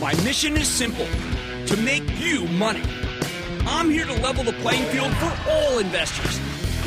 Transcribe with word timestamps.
My 0.00 0.14
mission 0.24 0.56
is 0.56 0.66
simple: 0.66 1.06
to 1.66 1.76
make 1.76 2.02
you 2.18 2.46
money. 2.46 2.82
I'm 3.66 3.90
here 3.90 4.06
to 4.06 4.14
level 4.22 4.42
the 4.42 4.54
playing 4.54 4.84
field 4.86 5.12
for 5.16 5.30
all 5.50 5.78
investors. 5.78 6.40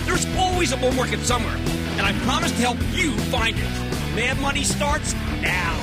There's 0.05 0.25
always 0.35 0.71
a 0.71 0.77
bull 0.77 0.93
market 0.93 1.19
somewhere, 1.19 1.55
and 1.55 2.01
I 2.01 2.11
promise 2.23 2.49
to 2.53 2.57
help 2.57 2.77
you 2.91 3.15
find 3.29 3.55
it. 3.55 4.15
Mad 4.15 4.39
Money 4.39 4.63
starts 4.63 5.13
now. 5.43 5.75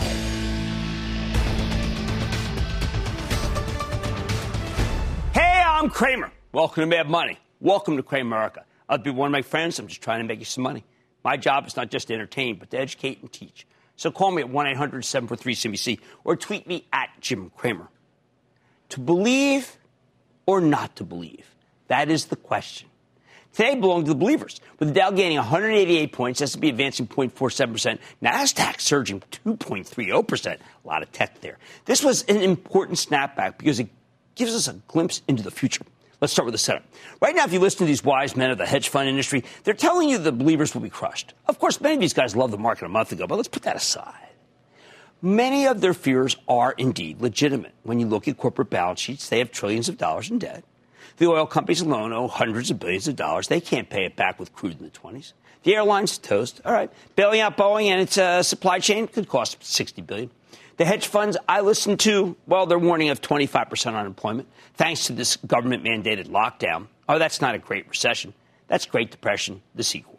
Hey, 5.32 5.62
I'm 5.64 5.88
Cramer. 5.88 6.32
Welcome 6.50 6.80
to 6.80 6.86
Mad 6.88 7.08
Money. 7.08 7.38
Welcome 7.60 7.96
to 7.96 8.02
Cramerica. 8.02 8.64
I'll 8.88 8.98
be 8.98 9.10
one 9.10 9.28
of 9.28 9.32
my 9.32 9.42
friends. 9.42 9.78
I'm 9.78 9.86
just 9.86 10.02
trying 10.02 10.18
to 10.18 10.26
make 10.26 10.40
you 10.40 10.44
some 10.44 10.64
money. 10.64 10.82
My 11.22 11.36
job 11.36 11.68
is 11.68 11.76
not 11.76 11.92
just 11.92 12.08
to 12.08 12.14
entertain, 12.14 12.56
but 12.56 12.72
to 12.72 12.78
educate 12.80 13.20
and 13.20 13.30
teach. 13.30 13.68
So 14.00 14.10
call 14.10 14.30
me 14.30 14.40
at 14.40 14.48
1 14.48 14.66
800 14.66 15.04
743 15.04 15.54
CNBC 15.54 16.00
or 16.24 16.34
tweet 16.34 16.66
me 16.66 16.86
at 16.90 17.10
Jim 17.20 17.52
Cramer. 17.54 17.86
To 18.88 19.00
believe 19.00 19.76
or 20.46 20.62
not 20.62 20.96
to 20.96 21.04
believe? 21.04 21.54
That 21.88 22.10
is 22.10 22.24
the 22.24 22.36
question. 22.36 22.88
Today 23.52 23.74
belonged 23.74 24.06
to 24.06 24.12
the 24.12 24.18
believers, 24.18 24.62
with 24.78 24.88
the 24.88 24.94
Dow 24.94 25.10
gaining 25.10 25.36
188 25.36 26.12
points, 26.12 26.40
S&P 26.40 26.70
advancing 26.70 27.08
0.47%, 27.08 27.98
Nasdaq 28.22 28.80
surging 28.80 29.20
2.30%. 29.44 30.46
A 30.56 30.58
lot 30.88 31.02
of 31.02 31.12
tech 31.12 31.38
there. 31.42 31.58
This 31.84 32.02
was 32.02 32.22
an 32.22 32.38
important 32.38 32.96
snapback 32.96 33.58
because 33.58 33.80
it 33.80 33.90
gives 34.34 34.54
us 34.54 34.66
a 34.66 34.80
glimpse 34.88 35.20
into 35.28 35.42
the 35.42 35.50
future. 35.50 35.84
Let's 36.20 36.34
start 36.34 36.44
with 36.44 36.52
the 36.52 36.58
setup. 36.58 36.84
Right 37.22 37.34
now, 37.34 37.44
if 37.44 37.52
you 37.52 37.60
listen 37.60 37.78
to 37.78 37.84
these 37.86 38.04
wise 38.04 38.36
men 38.36 38.50
of 38.50 38.58
the 38.58 38.66
hedge 38.66 38.90
fund 38.90 39.08
industry, 39.08 39.42
they're 39.64 39.72
telling 39.72 40.08
you 40.10 40.18
the 40.18 40.32
believers 40.32 40.74
will 40.74 40.82
be 40.82 40.90
crushed. 40.90 41.32
Of 41.46 41.58
course, 41.58 41.80
many 41.80 41.94
of 41.94 42.00
these 42.00 42.12
guys 42.12 42.36
loved 42.36 42.52
the 42.52 42.58
market 42.58 42.84
a 42.84 42.90
month 42.90 43.12
ago, 43.12 43.26
but 43.26 43.36
let's 43.36 43.48
put 43.48 43.62
that 43.62 43.76
aside. 43.76 44.28
Many 45.22 45.66
of 45.66 45.80
their 45.80 45.94
fears 45.94 46.36
are 46.48 46.72
indeed 46.72 47.20
legitimate. 47.20 47.72
When 47.84 48.00
you 48.00 48.06
look 48.06 48.28
at 48.28 48.36
corporate 48.36 48.70
balance 48.70 49.00
sheets, 49.00 49.28
they 49.28 49.38
have 49.38 49.50
trillions 49.50 49.88
of 49.88 49.96
dollars 49.96 50.30
in 50.30 50.38
debt. 50.38 50.64
The 51.16 51.26
oil 51.26 51.46
companies 51.46 51.80
alone 51.80 52.12
owe 52.12 52.28
hundreds 52.28 52.70
of 52.70 52.78
billions 52.78 53.08
of 53.08 53.16
dollars. 53.16 53.48
They 53.48 53.60
can't 53.60 53.88
pay 53.88 54.04
it 54.04 54.16
back 54.16 54.38
with 54.38 54.54
crude 54.54 54.78
in 54.78 54.84
the 54.84 54.90
20s. 54.90 55.32
The 55.62 55.76
airlines 55.76 56.16
toast. 56.16 56.60
All 56.64 56.72
right, 56.72 56.90
bailing 57.16 57.40
out 57.40 57.56
Boeing 57.56 57.86
and 57.86 58.00
its 58.00 58.16
uh, 58.16 58.42
supply 58.42 58.78
chain 58.78 59.06
could 59.06 59.28
cost 59.28 59.62
60 59.62 60.00
billion. 60.02 60.30
The 60.80 60.86
hedge 60.86 61.08
funds 61.08 61.36
I 61.46 61.60
listen 61.60 61.98
to, 61.98 62.36
well, 62.46 62.64
they're 62.64 62.78
warning 62.78 63.10
of 63.10 63.20
25% 63.20 63.94
unemployment 63.94 64.48
thanks 64.76 65.08
to 65.08 65.12
this 65.12 65.36
government 65.36 65.84
mandated 65.84 66.28
lockdown. 66.28 66.86
Oh, 67.06 67.18
that's 67.18 67.42
not 67.42 67.54
a 67.54 67.58
great 67.58 67.86
recession. 67.86 68.32
That's 68.66 68.86
Great 68.86 69.10
Depression, 69.10 69.60
the 69.74 69.82
sequel. 69.82 70.18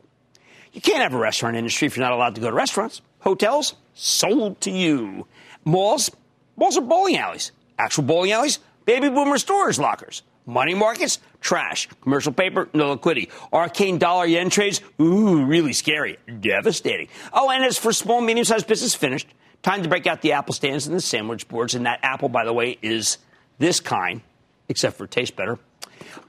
You 0.71 0.79
can't 0.79 0.99
have 0.99 1.15
a 1.15 1.17
restaurant 1.17 1.55
industry 1.55 1.87
if 1.87 1.97
you're 1.97 2.05
not 2.05 2.13
allowed 2.13 2.35
to 2.35 2.41
go 2.41 2.51
to 2.51 2.55
restaurants. 2.55 3.01
Hotels, 3.21 3.73
sold 3.95 4.61
to 4.61 4.69
you. 4.69 5.25
Malls, 5.65 6.11
malls 6.55 6.77
are 6.77 6.81
bowling 6.81 7.17
alleys. 7.17 7.53
Actual 7.79 8.03
bowling 8.03 8.31
alleys, 8.31 8.59
baby 8.85 9.09
boomer 9.09 9.39
storage 9.39 9.79
lockers. 9.79 10.21
Money 10.45 10.75
markets, 10.75 11.17
trash. 11.39 11.89
Commercial 12.03 12.33
paper, 12.33 12.69
no 12.75 12.91
liquidity. 12.91 13.31
Arcane 13.51 13.97
dollar 13.97 14.27
yen 14.27 14.51
trades, 14.51 14.79
ooh, 14.99 15.43
really 15.43 15.73
scary. 15.73 16.19
Devastating. 16.39 17.07
Oh, 17.33 17.49
and 17.49 17.63
as 17.63 17.79
for 17.79 17.91
small, 17.91 18.21
medium 18.21 18.45
sized 18.45 18.67
business, 18.67 18.93
finished. 18.93 19.27
Time 19.61 19.83
to 19.83 19.89
break 19.89 20.07
out 20.07 20.21
the 20.21 20.33
apple 20.33 20.53
stands 20.53 20.87
and 20.87 20.95
the 20.95 21.01
sandwich 21.01 21.47
boards. 21.47 21.75
And 21.75 21.85
that 21.85 21.99
apple, 22.03 22.29
by 22.29 22.45
the 22.45 22.53
way, 22.53 22.77
is 22.81 23.17
this 23.59 23.79
kind, 23.79 24.21
except 24.69 24.97
for 24.97 25.05
it 25.05 25.11
tastes 25.11 25.35
better. 25.35 25.59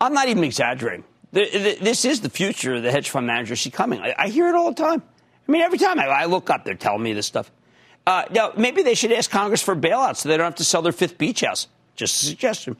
I'm 0.00 0.12
not 0.12 0.28
even 0.28 0.44
exaggerating. 0.44 1.04
This 1.32 2.04
is 2.04 2.20
the 2.20 2.28
future 2.28 2.74
of 2.74 2.82
the 2.82 2.90
hedge 2.90 3.08
fund 3.08 3.26
manager. 3.26 3.56
See 3.56 3.70
coming. 3.70 4.00
I 4.00 4.28
hear 4.28 4.48
it 4.48 4.54
all 4.54 4.70
the 4.70 4.82
time. 4.82 5.02
I 5.48 5.52
mean, 5.52 5.62
every 5.62 5.78
time 5.78 5.98
I, 5.98 6.26
look 6.26 6.50
up, 6.50 6.64
they're 6.64 6.74
telling 6.74 7.02
me 7.02 7.14
this 7.14 7.26
stuff. 7.26 7.50
Uh, 8.06 8.24
now, 8.30 8.52
maybe 8.56 8.82
they 8.82 8.94
should 8.94 9.12
ask 9.12 9.30
Congress 9.30 9.62
for 9.62 9.74
bailouts 9.74 10.16
so 10.16 10.28
they 10.28 10.36
don't 10.36 10.44
have 10.44 10.56
to 10.56 10.64
sell 10.64 10.82
their 10.82 10.92
fifth 10.92 11.18
beach 11.18 11.40
house. 11.40 11.68
Just 11.96 12.22
a 12.22 12.26
suggestion. 12.26 12.76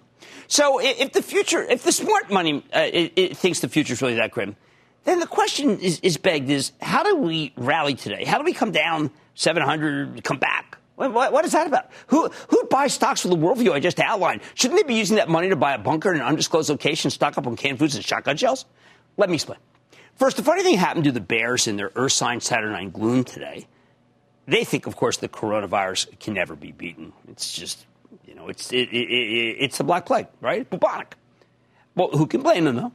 So, 0.48 0.80
if 0.82 1.12
the 1.12 1.22
future, 1.22 1.62
if 1.62 1.82
the 1.82 1.92
smart 1.92 2.30
money 2.30 2.64
uh, 2.74 2.80
it, 2.80 3.12
it 3.16 3.36
thinks 3.36 3.60
the 3.60 3.69
future 3.69 3.92
is 3.94 4.02
really 4.02 4.16
that 4.16 4.30
grim, 4.30 4.56
then 5.04 5.19
the 5.20 5.26
question 5.26 5.78
is, 5.78 6.00
is, 6.00 6.16
begged: 6.16 6.50
is 6.50 6.72
how 6.80 7.02
do 7.02 7.16
we 7.16 7.52
rally 7.56 7.94
today? 7.94 8.24
How 8.24 8.38
do 8.38 8.44
we 8.44 8.52
come 8.52 8.72
down 8.72 9.10
700, 9.34 10.22
come 10.25 10.38
back? 10.38 10.78
What, 10.97 11.32
what, 11.32 11.44
is 11.44 11.53
that 11.53 11.66
about? 11.66 11.91
Who 12.09 12.28
who 12.50 12.65
buys 12.65 12.93
stocks 12.93 13.25
with 13.25 13.32
the 13.32 13.38
worldview 13.38 13.72
I 13.72 13.81
just 13.81 13.98
outlined? 13.98 14.43
Shouldn't 14.54 14.78
they 14.78 14.87
be 14.87 14.94
using 14.94 15.16
that 15.16 15.28
money 15.28 15.48
to 15.48 15.56
buy 15.56 15.72
a 15.72 15.78
bunker 15.78 16.12
in 16.12 16.20
an 16.20 16.26
undisclosed 16.26 16.69
location, 16.69 17.10
stock 17.10 17.38
up 17.38 17.47
on 17.47 17.56
canned 17.56 17.78
foods 17.78 17.97
and 17.97 18.04
shotgun 18.04 18.37
shells? 18.37 18.66
Let 19.16 19.28
me 19.28 19.37
explain. 19.37 19.59
First, 20.16 20.37
the 20.37 20.43
funny 20.43 20.62
thing 20.62 20.76
happened 20.76 21.04
to 21.04 21.12
the 21.12 21.20
Bears 21.20 21.66
in 21.66 21.76
their 21.76 22.09
sign 22.09 22.41
Saturday 22.41 22.87
Gloom 22.87 23.25
today. 23.25 23.66
They 24.47 24.65
think, 24.65 24.87
of 24.87 24.97
course, 24.97 25.16
the 25.16 25.28
coronavirus 25.28 26.19
can 26.20 26.34
never 26.34 26.54
be 26.56 26.72
beaten. 26.72 27.12
It's 27.28 27.53
just, 27.53 27.87
you 28.25 28.34
know, 28.34 28.49
it's 28.49 28.72
it, 28.72 28.88
it, 28.91 29.10
it, 29.10 29.56
it's 29.60 29.78
the 29.78 29.84
Black 29.84 30.04
Plague, 30.04 30.26
right? 30.41 30.69
Bubonic. 30.69 31.14
Well, 31.94 32.09
who 32.09 32.26
can 32.26 32.43
blame 32.43 32.64
them, 32.64 32.76
though? 32.76 32.93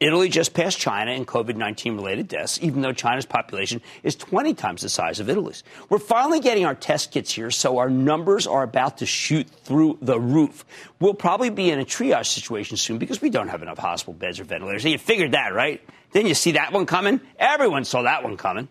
Italy 0.00 0.28
just 0.28 0.52
passed 0.52 0.78
China 0.78 1.12
in 1.12 1.24
COVID 1.24 1.56
19 1.56 1.94
related 1.94 2.28
deaths, 2.28 2.58
even 2.60 2.82
though 2.82 2.92
China's 2.92 3.26
population 3.26 3.80
is 4.02 4.16
20 4.16 4.54
times 4.54 4.82
the 4.82 4.88
size 4.88 5.20
of 5.20 5.30
Italy's. 5.30 5.62
We're 5.88 5.98
finally 5.98 6.40
getting 6.40 6.64
our 6.64 6.74
test 6.74 7.12
kits 7.12 7.32
here, 7.32 7.50
so 7.50 7.78
our 7.78 7.88
numbers 7.88 8.46
are 8.46 8.62
about 8.62 8.98
to 8.98 9.06
shoot 9.06 9.48
through 9.48 9.98
the 10.02 10.18
roof. 10.18 10.64
We'll 10.98 11.14
probably 11.14 11.50
be 11.50 11.70
in 11.70 11.78
a 11.78 11.84
triage 11.84 12.26
situation 12.26 12.76
soon 12.76 12.98
because 12.98 13.22
we 13.22 13.30
don't 13.30 13.48
have 13.48 13.62
enough 13.62 13.78
hospital 13.78 14.14
beds 14.14 14.40
or 14.40 14.44
ventilators. 14.44 14.84
You 14.84 14.98
figured 14.98 15.32
that, 15.32 15.54
right? 15.54 15.80
Didn't 16.12 16.28
you 16.28 16.34
see 16.34 16.52
that 16.52 16.72
one 16.72 16.86
coming? 16.86 17.20
Everyone 17.38 17.84
saw 17.84 18.02
that 18.02 18.22
one 18.22 18.36
coming. 18.36 18.68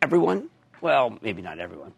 Everyone? 0.00 0.48
Well, 0.80 1.18
maybe 1.22 1.40
not 1.42 1.58
everyone. 1.58 1.92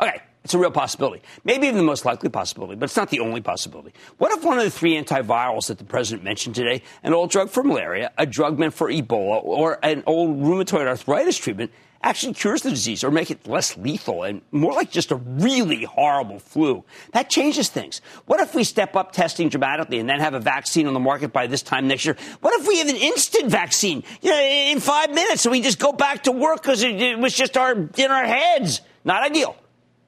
Okay, 0.00 0.20
it's 0.44 0.52
a 0.52 0.58
real 0.58 0.70
possibility. 0.70 1.22
Maybe 1.42 1.66
even 1.66 1.78
the 1.78 1.84
most 1.84 2.04
likely 2.04 2.28
possibility, 2.28 2.74
but 2.74 2.84
it's 2.84 2.96
not 2.96 3.08
the 3.08 3.20
only 3.20 3.40
possibility. 3.40 3.94
What 4.18 4.30
if 4.32 4.44
one 4.44 4.58
of 4.58 4.64
the 4.64 4.70
three 4.70 4.94
antivirals 4.94 5.68
that 5.68 5.78
the 5.78 5.84
president 5.84 6.22
mentioned 6.22 6.54
today, 6.54 6.82
an 7.02 7.14
old 7.14 7.30
drug 7.30 7.48
for 7.48 7.62
malaria, 7.62 8.12
a 8.18 8.26
drug 8.26 8.58
meant 8.58 8.74
for 8.74 8.90
Ebola, 8.90 9.42
or 9.42 9.78
an 9.82 10.02
old 10.06 10.38
rheumatoid 10.42 10.86
arthritis 10.86 11.38
treatment, 11.38 11.70
actually 12.02 12.34
cures 12.34 12.60
the 12.60 12.68
disease 12.68 13.02
or 13.02 13.10
make 13.10 13.30
it 13.30 13.46
less 13.46 13.76
lethal 13.78 14.22
and 14.22 14.42
more 14.52 14.72
like 14.74 14.90
just 14.90 15.10
a 15.10 15.16
really 15.16 15.84
horrible 15.84 16.38
flu. 16.38 16.84
That 17.12 17.30
changes 17.30 17.70
things. 17.70 18.02
What 18.26 18.40
if 18.40 18.54
we 18.54 18.62
step 18.62 18.94
up 18.94 19.12
testing 19.12 19.48
dramatically 19.48 19.98
and 19.98 20.08
then 20.08 20.20
have 20.20 20.34
a 20.34 20.40
vaccine 20.40 20.86
on 20.86 20.92
the 20.92 21.00
market 21.00 21.32
by 21.32 21.46
this 21.46 21.62
time 21.62 21.88
next 21.88 22.04
year? 22.04 22.16
What 22.40 22.60
if 22.60 22.68
we 22.68 22.78
have 22.78 22.88
an 22.88 22.96
instant 22.96 23.50
vaccine 23.50 24.04
you 24.20 24.30
know, 24.30 24.38
in 24.38 24.80
five 24.80 25.14
minutes 25.14 25.46
and 25.46 25.52
we 25.52 25.62
just 25.62 25.78
go 25.78 25.92
back 25.92 26.24
to 26.24 26.32
work 26.32 26.60
because 26.60 26.82
it, 26.82 27.18
was 27.18 27.32
just 27.32 27.56
our 27.56 27.72
in 27.72 28.10
our 28.10 28.24
heads? 28.24 28.82
Not 29.06 29.22
ideal, 29.22 29.56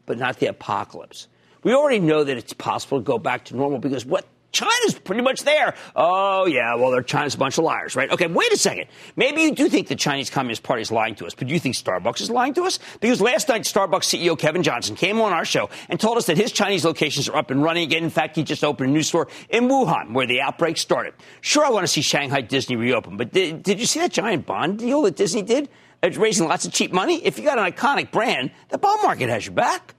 but 0.06 0.18
not 0.18 0.38
the 0.38 0.46
apocalypse. 0.46 1.28
We 1.62 1.74
already 1.74 1.98
know 1.98 2.24
that 2.24 2.36
it's 2.36 2.52
possible 2.52 2.98
to 2.98 3.04
go 3.04 3.18
back 3.18 3.46
to 3.46 3.56
normal 3.56 3.78
because 3.78 4.06
what 4.06 4.24
China's 4.56 4.98
pretty 4.98 5.20
much 5.20 5.42
there. 5.42 5.74
Oh, 5.94 6.46
yeah, 6.46 6.76
well, 6.76 6.90
they're 6.90 7.02
China's 7.02 7.34
a 7.34 7.38
bunch 7.38 7.58
of 7.58 7.64
liars, 7.64 7.94
right? 7.94 8.10
Okay, 8.10 8.26
wait 8.26 8.50
a 8.52 8.56
second. 8.56 8.86
Maybe 9.14 9.42
you 9.42 9.54
do 9.54 9.68
think 9.68 9.88
the 9.88 9.96
Chinese 9.96 10.30
Communist 10.30 10.62
Party 10.62 10.80
is 10.80 10.90
lying 10.90 11.14
to 11.16 11.26
us, 11.26 11.34
but 11.34 11.48
do 11.48 11.52
you 11.52 11.60
think 11.60 11.74
Starbucks 11.74 12.22
is 12.22 12.30
lying 12.30 12.54
to 12.54 12.62
us? 12.62 12.78
Because 13.00 13.20
last 13.20 13.48
night, 13.48 13.62
Starbucks 13.62 14.04
CEO 14.04 14.38
Kevin 14.38 14.62
Johnson 14.62 14.96
came 14.96 15.20
on 15.20 15.34
our 15.34 15.44
show 15.44 15.68
and 15.90 16.00
told 16.00 16.16
us 16.16 16.26
that 16.26 16.38
his 16.38 16.52
Chinese 16.52 16.86
locations 16.86 17.28
are 17.28 17.36
up 17.36 17.50
and 17.50 17.62
running 17.62 17.82
again. 17.82 18.02
In 18.02 18.10
fact, 18.10 18.36
he 18.36 18.44
just 18.44 18.64
opened 18.64 18.88
a 18.88 18.92
new 18.92 19.02
store 19.02 19.28
in 19.50 19.68
Wuhan, 19.68 20.14
where 20.14 20.26
the 20.26 20.40
outbreak 20.40 20.78
started. 20.78 21.12
Sure, 21.42 21.64
I 21.64 21.68
want 21.68 21.84
to 21.84 21.88
see 21.88 22.00
Shanghai 22.00 22.40
Disney 22.40 22.76
reopen, 22.76 23.18
but 23.18 23.32
did, 23.32 23.62
did 23.62 23.78
you 23.78 23.86
see 23.86 24.00
that 24.00 24.12
giant 24.12 24.46
bond 24.46 24.78
deal 24.78 25.02
that 25.02 25.16
Disney 25.16 25.42
did? 25.42 25.68
It's 26.02 26.16
raising 26.16 26.48
lots 26.48 26.64
of 26.64 26.72
cheap 26.72 26.92
money. 26.92 27.24
If 27.24 27.38
you 27.38 27.44
got 27.44 27.58
an 27.58 27.70
iconic 27.70 28.10
brand, 28.10 28.52
the 28.70 28.78
bond 28.78 29.02
market 29.02 29.28
has 29.28 29.44
your 29.44 29.54
back. 29.54 29.94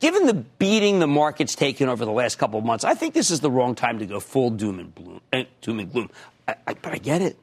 Given 0.00 0.26
the 0.26 0.34
beating 0.34 0.98
the 0.98 1.06
market's 1.06 1.54
taken 1.54 1.88
over 1.88 2.04
the 2.04 2.12
last 2.12 2.36
couple 2.36 2.58
of 2.58 2.64
months, 2.64 2.84
I 2.84 2.94
think 2.94 3.14
this 3.14 3.30
is 3.30 3.40
the 3.40 3.50
wrong 3.50 3.74
time 3.74 3.98
to 4.00 4.06
go 4.06 4.20
full 4.20 4.50
doom 4.50 4.78
and 4.78 4.94
gloom. 4.94 5.20
Eh, 5.32 5.44
doom 5.62 5.80
and 5.80 5.92
gloom. 5.92 6.10
I, 6.46 6.56
I, 6.66 6.74
but 6.74 6.92
I 6.92 6.98
get 6.98 7.22
it. 7.22 7.38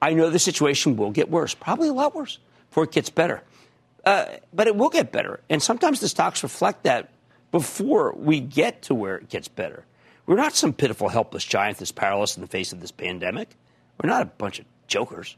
I 0.00 0.14
know 0.14 0.30
the 0.30 0.38
situation 0.38 0.96
will 0.96 1.10
get 1.10 1.30
worse, 1.30 1.54
probably 1.54 1.88
a 1.88 1.92
lot 1.92 2.14
worse, 2.14 2.38
before 2.68 2.84
it 2.84 2.92
gets 2.92 3.10
better. 3.10 3.42
Uh, 4.04 4.26
but 4.52 4.66
it 4.66 4.76
will 4.76 4.88
get 4.88 5.10
better. 5.10 5.40
And 5.48 5.62
sometimes 5.62 6.00
the 6.00 6.08
stocks 6.08 6.42
reflect 6.42 6.84
that 6.84 7.10
before 7.50 8.12
we 8.12 8.40
get 8.40 8.82
to 8.82 8.94
where 8.94 9.16
it 9.16 9.28
gets 9.28 9.48
better. 9.48 9.84
We're 10.26 10.36
not 10.36 10.54
some 10.54 10.72
pitiful, 10.72 11.08
helpless 11.08 11.44
giant 11.44 11.78
that's 11.78 11.92
powerless 11.92 12.36
in 12.36 12.42
the 12.42 12.48
face 12.48 12.72
of 12.72 12.80
this 12.80 12.90
pandemic. 12.90 13.48
We're 14.02 14.10
not 14.10 14.22
a 14.22 14.26
bunch 14.26 14.58
of 14.58 14.66
jokers. 14.86 15.36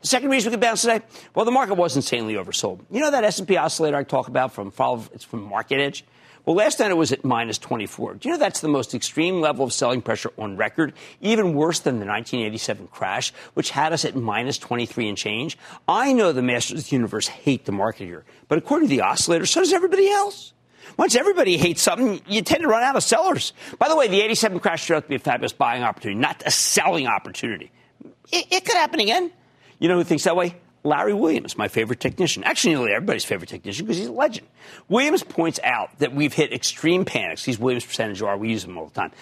The 0.00 0.06
second 0.06 0.30
reason 0.30 0.50
we 0.50 0.54
could 0.54 0.60
bounce 0.60 0.82
today, 0.82 1.02
well, 1.34 1.44
the 1.44 1.50
market 1.50 1.74
was 1.74 1.94
insanely 1.94 2.34
oversold. 2.34 2.80
You 2.90 3.00
know 3.00 3.10
that 3.10 3.22
S&P 3.22 3.56
oscillator 3.56 3.98
I 3.98 4.02
talk 4.02 4.28
about 4.28 4.52
from 4.52 4.72
it's 5.12 5.24
from 5.24 5.42
Market 5.42 5.78
Edge. 5.80 6.04
Well, 6.46 6.56
last 6.56 6.80
night 6.80 6.90
it 6.90 6.96
was 6.96 7.12
at 7.12 7.22
minus 7.22 7.58
24. 7.58 8.14
Do 8.14 8.28
you 8.28 8.34
know 8.34 8.38
that's 8.38 8.62
the 8.62 8.68
most 8.68 8.94
extreme 8.94 9.42
level 9.42 9.62
of 9.62 9.74
selling 9.74 10.00
pressure 10.00 10.32
on 10.38 10.56
record, 10.56 10.94
even 11.20 11.54
worse 11.54 11.80
than 11.80 12.00
the 12.00 12.06
1987 12.06 12.88
crash, 12.88 13.32
which 13.52 13.70
had 13.70 13.92
us 13.92 14.06
at 14.06 14.16
minus 14.16 14.56
23 14.56 15.10
and 15.10 15.18
change? 15.18 15.58
I 15.86 16.14
know 16.14 16.32
the 16.32 16.40
masters 16.40 16.80
of 16.80 16.88
the 16.88 16.96
universe 16.96 17.28
hate 17.28 17.66
the 17.66 17.72
market 17.72 18.06
here, 18.06 18.24
but 18.48 18.56
according 18.56 18.88
to 18.88 18.96
the 18.96 19.02
oscillator, 19.02 19.44
so 19.44 19.60
does 19.60 19.72
everybody 19.72 20.08
else. 20.08 20.54
Once 20.96 21.14
everybody 21.14 21.58
hates 21.58 21.82
something, 21.82 22.22
you 22.26 22.40
tend 22.40 22.62
to 22.62 22.68
run 22.68 22.82
out 22.82 22.96
of 22.96 23.02
sellers. 23.02 23.52
By 23.78 23.88
the 23.88 23.96
way, 23.96 24.08
the 24.08 24.22
87 24.22 24.60
crash 24.60 24.86
turned 24.86 24.96
out 24.96 25.02
to 25.04 25.08
be 25.10 25.16
a 25.16 25.18
fabulous 25.18 25.52
buying 25.52 25.82
opportunity, 25.82 26.18
not 26.18 26.42
a 26.46 26.50
selling 26.50 27.06
opportunity. 27.06 27.70
It, 28.32 28.46
it 28.50 28.64
could 28.64 28.76
happen 28.76 29.00
again. 29.00 29.30
You 29.80 29.88
know 29.88 29.96
who 29.96 30.04
thinks 30.04 30.24
that 30.24 30.36
way? 30.36 30.54
Larry 30.82 31.12
Williams, 31.12 31.58
my 31.58 31.68
favorite 31.68 32.00
technician. 32.00 32.44
Actually, 32.44 32.74
nearly 32.74 32.92
everybody's 32.92 33.24
favorite 33.24 33.48
technician 33.48 33.84
because 33.84 33.98
he's 33.98 34.06
a 34.06 34.12
legend. 34.12 34.46
Williams 34.88 35.22
points 35.22 35.60
out 35.62 35.98
that 35.98 36.14
we've 36.14 36.32
hit 36.32 36.52
extreme 36.52 37.04
panics. 37.04 37.44
These 37.44 37.58
Williams 37.58 37.84
percentage 37.84 38.22
are, 38.22 38.36
we 38.36 38.50
use 38.50 38.64
them 38.64 38.78
all 38.78 38.86
the 38.86 38.94
time. 38.94 39.12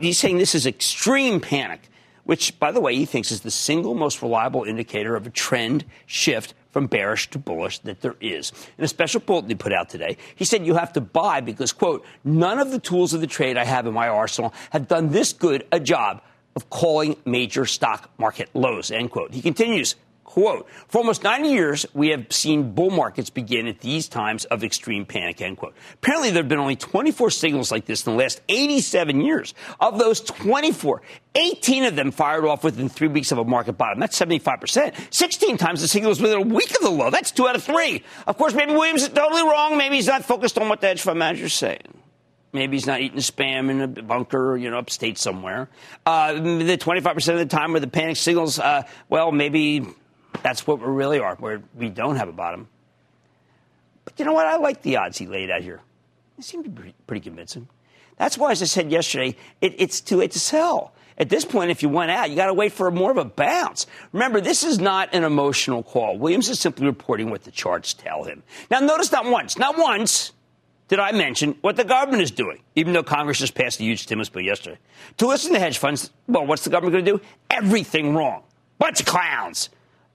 He's 0.00 0.18
saying 0.18 0.38
this 0.38 0.54
is 0.54 0.66
extreme 0.66 1.40
panic, 1.40 1.88
which, 2.24 2.58
by 2.58 2.72
the 2.72 2.80
way, 2.80 2.96
he 2.96 3.04
thinks 3.04 3.30
is 3.30 3.42
the 3.42 3.50
single 3.50 3.94
most 3.94 4.22
reliable 4.22 4.64
indicator 4.64 5.14
of 5.14 5.26
a 5.26 5.30
trend 5.30 5.84
shift 6.06 6.54
from 6.70 6.86
bearish 6.86 7.30
to 7.30 7.38
bullish 7.38 7.78
that 7.80 8.00
there 8.00 8.16
is. 8.20 8.52
In 8.78 8.84
a 8.84 8.88
special 8.88 9.20
bulletin 9.20 9.50
he 9.50 9.54
put 9.54 9.72
out 9.72 9.88
today, 9.88 10.16
he 10.34 10.44
said 10.44 10.66
you 10.66 10.74
have 10.74 10.92
to 10.94 11.00
buy 11.00 11.40
because, 11.40 11.72
quote, 11.72 12.04
none 12.24 12.58
of 12.58 12.70
the 12.72 12.80
tools 12.80 13.14
of 13.14 13.20
the 13.20 13.26
trade 13.26 13.56
I 13.56 13.64
have 13.64 13.86
in 13.86 13.94
my 13.94 14.08
arsenal 14.08 14.52
have 14.70 14.88
done 14.88 15.10
this 15.10 15.32
good 15.32 15.66
a 15.70 15.78
job 15.78 16.22
of 16.54 16.70
calling 16.70 17.16
major 17.24 17.66
stock 17.66 18.10
market 18.18 18.50
lows, 18.54 18.90
end 18.90 19.10
quote. 19.10 19.32
He 19.32 19.42
continues, 19.42 19.96
Quote, 20.32 20.66
for 20.88 20.96
almost 20.96 21.24
90 21.24 21.50
years, 21.50 21.84
we 21.92 22.08
have 22.08 22.32
seen 22.32 22.72
bull 22.72 22.88
markets 22.88 23.28
begin 23.28 23.66
at 23.66 23.80
these 23.80 24.08
times 24.08 24.46
of 24.46 24.64
extreme 24.64 25.04
panic, 25.04 25.42
end 25.42 25.58
quote. 25.58 25.74
Apparently, 25.92 26.30
there 26.30 26.42
have 26.42 26.48
been 26.48 26.58
only 26.58 26.74
24 26.74 27.28
signals 27.28 27.70
like 27.70 27.84
this 27.84 28.06
in 28.06 28.12
the 28.14 28.18
last 28.18 28.40
87 28.48 29.20
years. 29.20 29.52
Of 29.78 29.98
those 29.98 30.22
24, 30.22 31.02
18 31.34 31.84
of 31.84 31.96
them 31.96 32.12
fired 32.12 32.46
off 32.46 32.64
within 32.64 32.88
three 32.88 33.08
weeks 33.08 33.30
of 33.30 33.36
a 33.36 33.44
market 33.44 33.74
bottom. 33.74 34.00
That's 34.00 34.18
75%. 34.18 34.94
16 35.12 35.58
times 35.58 35.82
the 35.82 35.88
signals 35.88 36.18
within 36.18 36.38
a 36.38 36.54
week 36.54 36.70
of 36.70 36.80
the 36.80 36.90
low. 36.90 37.10
That's 37.10 37.30
two 37.30 37.46
out 37.46 37.54
of 37.54 37.62
three. 37.62 38.02
Of 38.26 38.38
course, 38.38 38.54
maybe 38.54 38.72
Williams 38.72 39.02
is 39.02 39.10
totally 39.10 39.42
wrong. 39.42 39.76
Maybe 39.76 39.96
he's 39.96 40.06
not 40.06 40.24
focused 40.24 40.56
on 40.56 40.66
what 40.70 40.80
the 40.80 40.86
hedge 40.86 41.02
fund 41.02 41.18
manager's 41.18 41.52
saying. 41.52 42.01
Maybe 42.52 42.76
he's 42.76 42.86
not 42.86 43.00
eating 43.00 43.18
spam 43.18 43.70
in 43.70 43.80
a 43.80 43.88
bunker, 43.88 44.56
you 44.56 44.70
know, 44.70 44.78
upstate 44.78 45.16
somewhere. 45.16 45.68
Uh, 46.04 46.34
the 46.34 46.76
25% 46.76 47.32
of 47.32 47.38
the 47.38 47.46
time 47.46 47.72
where 47.72 47.80
the 47.80 47.86
panic 47.86 48.16
signals, 48.16 48.58
uh, 48.58 48.82
well, 49.08 49.32
maybe 49.32 49.86
that's 50.42 50.66
what 50.66 50.78
we 50.78 50.86
really 50.86 51.18
are, 51.18 51.34
where 51.36 51.62
we 51.74 51.88
don't 51.88 52.16
have 52.16 52.28
a 52.28 52.32
bottom. 52.32 52.68
But 54.04 54.18
you 54.18 54.26
know 54.26 54.34
what? 54.34 54.46
I 54.46 54.56
like 54.56 54.82
the 54.82 54.98
odds 54.98 55.16
he 55.16 55.26
laid 55.26 55.50
out 55.50 55.62
here. 55.62 55.80
They 56.36 56.42
seem 56.42 56.62
to 56.64 56.68
be 56.68 56.94
pretty 57.06 57.22
convincing. 57.22 57.68
That's 58.18 58.36
why, 58.36 58.52
as 58.52 58.60
I 58.60 58.66
said 58.66 58.90
yesterday, 58.90 59.36
it, 59.62 59.74
it's 59.78 60.00
too 60.00 60.18
late 60.18 60.32
to 60.32 60.40
sell. 60.40 60.92
At 61.16 61.28
this 61.28 61.44
point, 61.44 61.70
if 61.70 61.82
you 61.82 61.88
went 61.88 62.10
out, 62.10 62.30
you 62.30 62.36
got 62.36 62.46
to 62.46 62.54
wait 62.54 62.72
for 62.72 62.90
more 62.90 63.10
of 63.10 63.16
a 63.16 63.24
bounce. 63.24 63.86
Remember, 64.12 64.40
this 64.40 64.64
is 64.64 64.78
not 64.78 65.14
an 65.14 65.24
emotional 65.24 65.82
call. 65.82 66.18
Williams 66.18 66.48
is 66.48 66.58
simply 66.58 66.86
reporting 66.86 67.30
what 67.30 67.44
the 67.44 67.50
charts 67.50 67.94
tell 67.94 68.24
him. 68.24 68.42
Now, 68.70 68.80
notice 68.80 69.12
not 69.12 69.26
once, 69.26 69.58
not 69.58 69.78
once 69.78 70.32
did 70.88 70.98
I 70.98 71.12
mention 71.12 71.56
what 71.62 71.76
the 71.76 71.84
government 71.84 72.22
is 72.22 72.30
doing, 72.30 72.62
even 72.74 72.92
though 72.92 73.02
Congress 73.02 73.38
just 73.38 73.54
passed 73.54 73.80
a 73.80 73.82
huge 73.82 74.02
stimulus 74.02 74.28
bill 74.28 74.42
yesterday. 74.42 74.78
To 75.18 75.26
listen 75.26 75.52
to 75.54 75.58
hedge 75.58 75.78
funds, 75.78 76.10
well, 76.26 76.46
what's 76.46 76.64
the 76.64 76.70
government 76.70 76.92
going 76.92 77.04
to 77.04 77.12
do? 77.18 77.24
Everything 77.50 78.14
wrong. 78.14 78.42
Bunch 78.78 79.00
of 79.00 79.06
clowns. 79.06 79.70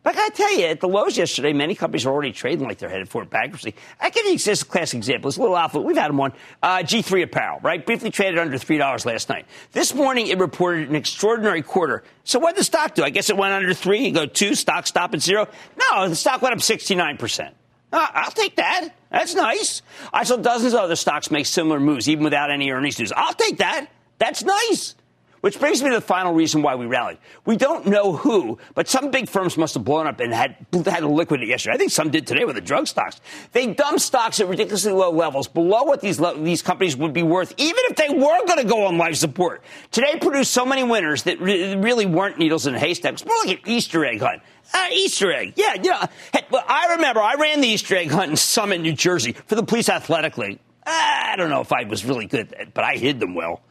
But 0.07 0.15
I 0.17 0.29
tell 0.29 0.57
you, 0.57 0.67
at 0.67 0.79
the 0.79 0.87
lows 0.87 1.17
yesterday, 1.17 1.51
many 1.51 1.75
companies 1.75 2.05
are 2.05 2.13
already 2.13 2.31
trading 2.31 2.65
like 2.65 2.77
they're 2.77 2.89
headed 2.89 3.09
for 3.09 3.25
bankruptcy. 3.25 3.75
I 3.99 4.09
give 4.09 4.25
you 4.25 4.35
a 4.35 4.55
classic 4.63 4.97
example. 4.97 5.27
It's 5.27 5.35
a 5.35 5.41
little 5.41 5.57
alpha. 5.57 5.81
We've 5.81 5.97
had 5.97 6.07
them 6.09 6.21
on 6.21 6.31
uh, 6.63 6.77
G3 6.77 7.23
Apparel, 7.23 7.59
right? 7.61 7.85
Briefly 7.85 8.09
traded 8.09 8.39
under 8.39 8.57
three 8.57 8.77
dollars 8.77 9.05
last 9.05 9.27
night. 9.27 9.47
This 9.73 9.93
morning, 9.93 10.27
it 10.27 10.39
reported 10.39 10.87
an 10.87 10.95
extraordinary 10.95 11.61
quarter. 11.61 12.05
So 12.23 12.39
what 12.39 12.55
did 12.55 12.61
the 12.61 12.63
stock 12.63 12.95
do? 12.95 13.03
I 13.03 13.09
guess 13.09 13.29
it 13.29 13.35
went 13.35 13.53
under 13.53 13.73
three. 13.73 14.05
You 14.05 14.13
go 14.13 14.25
two, 14.25 14.55
stock 14.55 14.87
stop 14.87 15.13
at 15.13 15.21
zero. 15.21 15.49
No, 15.91 16.07
the 16.07 16.15
stock 16.15 16.41
went 16.41 16.55
up 16.55 16.61
sixty 16.61 16.95
nine 16.95 17.17
percent. 17.17 17.53
Uh, 17.91 18.05
I'll 18.13 18.31
take 18.31 18.57
that. 18.57 18.89
That's 19.09 19.33
nice. 19.33 19.81
I 20.13 20.23
saw 20.23 20.35
dozens 20.35 20.73
of 20.73 20.79
other 20.81 20.95
stocks 20.97 21.31
make 21.31 21.45
similar 21.45 21.79
moves, 21.79 22.09
even 22.09 22.23
without 22.23 22.51
any 22.51 22.69
earnings 22.71 22.99
news. 22.99 23.13
I'll 23.15 23.33
take 23.33 23.57
that. 23.59 23.87
That's 24.19 24.43
nice. 24.43 24.95
Which 25.41 25.59
brings 25.59 25.83
me 25.83 25.89
to 25.89 25.95
the 25.95 26.01
final 26.01 26.33
reason 26.33 26.61
why 26.61 26.75
we 26.75 26.85
rallied. 26.87 27.19
We 27.45 27.57
don't 27.57 27.85
know 27.85 28.13
who, 28.13 28.57
but 28.73 28.87
some 28.87 29.11
big 29.11 29.29
firms 29.29 29.57
must 29.57 29.75
have 29.75 29.83
blown 29.83 30.07
up 30.07 30.19
and 30.19 30.33
had 30.33 30.55
had 30.73 30.99
to 31.01 31.07
liquidate 31.07 31.47
yesterday. 31.47 31.75
I 31.75 31.77
think 31.77 31.91
some 31.91 32.09
did 32.09 32.25
today 32.25 32.43
with 32.43 32.55
the 32.55 32.61
drug 32.61 32.87
stocks. 32.87 33.21
They 33.51 33.73
dumped 33.73 34.01
stocks 34.01 34.39
at 34.39 34.47
ridiculously 34.47 34.91
low 34.91 35.11
levels, 35.11 35.47
below 35.47 35.83
what 35.83 36.01
these 36.01 36.21
these 36.37 36.61
companies 36.61 36.97
would 36.97 37.13
be 37.13 37.23
worth, 37.23 37.53
even 37.57 37.81
if 37.89 37.95
they 37.95 38.09
were 38.09 38.45
going 38.45 38.59
to 38.59 38.65
go 38.67 38.85
on 38.87 38.97
life 38.97 39.15
support. 39.15 39.63
Today 39.91 40.17
produced 40.19 40.51
so 40.51 40.65
many 40.65 40.83
winners 40.83 41.23
that 41.23 41.39
re- 41.39 41.75
really 41.75 42.05
weren't 42.05 42.39
needles 42.39 42.65
in 42.65 42.75
a 42.75 42.79
haystack. 42.79 43.23
More 43.25 43.37
like 43.45 43.59
an 43.59 43.69
Easter 43.69 44.03
egg 44.05 44.21
hunt. 44.21 44.41
Uh, 44.73 44.87
Easter 44.91 45.31
egg. 45.31 45.53
Yeah, 45.55 45.75
you 45.75 45.91
know, 45.91 46.01
hey, 46.33 46.45
I 46.51 46.95
remember 46.95 47.21
I 47.21 47.35
ran 47.35 47.61
the 47.61 47.67
Easter 47.67 47.95
egg 47.95 48.11
hunt 48.11 48.31
in 48.31 48.37
Summit, 48.37 48.81
New 48.81 48.93
Jersey 48.93 49.33
for 49.33 49.55
the 49.55 49.63
Police 49.63 49.87
Athletic 49.87 50.37
League. 50.37 50.59
I 50.85 51.35
don't 51.37 51.49
know 51.49 51.61
if 51.61 51.71
I 51.71 51.83
was 51.83 52.05
really 52.05 52.25
good, 52.25 52.71
but 52.73 52.83
I 52.83 52.95
hid 52.95 53.19
them 53.19 53.35
well. 53.35 53.61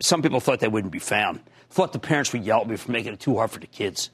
Some 0.00 0.22
people 0.22 0.40
thought 0.40 0.60
they 0.60 0.68
wouldn't 0.68 0.92
be 0.92 0.98
found. 0.98 1.40
Thought 1.70 1.92
the 1.92 1.98
parents 1.98 2.32
would 2.32 2.44
yell 2.44 2.60
at 2.60 2.68
me 2.68 2.76
for 2.76 2.92
making 2.92 3.12
it 3.12 3.20
too 3.20 3.36
hard 3.36 3.50
for 3.50 3.60
the 3.60 3.66
kids. 3.66 4.10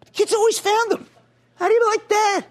But 0.00 0.08
the 0.08 0.12
kids 0.12 0.32
always 0.32 0.58
found 0.58 0.90
them. 0.90 1.06
How 1.56 1.68
do 1.68 1.74
you 1.74 1.86
like 1.90 2.08
that? 2.08 2.46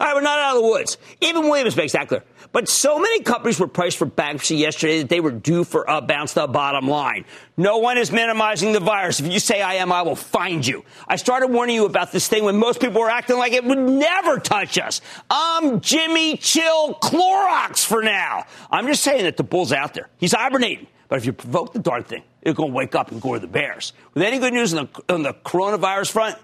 All 0.00 0.06
right, 0.08 0.14
we're 0.14 0.22
not 0.22 0.38
out 0.38 0.56
of 0.56 0.62
the 0.62 0.68
woods. 0.68 0.98
Even 1.20 1.48
Williams 1.48 1.76
makes 1.76 1.92
that 1.92 2.08
clear. 2.08 2.22
But 2.52 2.68
so 2.68 2.98
many 2.98 3.22
companies 3.22 3.58
were 3.58 3.66
priced 3.66 3.96
for 3.96 4.06
bankruptcy 4.06 4.56
yesterday 4.56 4.98
that 4.98 5.08
they 5.08 5.20
were 5.20 5.32
due 5.32 5.64
for 5.64 5.84
a 5.88 6.00
bounce 6.00 6.34
to 6.34 6.40
the 6.40 6.46
bottom 6.46 6.86
line. 6.86 7.24
No 7.56 7.78
one 7.78 7.98
is 7.98 8.12
minimizing 8.12 8.72
the 8.72 8.80
virus. 8.80 9.18
If 9.18 9.32
you 9.32 9.40
say 9.40 9.62
I 9.62 9.74
am, 9.74 9.90
I 9.90 10.02
will 10.02 10.14
find 10.14 10.64
you. 10.64 10.84
I 11.08 11.16
started 11.16 11.48
warning 11.48 11.74
you 11.74 11.84
about 11.84 12.12
this 12.12 12.28
thing 12.28 12.44
when 12.44 12.56
most 12.56 12.80
people 12.80 13.00
were 13.00 13.10
acting 13.10 13.38
like 13.38 13.52
it 13.52 13.64
would 13.64 13.78
never 13.78 14.38
touch 14.38 14.78
us. 14.78 15.00
I'm 15.30 15.80
Jimmy 15.80 16.36
Chill 16.36 16.94
Clorox 16.94 17.84
for 17.84 18.02
now. 18.02 18.44
I'm 18.70 18.86
just 18.86 19.02
saying 19.02 19.24
that 19.24 19.36
the 19.36 19.44
bull's 19.44 19.72
out 19.72 19.94
there. 19.94 20.08
He's 20.18 20.32
hibernating. 20.32 20.86
But 21.14 21.18
if 21.18 21.26
you 21.26 21.32
provoke 21.32 21.72
the 21.72 21.78
darn 21.78 22.02
thing, 22.02 22.24
it's 22.42 22.56
going 22.56 22.72
to 22.72 22.74
wake 22.74 22.96
up 22.96 23.12
and 23.12 23.22
gore 23.22 23.38
the 23.38 23.46
bears. 23.46 23.92
With 24.14 24.24
any 24.24 24.40
good 24.40 24.52
news 24.52 24.74
on 24.74 24.88
the, 24.92 25.14
on 25.14 25.22
the 25.22 25.32
coronavirus 25.32 26.10
front, 26.10 26.36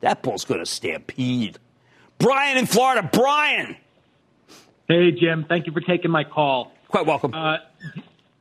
that 0.00 0.20
bull's 0.20 0.44
going 0.44 0.60
to 0.60 0.66
stampede. 0.66 1.56
Brian 2.18 2.58
in 2.58 2.66
Florida. 2.66 3.08
Brian. 3.10 3.74
Hey, 4.86 5.12
Jim. 5.12 5.46
Thank 5.48 5.66
you 5.66 5.72
for 5.72 5.80
taking 5.80 6.10
my 6.10 6.24
call. 6.24 6.72
Quite 6.88 7.06
welcome. 7.06 7.32
Uh, 7.32 7.56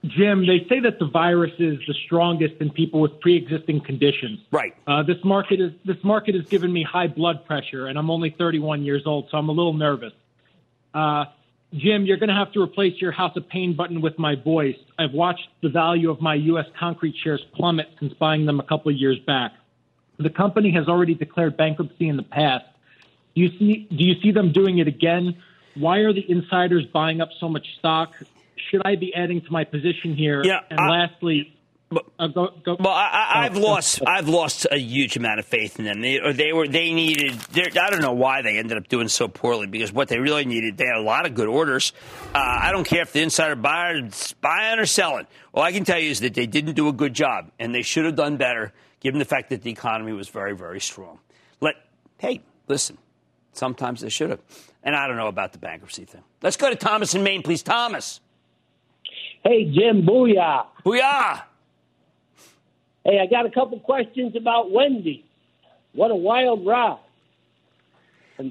Jim, 0.03 0.45
they 0.45 0.67
say 0.67 0.81
that 0.81 0.99
the 0.99 1.07
virus 1.07 1.53
is 1.57 1.79
the 1.87 1.95
strongest 2.05 2.55
in 2.59 2.71
people 2.71 2.99
with 2.99 3.21
pre-existing 3.21 3.79
conditions. 3.79 4.41
Right. 4.51 4.75
Uh, 4.85 5.03
this 5.03 5.23
market 5.23 5.61
is 5.61 5.71
this 5.85 6.03
market 6.03 6.35
has 6.35 6.45
given 6.47 6.73
me 6.73 6.83
high 6.83 7.07
blood 7.07 7.45
pressure, 7.45 7.87
and 7.87 7.97
I'm 7.97 8.09
only 8.09 8.35
31 8.37 8.83
years 8.83 9.03
old, 9.05 9.29
so 9.31 9.37
I'm 9.37 9.47
a 9.47 9.53
little 9.53 9.71
nervous. 9.71 10.11
Uh, 10.93 11.27
Jim, 11.73 12.05
you're 12.05 12.17
going 12.17 12.29
to 12.29 12.35
have 12.35 12.51
to 12.53 12.61
replace 12.61 12.99
your 12.99 13.11
House 13.11 13.35
of 13.37 13.47
Pain 13.47 13.75
button 13.75 14.01
with 14.01 14.19
my 14.19 14.35
voice. 14.35 14.75
I've 14.99 15.13
watched 15.13 15.47
the 15.61 15.69
value 15.69 16.09
of 16.09 16.19
my 16.19 16.35
U.S. 16.35 16.65
concrete 16.77 17.15
shares 17.23 17.43
plummet 17.55 17.87
since 17.99 18.13
buying 18.13 18.45
them 18.45 18.59
a 18.59 18.63
couple 18.63 18.91
of 18.91 18.97
years 18.97 19.19
back. 19.19 19.53
The 20.17 20.29
company 20.29 20.71
has 20.71 20.87
already 20.87 21.15
declared 21.15 21.55
bankruptcy 21.55 22.09
in 22.09 22.17
the 22.17 22.23
past. 22.23 22.65
Do 23.35 23.41
you 23.41 23.49
see? 23.57 23.87
Do 23.89 24.03
you 24.03 24.15
see 24.21 24.31
them 24.31 24.51
doing 24.51 24.79
it 24.79 24.87
again? 24.87 25.41
Why 25.75 25.99
are 25.99 26.11
the 26.11 26.29
insiders 26.29 26.85
buying 26.85 27.21
up 27.21 27.29
so 27.39 27.47
much 27.47 27.65
stock? 27.79 28.13
Should 28.69 28.81
I 28.85 28.95
be 28.95 29.15
adding 29.15 29.41
to 29.41 29.51
my 29.51 29.63
position 29.63 30.15
here? 30.15 30.43
Yeah. 30.43 30.59
And 30.69 30.79
I, 30.79 30.89
lastly, 30.89 31.57
uh, 32.19 32.27
go, 32.27 32.49
go. 32.63 32.77
Well, 32.79 32.93
I, 32.93 33.43
have 33.43 33.57
oh. 33.57 33.61
lost 33.61 34.01
I've 34.05 34.29
lost 34.29 34.65
a 34.71 34.77
huge 34.77 35.17
amount 35.17 35.39
of 35.39 35.45
faith 35.45 35.77
in 35.77 35.85
them. 35.85 36.01
They, 36.01 36.19
they 36.33 36.53
were 36.53 36.67
they 36.67 36.93
needed. 36.93 37.37
I 37.55 37.89
don't 37.89 38.01
know 38.01 38.13
why 38.13 38.41
they 38.41 38.57
ended 38.57 38.77
up 38.77 38.87
doing 38.87 39.07
so 39.07 39.27
poorly 39.27 39.67
because 39.67 39.91
what 39.91 40.07
they 40.07 40.19
really 40.19 40.45
needed 40.45 40.77
they 40.77 40.85
had 40.85 40.95
a 40.95 41.01
lot 41.01 41.25
of 41.25 41.33
good 41.33 41.47
orders. 41.47 41.93
Uh, 42.33 42.39
I 42.39 42.71
don't 42.71 42.85
care 42.85 43.01
if 43.01 43.11
the 43.11 43.21
insider 43.21 43.55
buyer 43.55 44.05
is 44.05 44.33
buying 44.39 44.79
or 44.79 44.85
selling. 44.85 45.27
All 45.53 45.63
I 45.63 45.71
can 45.71 45.83
tell 45.83 45.99
you 45.99 46.09
is 46.09 46.21
that 46.21 46.33
they 46.33 46.47
didn't 46.47 46.75
do 46.75 46.87
a 46.87 46.93
good 46.93 47.13
job 47.13 47.51
and 47.59 47.75
they 47.75 47.81
should 47.81 48.05
have 48.05 48.15
done 48.15 48.37
better 48.37 48.73
given 49.01 49.19
the 49.19 49.25
fact 49.25 49.49
that 49.49 49.61
the 49.61 49.71
economy 49.71 50.13
was 50.13 50.29
very 50.29 50.55
very 50.55 50.79
strong. 50.79 51.19
Let 51.59 51.75
hey 52.19 52.41
listen, 52.67 52.97
sometimes 53.53 54.01
they 54.01 54.09
should 54.09 54.29
have. 54.29 54.39
And 54.83 54.95
I 54.95 55.07
don't 55.07 55.17
know 55.17 55.27
about 55.27 55.51
the 55.51 55.59
bankruptcy 55.59 56.05
thing. 56.05 56.23
Let's 56.41 56.57
go 56.57 56.69
to 56.69 56.75
Thomas 56.75 57.13
in 57.13 57.21
Maine, 57.21 57.43
please. 57.43 57.61
Thomas. 57.61 58.21
Hey 59.43 59.65
Jim, 59.65 60.03
booyah! 60.03 60.65
Booyah! 60.85 61.41
Hey, 63.03 63.19
I 63.19 63.25
got 63.25 63.45
a 63.45 63.49
couple 63.49 63.79
questions 63.79 64.35
about 64.35 64.71
Wendy. 64.71 65.25
What 65.93 66.11
a 66.11 66.15
wild 66.15 66.65
ride. 66.65 66.99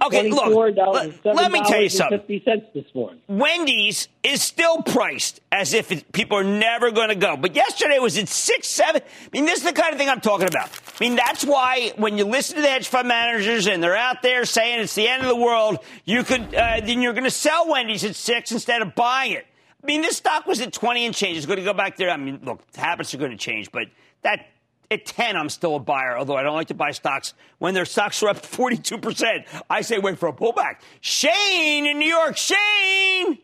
Okay, 0.02 0.30
look, 0.30 0.76
let, 0.76 1.24
let 1.24 1.50
me 1.50 1.62
tell 1.64 1.80
you 1.80 1.88
something. 1.88 2.20
50 2.20 2.42
cents 2.44 2.66
this 2.74 2.84
morning. 2.94 3.20
Wendy's 3.26 4.08
is 4.22 4.40
still 4.40 4.82
priced 4.82 5.40
as 5.50 5.74
if 5.74 5.90
it, 5.90 6.12
people 6.12 6.38
are 6.38 6.44
never 6.44 6.92
going 6.92 7.08
to 7.08 7.16
go. 7.16 7.36
But 7.36 7.56
yesterday 7.56 7.98
was 7.98 8.16
at 8.16 8.28
six, 8.28 8.68
seven. 8.68 9.02
I 9.02 9.28
mean, 9.32 9.46
this 9.46 9.58
is 9.58 9.64
the 9.64 9.72
kind 9.72 9.92
of 9.92 9.98
thing 9.98 10.08
I'm 10.08 10.20
talking 10.20 10.46
about. 10.46 10.68
I 10.68 11.04
mean, 11.04 11.16
that's 11.16 11.44
why 11.44 11.92
when 11.96 12.18
you 12.18 12.24
listen 12.24 12.56
to 12.56 12.62
the 12.62 12.68
hedge 12.68 12.86
fund 12.86 13.08
managers 13.08 13.66
and 13.66 13.82
they're 13.82 13.96
out 13.96 14.22
there 14.22 14.44
saying 14.44 14.80
it's 14.80 14.94
the 14.94 15.08
end 15.08 15.22
of 15.22 15.28
the 15.28 15.36
world, 15.36 15.78
you 16.04 16.22
could 16.22 16.54
uh, 16.54 16.80
then 16.80 17.02
you're 17.02 17.14
going 17.14 17.24
to 17.24 17.30
sell 17.30 17.68
Wendy's 17.68 18.04
at 18.04 18.14
six 18.14 18.52
instead 18.52 18.82
of 18.82 18.94
buying 18.94 19.32
it. 19.32 19.46
I 19.82 19.86
mean, 19.86 20.02
this 20.02 20.18
stock 20.18 20.46
was 20.46 20.60
at 20.60 20.72
20 20.72 21.06
and 21.06 21.14
change. 21.14 21.38
It's 21.38 21.46
going 21.46 21.58
to 21.58 21.64
go 21.64 21.72
back 21.72 21.96
there. 21.96 22.10
I 22.10 22.16
mean, 22.16 22.40
look, 22.44 22.60
habits 22.76 23.14
are 23.14 23.18
going 23.18 23.30
to 23.30 23.36
change, 23.36 23.72
but 23.72 23.86
that 24.22 24.46
at 24.90 25.06
10, 25.06 25.36
I'm 25.36 25.48
still 25.48 25.76
a 25.76 25.78
buyer, 25.78 26.18
although 26.18 26.36
I 26.36 26.42
don't 26.42 26.54
like 26.54 26.68
to 26.68 26.74
buy 26.74 26.90
stocks 26.90 27.34
when 27.58 27.74
their 27.74 27.84
stocks 27.84 28.22
are 28.22 28.28
up 28.28 28.36
42%. 28.42 29.46
I 29.68 29.82
say 29.82 29.98
wait 29.98 30.18
for 30.18 30.28
a 30.28 30.32
pullback. 30.32 30.80
Shane 31.00 31.86
in 31.86 31.98
New 31.98 32.08
York. 32.08 32.36
Shane! 32.36 33.38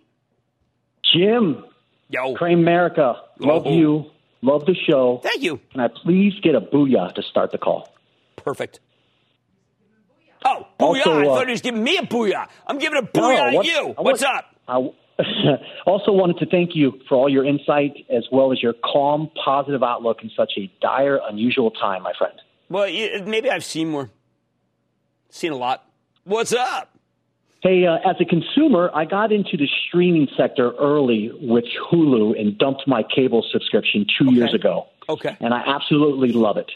Jim. 1.13 1.65
Yo. 2.09 2.35
Cramerica. 2.35 3.17
Love 3.39 3.63
oh. 3.67 3.73
you. 3.73 4.11
Love 4.43 4.67
the 4.67 4.75
show. 4.75 5.21
Thank 5.23 5.43
you. 5.43 5.61
Can 5.73 5.81
I 5.81 5.89
please 5.89 6.35
get 6.43 6.55
a 6.55 6.61
booyah 6.61 7.15
to 7.15 7.23
start 7.23 7.53
the 7.53 7.59
call? 7.59 7.89
Perfect. 8.37 8.81
Oh, 10.45 10.67
booyah. 10.79 11.07
Also, 11.07 11.13
uh, 11.13 11.21
I 11.21 11.25
thought 11.25 11.47
he 11.47 11.53
was 11.53 11.61
giving 11.63 11.83
me 11.83 11.97
a 11.97 12.03
booyah. 12.03 12.49
I'm 12.67 12.79
giving 12.79 12.99
a 12.99 13.03
booyah 13.03 13.53
no, 13.53 13.63
to 13.63 13.69
you. 13.69 13.95
What's 13.99 14.23
up? 14.23 14.45
I, 14.69 14.91
also 15.87 16.13
wanted 16.13 16.39
to 16.39 16.47
thank 16.47 16.75
you 16.75 17.01
for 17.09 17.17
all 17.17 17.29
your 17.29 17.45
insight 17.45 18.07
as 18.11 18.25
well 18.31 18.53
as 18.53 18.63
your 18.63 18.75
calm, 18.85 19.31
positive 19.43 19.83
outlook 19.83 20.19
in 20.23 20.31
such 20.37 20.53
a 20.59 20.71
dire, 20.81 21.21
unusual 21.29 21.71
time, 21.71 22.03
my 22.03 22.13
friend. 22.19 22.35
Well, 22.69 22.87
maybe 23.25 23.51
I've 23.51 23.65
seen 23.65 23.91
more. 23.91 24.11
Seen 25.31 25.53
a 25.53 25.57
lot. 25.57 25.85
What's 26.25 26.53
up? 26.53 26.97
Hey, 27.63 27.87
uh, 27.87 27.97
as 28.09 28.17
a 28.21 28.25
consumer, 28.25 28.91
I 28.95 29.07
got 29.07 29.33
into 29.33 29.57
the 29.57 29.69
streaming 29.89 30.29
sector 30.37 30.73
early 30.79 31.31
with 31.41 31.65
Hulu 31.91 32.39
and 32.39 32.57
dumped 32.59 32.87
my 32.87 33.03
cable 33.03 33.45
subscription 33.51 34.07
two 34.19 34.29
okay. 34.29 34.37
years 34.37 34.55
ago. 34.55 34.87
Okay. 35.09 35.37
And 35.41 35.55
I 35.55 35.63
absolutely 35.67 36.33
love 36.33 36.59
it. 36.59 36.71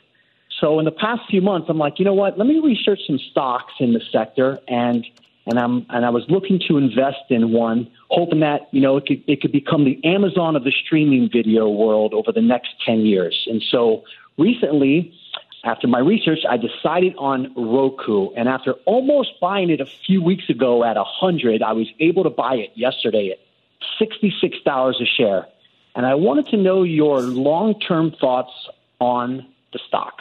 So 0.60 0.78
in 0.78 0.84
the 0.84 0.90
past 0.90 1.22
few 1.28 1.40
months, 1.40 1.68
I'm 1.70 1.78
like, 1.78 1.98
you 1.98 2.04
know 2.04 2.14
what? 2.14 2.38
Let 2.38 2.46
me 2.46 2.60
research 2.60 3.00
some 3.06 3.18
stocks 3.30 3.72
in 3.80 3.92
the 3.92 4.00
sector, 4.12 4.58
and 4.68 5.06
and 5.50 5.58
I'm 5.58 5.84
and 5.90 6.06
I 6.06 6.10
was 6.10 6.24
looking 6.28 6.60
to 6.68 6.78
invest 6.78 7.28
in 7.28 7.50
one, 7.50 7.90
hoping 8.08 8.40
that 8.40 8.68
you 8.70 8.80
know 8.80 8.96
it 8.96 9.06
could 9.06 9.22
it 9.26 9.42
could 9.42 9.50
become 9.50 9.84
the 9.84 10.00
Amazon 10.04 10.54
of 10.54 10.62
the 10.62 10.70
streaming 10.70 11.28
video 11.28 11.68
world 11.68 12.14
over 12.14 12.30
the 12.30 12.40
next 12.40 12.68
ten 12.86 13.00
years. 13.00 13.48
And 13.50 13.60
so 13.60 14.04
recently, 14.38 15.12
after 15.64 15.88
my 15.88 15.98
research, 15.98 16.38
I 16.48 16.56
decided 16.56 17.14
on 17.18 17.52
Roku, 17.56 18.30
and 18.36 18.48
after 18.48 18.74
almost 18.86 19.40
buying 19.40 19.70
it 19.70 19.80
a 19.80 19.86
few 20.06 20.22
weeks 20.22 20.48
ago 20.48 20.84
at 20.84 20.96
a 20.96 21.04
hundred, 21.04 21.62
I 21.62 21.72
was 21.72 21.88
able 21.98 22.22
to 22.22 22.30
buy 22.30 22.54
it 22.54 22.70
yesterday 22.76 23.30
at 23.30 23.38
sixty 23.98 24.32
six 24.40 24.56
dollars 24.64 25.02
a 25.02 25.06
share. 25.06 25.46
And 25.96 26.06
I 26.06 26.14
wanted 26.14 26.46
to 26.48 26.56
know 26.56 26.84
your 26.84 27.20
long 27.22 27.78
term 27.80 28.12
thoughts 28.12 28.52
on 29.00 29.46
the 29.72 29.80
stock. 29.88 30.20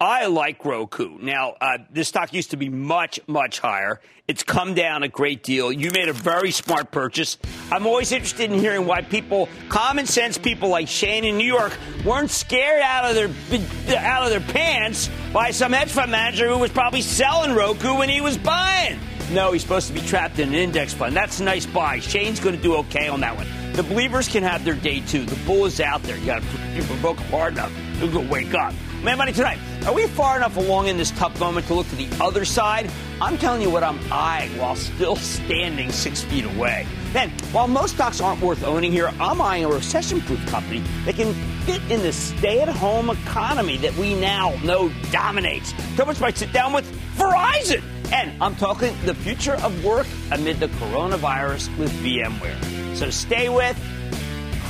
I 0.00 0.26
like 0.26 0.62
Roku. 0.64 1.16
Now, 1.20 1.54
uh, 1.58 1.78
this 1.90 2.08
stock 2.08 2.34
used 2.34 2.50
to 2.50 2.58
be 2.58 2.68
much, 2.68 3.18
much 3.26 3.60
higher. 3.60 4.00
It's 4.28 4.42
come 4.42 4.74
down 4.74 5.02
a 5.02 5.08
great 5.08 5.42
deal. 5.42 5.72
You 5.72 5.90
made 5.90 6.08
a 6.08 6.12
very 6.12 6.50
smart 6.50 6.90
purchase. 6.90 7.38
I'm 7.72 7.86
always 7.86 8.12
interested 8.12 8.52
in 8.52 8.58
hearing 8.58 8.84
why 8.84 9.00
people, 9.00 9.48
common 9.70 10.04
sense 10.04 10.36
people 10.36 10.68
like 10.68 10.88
Shane 10.88 11.24
in 11.24 11.38
New 11.38 11.46
York, 11.46 11.78
weren't 12.04 12.30
scared 12.30 12.82
out 12.82 13.04
of 13.06 13.14
their 13.14 13.96
out 13.96 14.24
of 14.24 14.30
their 14.30 14.40
pants 14.40 15.08
by 15.32 15.50
some 15.50 15.72
hedge 15.72 15.90
fund 15.90 16.10
manager 16.10 16.48
who 16.48 16.58
was 16.58 16.72
probably 16.72 17.00
selling 17.00 17.54
Roku 17.54 17.96
when 17.96 18.10
he 18.10 18.20
was 18.20 18.36
buying. 18.36 18.98
No, 19.32 19.52
he's 19.52 19.62
supposed 19.62 19.88
to 19.88 19.94
be 19.94 20.00
trapped 20.00 20.38
in 20.38 20.50
an 20.50 20.54
index 20.54 20.92
fund. 20.92 21.16
That's 21.16 21.40
a 21.40 21.44
nice 21.44 21.64
buy. 21.64 22.00
Shane's 22.00 22.38
going 22.38 22.54
to 22.54 22.62
do 22.62 22.76
okay 22.76 23.08
on 23.08 23.20
that 23.20 23.34
one. 23.34 23.46
The 23.72 23.82
believers 23.82 24.28
can 24.28 24.42
have 24.42 24.64
their 24.64 24.74
day 24.74 25.00
too. 25.00 25.24
The 25.24 25.36
bull 25.46 25.64
is 25.64 25.80
out 25.80 26.02
there. 26.02 26.18
You 26.18 26.26
got 26.26 26.42
to 26.42 26.82
provoke 26.84 27.18
hard 27.18 27.54
enough. 27.54 27.72
He'll 27.98 28.12
go 28.12 28.20
wake 28.20 28.54
up. 28.54 28.74
Mad 29.06 29.18
Money 29.18 29.32
tonight. 29.32 29.60
Are 29.86 29.94
we 29.94 30.08
far 30.08 30.36
enough 30.36 30.56
along 30.56 30.88
in 30.88 30.96
this 30.96 31.12
tough 31.12 31.38
moment 31.38 31.68
to 31.68 31.74
look 31.74 31.88
to 31.90 31.94
the 31.94 32.08
other 32.20 32.44
side? 32.44 32.90
I'm 33.20 33.38
telling 33.38 33.62
you 33.62 33.70
what 33.70 33.84
I'm 33.84 34.00
eyeing 34.10 34.58
while 34.58 34.74
still 34.74 35.14
standing 35.14 35.92
six 35.92 36.22
feet 36.22 36.44
away. 36.44 36.88
Then, 37.12 37.30
while 37.52 37.68
most 37.68 37.94
stocks 37.94 38.20
aren't 38.20 38.40
worth 38.40 38.64
owning 38.64 38.90
here, 38.90 39.12
I'm 39.20 39.40
eyeing 39.40 39.64
a 39.64 39.68
recession 39.68 40.20
proof 40.22 40.44
company 40.48 40.82
that 41.04 41.14
can 41.14 41.34
fit 41.60 41.80
in 41.88 42.02
the 42.02 42.12
stay 42.12 42.62
at 42.62 42.68
home 42.68 43.10
economy 43.10 43.76
that 43.76 43.94
we 43.94 44.18
now 44.18 44.56
know 44.64 44.90
dominates. 45.12 45.72
Thomas 45.96 46.18
might 46.18 46.36
sit 46.36 46.52
down 46.52 46.72
with 46.72 46.84
Verizon. 47.16 47.84
And 48.10 48.32
I'm 48.42 48.56
talking 48.56 48.92
the 49.04 49.14
future 49.14 49.54
of 49.54 49.84
work 49.84 50.08
amid 50.32 50.58
the 50.58 50.66
coronavirus 50.66 51.78
with 51.78 51.92
VMware. 52.02 52.96
So 52.96 53.10
stay 53.10 53.50
with 53.50 53.80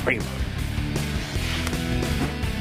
Cramer. 0.03 0.36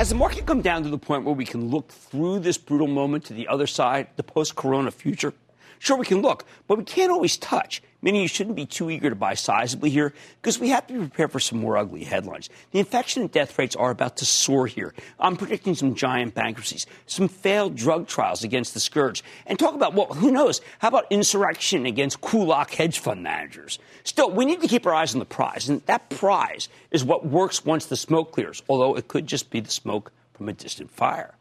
Has 0.00 0.08
the 0.08 0.14
market 0.14 0.46
come 0.46 0.62
down 0.62 0.82
to 0.84 0.88
the 0.88 0.96
point 0.96 1.26
where 1.26 1.34
we 1.34 1.44
can 1.44 1.68
look 1.68 1.90
through 1.90 2.38
this 2.38 2.56
brutal 2.56 2.86
moment 2.86 3.22
to 3.26 3.34
the 3.34 3.46
other 3.46 3.66
side, 3.66 4.06
the 4.16 4.22
post 4.22 4.56
corona 4.56 4.90
future? 4.90 5.34
Sure, 5.78 5.98
we 5.98 6.06
can 6.06 6.22
look, 6.22 6.46
but 6.66 6.78
we 6.78 6.84
can't 6.84 7.12
always 7.12 7.36
touch 7.36 7.82
meaning 8.02 8.22
you 8.22 8.28
shouldn't 8.28 8.56
be 8.56 8.66
too 8.66 8.90
eager 8.90 9.10
to 9.10 9.16
buy 9.16 9.34
sizably 9.34 9.90
here 9.90 10.12
because 10.40 10.58
we 10.58 10.68
have 10.70 10.86
to 10.86 10.92
be 10.94 10.98
prepared 10.98 11.32
for 11.32 11.40
some 11.40 11.60
more 11.60 11.76
ugly 11.76 12.04
headlines. 12.04 12.48
The 12.72 12.78
infection 12.78 13.22
and 13.22 13.30
death 13.30 13.58
rates 13.58 13.76
are 13.76 13.90
about 13.90 14.16
to 14.18 14.26
soar 14.26 14.66
here. 14.66 14.94
I'm 15.18 15.36
predicting 15.36 15.74
some 15.74 15.94
giant 15.94 16.34
bankruptcies, 16.34 16.86
some 17.06 17.28
failed 17.28 17.76
drug 17.76 18.06
trials 18.06 18.44
against 18.44 18.74
the 18.74 18.80
scourge, 18.80 19.22
and 19.46 19.58
talk 19.58 19.74
about, 19.74 19.94
well, 19.94 20.06
who 20.06 20.30
knows? 20.30 20.60
How 20.78 20.88
about 20.88 21.06
insurrection 21.10 21.86
against 21.86 22.20
kulak 22.20 22.72
hedge 22.74 22.98
fund 22.98 23.22
managers? 23.22 23.78
Still, 24.04 24.30
we 24.30 24.44
need 24.44 24.60
to 24.60 24.68
keep 24.68 24.86
our 24.86 24.94
eyes 24.94 25.14
on 25.14 25.18
the 25.18 25.24
prize, 25.24 25.68
and 25.68 25.84
that 25.86 26.10
prize 26.10 26.68
is 26.90 27.04
what 27.04 27.26
works 27.26 27.64
once 27.64 27.86
the 27.86 27.96
smoke 27.96 28.32
clears, 28.32 28.62
although 28.68 28.96
it 28.96 29.08
could 29.08 29.26
just 29.26 29.50
be 29.50 29.60
the 29.60 29.70
smoke 29.70 30.12
from 30.34 30.48
a 30.48 30.52
distant 30.52 30.90
fire. 30.90 31.34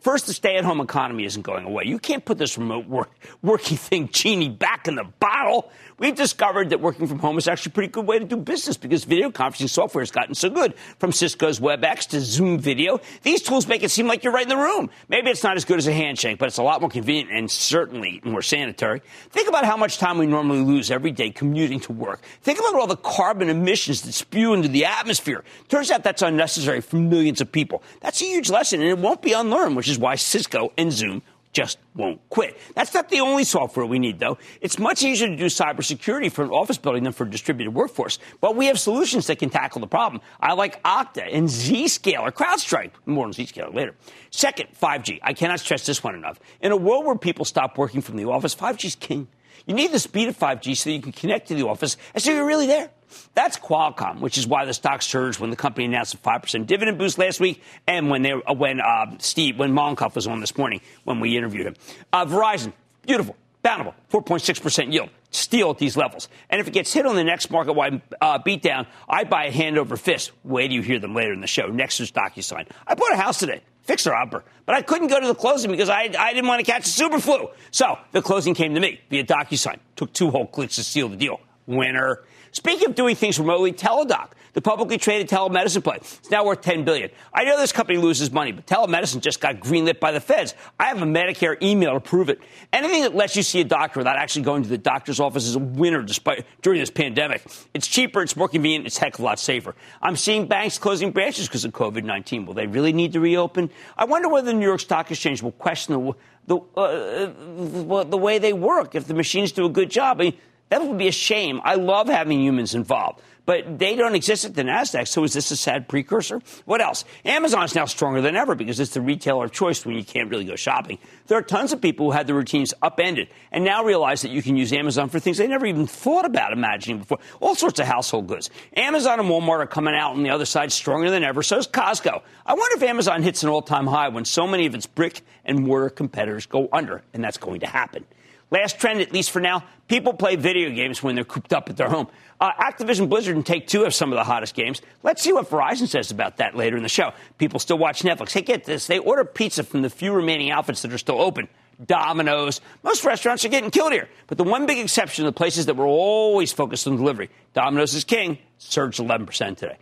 First, 0.00 0.28
the 0.28 0.32
stay 0.32 0.56
at 0.56 0.64
home 0.64 0.80
economy 0.80 1.24
isn't 1.24 1.42
going 1.42 1.64
away. 1.64 1.82
You 1.86 1.98
can't 1.98 2.24
put 2.24 2.38
this 2.38 2.56
remote 2.56 2.86
work, 2.86 3.10
working 3.42 3.76
thing 3.76 4.08
genie 4.08 4.48
back 4.48 4.86
in 4.86 4.94
the 4.94 5.04
bottle. 5.18 5.72
We've 5.98 6.14
discovered 6.14 6.70
that 6.70 6.80
working 6.80 7.08
from 7.08 7.18
home 7.18 7.36
is 7.36 7.48
actually 7.48 7.70
a 7.70 7.74
pretty 7.74 7.88
good 7.90 8.06
way 8.06 8.20
to 8.20 8.24
do 8.24 8.36
business 8.36 8.76
because 8.76 9.02
video 9.02 9.30
conferencing 9.30 9.68
software 9.68 10.02
has 10.02 10.12
gotten 10.12 10.36
so 10.36 10.50
good. 10.50 10.74
From 11.00 11.10
Cisco's 11.10 11.58
WebEx 11.58 12.06
to 12.10 12.20
Zoom 12.20 12.60
Video, 12.60 13.00
these 13.22 13.42
tools 13.42 13.66
make 13.66 13.82
it 13.82 13.90
seem 13.90 14.06
like 14.06 14.22
you're 14.22 14.32
right 14.32 14.44
in 14.44 14.48
the 14.48 14.56
room. 14.56 14.88
Maybe 15.08 15.30
it's 15.30 15.42
not 15.42 15.56
as 15.56 15.64
good 15.64 15.78
as 15.78 15.88
a 15.88 15.92
handshake, 15.92 16.38
but 16.38 16.46
it's 16.46 16.58
a 16.58 16.62
lot 16.62 16.80
more 16.80 16.90
convenient 16.90 17.32
and 17.32 17.50
certainly 17.50 18.20
more 18.22 18.42
sanitary. 18.42 19.02
Think 19.30 19.48
about 19.48 19.64
how 19.64 19.76
much 19.76 19.98
time 19.98 20.18
we 20.18 20.26
normally 20.26 20.60
lose 20.60 20.92
every 20.92 21.10
day 21.10 21.30
commuting 21.30 21.80
to 21.80 21.92
work. 21.92 22.22
Think 22.42 22.60
about 22.60 22.76
all 22.76 22.86
the 22.86 22.96
carbon 22.96 23.48
emissions 23.48 24.02
that 24.02 24.12
spew 24.12 24.54
into 24.54 24.68
the 24.68 24.84
atmosphere. 24.84 25.42
Turns 25.68 25.90
out 25.90 26.04
that's 26.04 26.22
unnecessary 26.22 26.80
for 26.82 26.96
millions 26.96 27.40
of 27.40 27.50
people. 27.50 27.82
That's 28.00 28.22
a 28.22 28.24
huge 28.24 28.48
lesson, 28.48 28.80
and 28.80 28.88
it 28.88 28.98
won't 28.98 29.22
be 29.22 29.32
unlearned, 29.32 29.74
which 29.74 29.87
is 29.88 29.98
why 29.98 30.14
Cisco 30.16 30.72
and 30.76 30.92
Zoom 30.92 31.22
just 31.52 31.78
won't 31.94 32.20
quit. 32.28 32.56
That's 32.74 32.94
not 32.94 33.08
the 33.08 33.20
only 33.20 33.44
software 33.44 33.86
we 33.86 33.98
need, 33.98 34.18
though. 34.18 34.38
It's 34.60 34.78
much 34.78 35.02
easier 35.02 35.28
to 35.28 35.36
do 35.36 35.46
cybersecurity 35.46 36.30
for 36.30 36.44
an 36.44 36.50
office 36.50 36.78
building 36.78 37.04
than 37.04 37.12
for 37.12 37.24
a 37.24 37.30
distributed 37.30 37.72
workforce. 37.72 38.18
But 38.40 38.54
we 38.54 38.66
have 38.66 38.78
solutions 38.78 39.26
that 39.26 39.38
can 39.38 39.50
tackle 39.50 39.80
the 39.80 39.86
problem. 39.86 40.22
I 40.40 40.52
like 40.52 40.82
Okta 40.82 41.28
and 41.32 41.48
Zscaler, 41.48 42.30
CrowdStrike. 42.30 42.92
More 43.06 43.24
on 43.24 43.32
Zscaler 43.32 43.74
later. 43.74 43.94
Second, 44.30 44.68
5G. 44.80 45.20
I 45.22 45.32
cannot 45.32 45.60
stress 45.60 45.86
this 45.86 46.04
one 46.04 46.14
enough. 46.14 46.38
In 46.60 46.70
a 46.70 46.76
world 46.76 47.06
where 47.06 47.16
people 47.16 47.44
stop 47.44 47.78
working 47.78 48.02
from 48.02 48.16
the 48.16 48.26
office, 48.26 48.54
5G 48.54 48.84
is 48.84 48.94
king. 48.94 49.28
You 49.66 49.74
need 49.74 49.92
the 49.92 49.98
speed 49.98 50.28
of 50.28 50.38
5G 50.38 50.76
so 50.76 50.90
that 50.90 50.94
you 50.94 51.02
can 51.02 51.12
connect 51.12 51.48
to 51.48 51.54
the 51.54 51.66
office 51.66 51.96
and 52.14 52.22
so 52.22 52.32
you're 52.32 52.46
really 52.46 52.66
there. 52.66 52.90
That's 53.34 53.58
Qualcomm, 53.58 54.20
which 54.20 54.38
is 54.38 54.46
why 54.46 54.64
the 54.64 54.74
stock 54.74 55.02
surged 55.02 55.40
when 55.40 55.50
the 55.50 55.56
company 55.56 55.84
announced 55.84 56.14
a 56.14 56.18
5% 56.18 56.66
dividend 56.66 56.98
boost 56.98 57.18
last 57.18 57.40
week 57.40 57.62
and 57.86 58.10
when, 58.10 58.22
they, 58.22 58.32
uh, 58.32 58.54
when 58.54 58.80
uh, 58.80 59.16
Steve, 59.18 59.58
when 59.58 59.72
Mollenkopf 59.72 60.14
was 60.14 60.26
on 60.26 60.40
this 60.40 60.56
morning 60.56 60.80
when 61.04 61.20
we 61.20 61.36
interviewed 61.36 61.66
him. 61.66 61.74
Uh, 62.12 62.24
Verizon, 62.24 62.72
beautiful, 63.02 63.36
bountiful, 63.62 63.94
4.6% 64.10 64.92
yield. 64.92 65.10
Steal 65.30 65.70
at 65.70 65.78
these 65.78 65.96
levels. 65.96 66.28
And 66.48 66.60
if 66.60 66.68
it 66.68 66.72
gets 66.72 66.92
hit 66.92 67.04
on 67.04 67.14
the 67.14 67.24
next 67.24 67.50
market 67.50 67.74
wide 67.74 68.00
uh, 68.20 68.38
beatdown, 68.38 68.86
I 69.08 69.24
buy 69.24 69.46
a 69.46 69.50
hand 69.50 69.76
over 69.76 69.96
fist. 69.96 70.32
Wait 70.42 70.68
till 70.68 70.76
you 70.76 70.82
hear 70.82 70.98
them 70.98 71.14
later 71.14 71.34
in 71.34 71.42
the 71.42 71.46
show. 71.46 71.66
Next 71.66 72.00
is 72.00 72.10
DocuSign. 72.10 72.66
I 72.86 72.94
bought 72.94 73.12
a 73.12 73.16
house 73.16 73.38
today 73.38 73.62
fixer 73.88 74.14
upper. 74.14 74.44
But 74.66 74.76
I 74.76 74.82
couldn't 74.82 75.08
go 75.08 75.18
to 75.18 75.26
the 75.26 75.34
closing 75.34 75.70
because 75.70 75.88
I, 75.88 76.10
I 76.16 76.34
didn't 76.34 76.46
want 76.46 76.64
to 76.64 76.70
catch 76.70 76.84
the 76.84 76.90
super 76.90 77.18
flu. 77.18 77.48
So 77.70 77.98
the 78.12 78.20
closing 78.20 78.54
came 78.54 78.74
to 78.74 78.80
me 78.80 79.00
via 79.08 79.24
DocuSign. 79.24 79.78
Took 79.96 80.12
two 80.12 80.30
whole 80.30 80.46
clicks 80.46 80.76
to 80.76 80.84
seal 80.84 81.08
the 81.08 81.16
deal. 81.16 81.40
Winner. 81.66 82.22
Speaking 82.52 82.88
of 82.88 82.94
doing 82.94 83.16
things 83.16 83.38
remotely, 83.38 83.72
Teladoc, 83.72 84.30
the 84.52 84.60
publicly 84.60 84.98
traded 84.98 85.28
telemedicine 85.28 85.84
play, 85.84 85.98
is 86.00 86.30
now 86.30 86.44
worth 86.44 86.60
10 86.62 86.84
billion. 86.84 87.10
I 87.32 87.44
know 87.44 87.58
this 87.58 87.72
company 87.72 87.98
loses 87.98 88.32
money, 88.32 88.52
but 88.52 88.66
telemedicine 88.66 89.20
just 89.20 89.40
got 89.40 89.60
greenlit 89.60 90.00
by 90.00 90.12
the 90.12 90.20
feds. 90.20 90.54
I 90.78 90.86
have 90.86 91.00
a 91.02 91.06
Medicare 91.06 91.60
email 91.62 91.94
to 91.94 92.00
prove 92.00 92.28
it. 92.28 92.40
Anything 92.72 93.02
that 93.02 93.14
lets 93.14 93.36
you 93.36 93.42
see 93.42 93.60
a 93.60 93.64
doctor 93.64 94.00
without 94.00 94.16
actually 94.16 94.42
going 94.42 94.62
to 94.62 94.68
the 94.68 94.78
doctor's 94.78 95.20
office 95.20 95.46
is 95.46 95.56
a 95.56 95.60
winner 95.60 96.02
despite 96.02 96.46
during 96.62 96.80
this 96.80 96.90
pandemic. 96.90 97.42
It's 97.74 97.86
cheaper, 97.86 98.22
it's 98.22 98.36
more 98.36 98.48
convenient, 98.48 98.86
it's 98.86 98.98
heck 98.98 99.14
of 99.14 99.20
a 99.20 99.24
lot 99.24 99.38
safer. 99.38 99.74
I'm 100.02 100.16
seeing 100.16 100.46
banks 100.46 100.78
closing 100.78 101.12
branches 101.12 101.46
because 101.46 101.64
of 101.64 101.72
COVID-19. 101.72 102.46
Will 102.46 102.54
they 102.54 102.66
really 102.66 102.92
need 102.92 103.12
to 103.12 103.20
reopen? 103.20 103.70
I 103.96 104.04
wonder 104.06 104.28
whether 104.28 104.46
the 104.46 104.54
New 104.54 104.66
York 104.66 104.80
Stock 104.80 105.10
Exchange 105.10 105.42
will 105.42 105.52
question 105.52 105.94
the 105.94 106.14
the, 106.48 106.56
uh, 106.76 108.04
the 108.04 108.16
way 108.16 108.38
they 108.38 108.54
work 108.54 108.94
if 108.94 109.06
the 109.06 109.14
machines 109.14 109.52
do 109.52 109.66
a 109.66 109.68
good 109.68 109.90
job. 109.90 110.18
I 110.20 110.24
mean, 110.24 110.38
that 110.68 110.82
would 110.82 110.98
be 110.98 111.08
a 111.08 111.12
shame. 111.12 111.60
I 111.64 111.74
love 111.74 112.08
having 112.08 112.40
humans 112.40 112.74
involved. 112.74 113.20
But 113.48 113.78
they 113.78 113.96
don't 113.96 114.14
exist 114.14 114.44
at 114.44 114.54
the 114.54 114.62
NASDAQ, 114.62 115.08
so 115.08 115.24
is 115.24 115.32
this 115.32 115.50
a 115.50 115.56
sad 115.56 115.88
precursor? 115.88 116.42
What 116.66 116.82
else? 116.82 117.06
Amazon 117.24 117.64
is 117.64 117.74
now 117.74 117.86
stronger 117.86 118.20
than 118.20 118.36
ever 118.36 118.54
because 118.54 118.78
it's 118.78 118.92
the 118.92 119.00
retailer 119.00 119.46
of 119.46 119.52
choice 119.52 119.86
when 119.86 119.96
you 119.96 120.04
can't 120.04 120.28
really 120.28 120.44
go 120.44 120.54
shopping. 120.54 120.98
There 121.28 121.38
are 121.38 121.42
tons 121.42 121.72
of 121.72 121.80
people 121.80 122.04
who 122.04 122.12
had 122.12 122.26
their 122.26 122.36
routines 122.36 122.74
upended 122.82 123.28
and 123.50 123.64
now 123.64 123.84
realize 123.84 124.20
that 124.20 124.32
you 124.32 124.42
can 124.42 124.58
use 124.58 124.70
Amazon 124.74 125.08
for 125.08 125.18
things 125.18 125.38
they 125.38 125.46
never 125.46 125.64
even 125.64 125.86
thought 125.86 126.26
about 126.26 126.52
imagining 126.52 126.98
before. 126.98 127.20
All 127.40 127.54
sorts 127.54 127.80
of 127.80 127.86
household 127.86 128.26
goods. 128.26 128.50
Amazon 128.76 129.18
and 129.18 129.30
Walmart 129.30 129.60
are 129.60 129.66
coming 129.66 129.94
out 129.94 130.10
on 130.10 130.22
the 130.22 130.28
other 130.28 130.44
side 130.44 130.70
stronger 130.70 131.08
than 131.08 131.24
ever. 131.24 131.42
So 131.42 131.56
is 131.56 131.66
Costco. 131.66 132.20
I 132.44 132.52
wonder 132.52 132.76
if 132.76 132.82
Amazon 132.82 133.22
hits 133.22 133.42
an 133.44 133.48
all 133.48 133.62
time 133.62 133.86
high 133.86 134.08
when 134.08 134.26
so 134.26 134.46
many 134.46 134.66
of 134.66 134.74
its 134.74 134.84
brick 134.84 135.22
and 135.46 135.60
mortar 135.60 135.88
competitors 135.88 136.44
go 136.44 136.68
under, 136.70 137.02
and 137.14 137.24
that's 137.24 137.38
going 137.38 137.60
to 137.60 137.66
happen. 137.66 138.04
Last 138.50 138.78
trend, 138.78 139.00
at 139.00 139.12
least 139.12 139.30
for 139.30 139.40
now, 139.40 139.64
people 139.88 140.14
play 140.14 140.36
video 140.36 140.70
games 140.70 141.02
when 141.02 141.14
they're 141.14 141.24
cooped 141.24 141.52
up 141.52 141.68
at 141.68 141.76
their 141.76 141.88
home. 141.88 142.08
Uh, 142.40 142.52
Activision 142.52 143.08
Blizzard 143.08 143.36
and 143.36 143.44
Take 143.44 143.66
Two 143.66 143.82
have 143.82 143.94
some 143.94 144.12
of 144.12 144.16
the 144.16 144.24
hottest 144.24 144.54
games. 144.54 144.80
Let's 145.02 145.22
see 145.22 145.32
what 145.32 145.50
Verizon 145.50 145.88
says 145.88 146.10
about 146.10 146.38
that 146.38 146.56
later 146.56 146.76
in 146.76 146.82
the 146.82 146.88
show. 146.88 147.12
People 147.36 147.58
still 147.58 147.78
watch 147.78 148.02
Netflix. 148.02 148.32
Hey, 148.32 148.42
get 148.42 148.64
this. 148.64 148.86
They 148.86 148.98
order 148.98 149.24
pizza 149.24 149.64
from 149.64 149.82
the 149.82 149.90
few 149.90 150.12
remaining 150.12 150.50
outfits 150.50 150.82
that 150.82 150.92
are 150.92 150.98
still 150.98 151.20
open. 151.20 151.48
Domino's. 151.84 152.60
Most 152.82 153.04
restaurants 153.04 153.44
are 153.44 153.48
getting 153.48 153.70
killed 153.70 153.92
here. 153.92 154.08
But 154.26 154.38
the 154.38 154.44
one 154.44 154.66
big 154.66 154.78
exception, 154.78 155.24
are 155.24 155.28
the 155.28 155.32
places 155.32 155.66
that 155.66 155.76
were 155.76 155.86
always 155.86 156.52
focused 156.52 156.86
on 156.86 156.96
delivery, 156.96 157.30
Domino's 157.54 157.94
is 157.94 158.04
king, 158.04 158.38
surged 158.58 158.98
11% 158.98 159.56
today. 159.56 159.76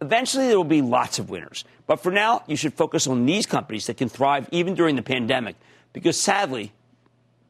Eventually, 0.00 0.48
there 0.48 0.56
will 0.56 0.64
be 0.64 0.82
lots 0.82 1.18
of 1.18 1.28
winners. 1.28 1.64
But 1.86 2.02
for 2.02 2.10
now, 2.10 2.42
you 2.46 2.56
should 2.56 2.74
focus 2.74 3.06
on 3.06 3.26
these 3.26 3.46
companies 3.46 3.86
that 3.86 3.96
can 3.96 4.08
thrive 4.08 4.48
even 4.50 4.74
during 4.74 4.96
the 4.96 5.02
pandemic. 5.02 5.56
Because 5.92 6.18
sadly, 6.18 6.72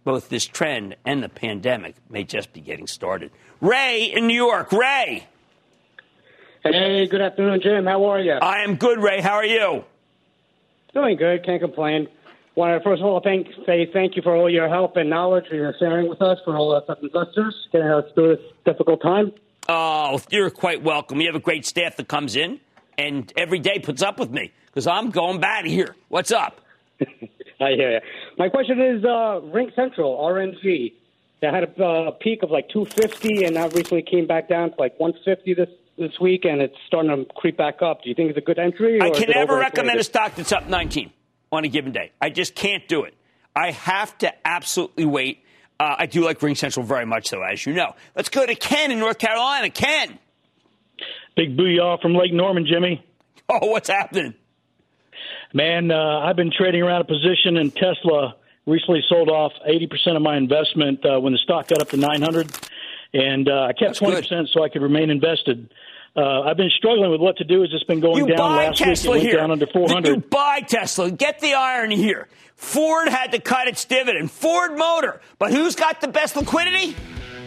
both 0.05 0.29
this 0.29 0.47
trend 0.47 0.97
and 1.05 1.23
the 1.23 1.29
pandemic 1.29 1.95
may 2.09 2.25
just 2.25 2.53
be 2.53 2.61
getting 2.61 2.87
started. 2.87 3.31
Ray 3.61 4.05
in 4.05 4.27
New 4.27 4.35
York. 4.35 4.73
Ray. 4.73 5.27
Hey, 6.63 7.07
good 7.07 7.21
afternoon, 7.21 7.61
Jim. 7.63 7.87
How 7.87 8.05
are 8.05 8.21
you? 8.21 8.33
I 8.33 8.65
am 8.65 8.77
good, 8.77 8.99
Ray. 9.03 9.21
How 9.21 9.35
are 9.35 9.45
you? 9.45 9.85
Doing 10.93 11.17
good. 11.17 11.45
Can't 11.45 11.61
complain. 11.61 12.09
Want 12.57 12.79
to 12.79 12.85
first 12.85 13.01
of 13.01 13.07
all 13.07 13.21
thank 13.21 13.47
say 13.65 13.89
thank 13.93 14.17
you 14.17 14.23
for 14.23 14.35
all 14.35 14.51
your 14.51 14.69
help 14.69 14.97
and 14.97 15.09
knowledge 15.09 15.45
you're 15.51 15.75
sharing 15.79 16.09
with 16.09 16.21
us 16.21 16.39
for 16.45 16.57
all 16.57 16.75
us 16.75 16.85
investors 17.01 17.55
getting 17.73 17.87
us 17.87 18.05
through 18.15 18.37
this 18.37 18.45
difficult 18.65 19.01
time. 19.01 19.33
Oh, 19.69 20.21
you're 20.31 20.51
quite 20.51 20.83
welcome. 20.83 21.21
You 21.21 21.29
have 21.29 21.37
a 21.37 21.41
great 21.41 21.65
staff 21.65 21.97
that 21.97 22.09
comes 22.09 22.35
in 22.35 22.61
and 22.99 23.33
every 23.37 23.61
day 23.61 23.79
puts 23.79 24.03
up 24.03 24.19
with 24.19 24.31
me 24.31 24.53
because 24.67 24.87
I'm 24.87 25.11
going 25.11 25.41
bad 25.41 25.65
here. 25.65 25.95
What's 26.09 26.33
up? 26.33 26.61
I 27.65 27.73
hear 27.73 27.93
you. 27.93 28.01
My 28.39 28.49
question 28.49 28.81
is 28.81 29.05
uh, 29.05 29.41
RingCentral, 29.53 30.19
RNG. 30.19 30.95
They 31.41 31.47
had 31.47 31.65
a 31.65 31.85
uh, 31.85 32.11
peak 32.13 32.43
of 32.43 32.51
like 32.51 32.69
250 32.71 33.45
and 33.45 33.55
now 33.55 33.69
recently 33.69 34.03
came 34.03 34.27
back 34.27 34.49
down 34.49 34.71
to 34.71 34.77
like 34.79 34.99
150 34.99 35.55
this 35.55 35.69
this 35.99 36.19
week 36.19 36.45
and 36.45 36.63
it's 36.63 36.77
starting 36.87 37.11
to 37.11 37.25
creep 37.35 37.59
back 37.59 37.83
up. 37.83 38.03
Do 38.03 38.09
you 38.09 38.15
think 38.15 38.31
it's 38.31 38.39
a 38.39 38.43
good 38.43 38.59
entry? 38.59 39.01
I 39.03 39.11
can 39.11 39.31
never 39.31 39.57
recommend 39.57 40.01
a 40.01 40.05
stock 40.05 40.35
that's 40.35 40.53
up 40.53 40.67
19 40.67 41.13
on 41.53 41.65
a 41.65 41.69
given 41.69 41.93
day. 41.93 42.13
I 42.21 42.31
just 42.31 42.55
can't 42.55 42.87
do 42.89 43.05
it. 43.05 43.15
I 43.55 43.73
have 43.73 44.17
to 44.19 44.33
absolutely 44.47 45.05
wait. 45.05 45.45
Uh, 45.79 45.97
I 45.99 46.07
do 46.07 46.25
like 46.25 46.41
Ring 46.41 46.55
Central 46.55 46.87
very 46.87 47.05
much, 47.05 47.31
though, 47.31 47.43
as 47.43 47.67
you 47.67 47.75
know. 47.75 47.95
Let's 48.17 48.31
go 48.31 48.47
to 48.47 48.55
Ken 48.55 48.91
in 48.91 48.99
North 48.99 49.19
Carolina. 49.19 49.69
Ken. 49.69 50.19
Big 51.37 51.57
booyah 51.57 52.01
from 52.01 52.15
Lake 52.15 52.33
Norman, 52.33 52.67
Jimmy. 52.67 53.05
Oh, 53.49 53.67
what's 53.67 53.91
happening? 53.91 54.35
Man, 55.53 55.91
uh, 55.91 56.21
I've 56.21 56.37
been 56.37 56.53
trading 56.57 56.83
around 56.83 57.01
a 57.01 57.05
position 57.05 57.57
in 57.57 57.71
Tesla. 57.71 58.37
Recently 58.67 59.03
sold 59.09 59.29
off 59.29 59.53
80% 59.69 60.17
of 60.17 60.23
my 60.23 60.37
investment 60.37 61.05
uh, 61.05 61.19
when 61.19 61.33
the 61.33 61.39
stock 61.39 61.67
got 61.67 61.81
up 61.81 61.89
to 61.89 61.97
900, 61.97 62.51
and 63.15 63.49
uh, 63.49 63.69
I 63.69 63.73
kept 63.73 63.99
20% 63.99 64.49
so 64.53 64.63
I 64.63 64.69
could 64.69 64.83
remain 64.83 65.11
invested. 65.11 65.73
Uh, 66.15 66.43
I've 66.43 66.57
been 66.57 66.71
struggling 66.77 67.11
with 67.11 67.21
what 67.21 67.37
to 67.39 67.45
do 67.45 67.65
as 67.65 67.71
it's 67.73 67.85
been 67.85 68.01
going 68.01 68.19
you 68.19 68.27
down 68.27 68.37
buy 68.37 68.67
last 68.67 68.79
Tesla 68.79 69.13
week. 69.13 69.23
It 69.23 69.25
went 69.25 69.31
here. 69.31 69.41
down 69.41 69.51
under 69.51 69.67
400. 69.67 70.09
You 70.09 70.21
buy 70.21 70.61
Tesla. 70.61 71.11
Get 71.11 71.41
the 71.41 71.55
irony 71.55 71.97
here. 71.97 72.29
Ford 72.57 73.09
had 73.09 73.33
to 73.33 73.39
cut 73.39 73.69
its 73.69 73.85
dividend. 73.85 74.31
Ford 74.31 74.77
Motor. 74.77 75.21
But 75.39 75.53
who's 75.53 75.77
got 75.77 76.01
the 76.01 76.09
best 76.09 76.37
liquidity? 76.37 76.95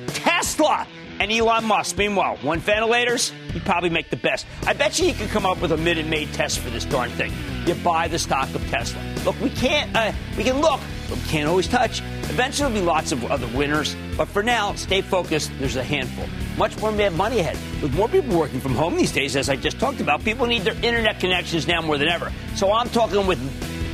Tesla. 0.08 0.88
And 1.20 1.32
Elon 1.32 1.66
Musk. 1.66 1.98
Meanwhile, 1.98 2.38
one 2.42 2.60
ventilators, 2.60 3.32
he'd 3.54 3.64
probably 3.64 3.90
make 3.90 4.10
the 4.10 4.18
best. 4.18 4.46
I 4.66 4.74
bet 4.74 5.00
you 5.00 5.06
he 5.06 5.14
could 5.14 5.30
come 5.30 5.46
up 5.46 5.62
with 5.62 5.72
a 5.72 5.78
minute 5.78 6.08
made 6.08 6.34
test 6.34 6.60
for 6.60 6.70
this 6.70 6.86
darn 6.86 7.10
thing. 7.12 7.32
You 7.66 7.76
buy 7.76 8.08
the 8.08 8.20
stock 8.20 8.54
of 8.54 8.62
Tesla. 8.70 9.02
Look, 9.24 9.40
we 9.40 9.50
can't, 9.50 9.96
uh, 9.96 10.12
we 10.38 10.44
can 10.44 10.60
look, 10.60 10.82
but 11.08 11.18
we 11.18 11.24
can't 11.26 11.48
always 11.48 11.68
touch. 11.68 12.02
Eventually, 12.24 12.70
there'll 12.70 12.82
be 12.82 12.86
lots 12.86 13.12
of 13.12 13.24
other 13.32 13.48
winners. 13.56 13.96
But 14.18 14.28
for 14.28 14.44
now, 14.44 14.74
stay 14.76 15.02
focused. 15.02 15.52
There's 15.60 15.76
a 15.76 15.84
handful. 15.84 16.26
Much 16.58 16.78
more 16.80 16.92
money 16.92 17.40
ahead. 17.40 17.58
With 17.82 17.94
more 17.96 18.08
people 18.08 18.38
working 18.38 18.60
from 18.60 18.76
home 18.76 18.96
these 18.96 19.12
days, 19.12 19.36
as 19.36 19.50
I 19.50 19.56
just 19.56 19.80
talked 19.80 20.02
about, 20.02 20.24
people 20.24 20.46
need 20.46 20.64
their 20.64 20.76
internet 20.76 21.20
connections 21.20 21.68
now 21.68 21.82
more 21.82 21.98
than 21.98 22.10
ever. 22.10 22.32
So 22.56 22.72
I'm 22.72 22.90
talking 22.90 23.26
with 23.26 23.40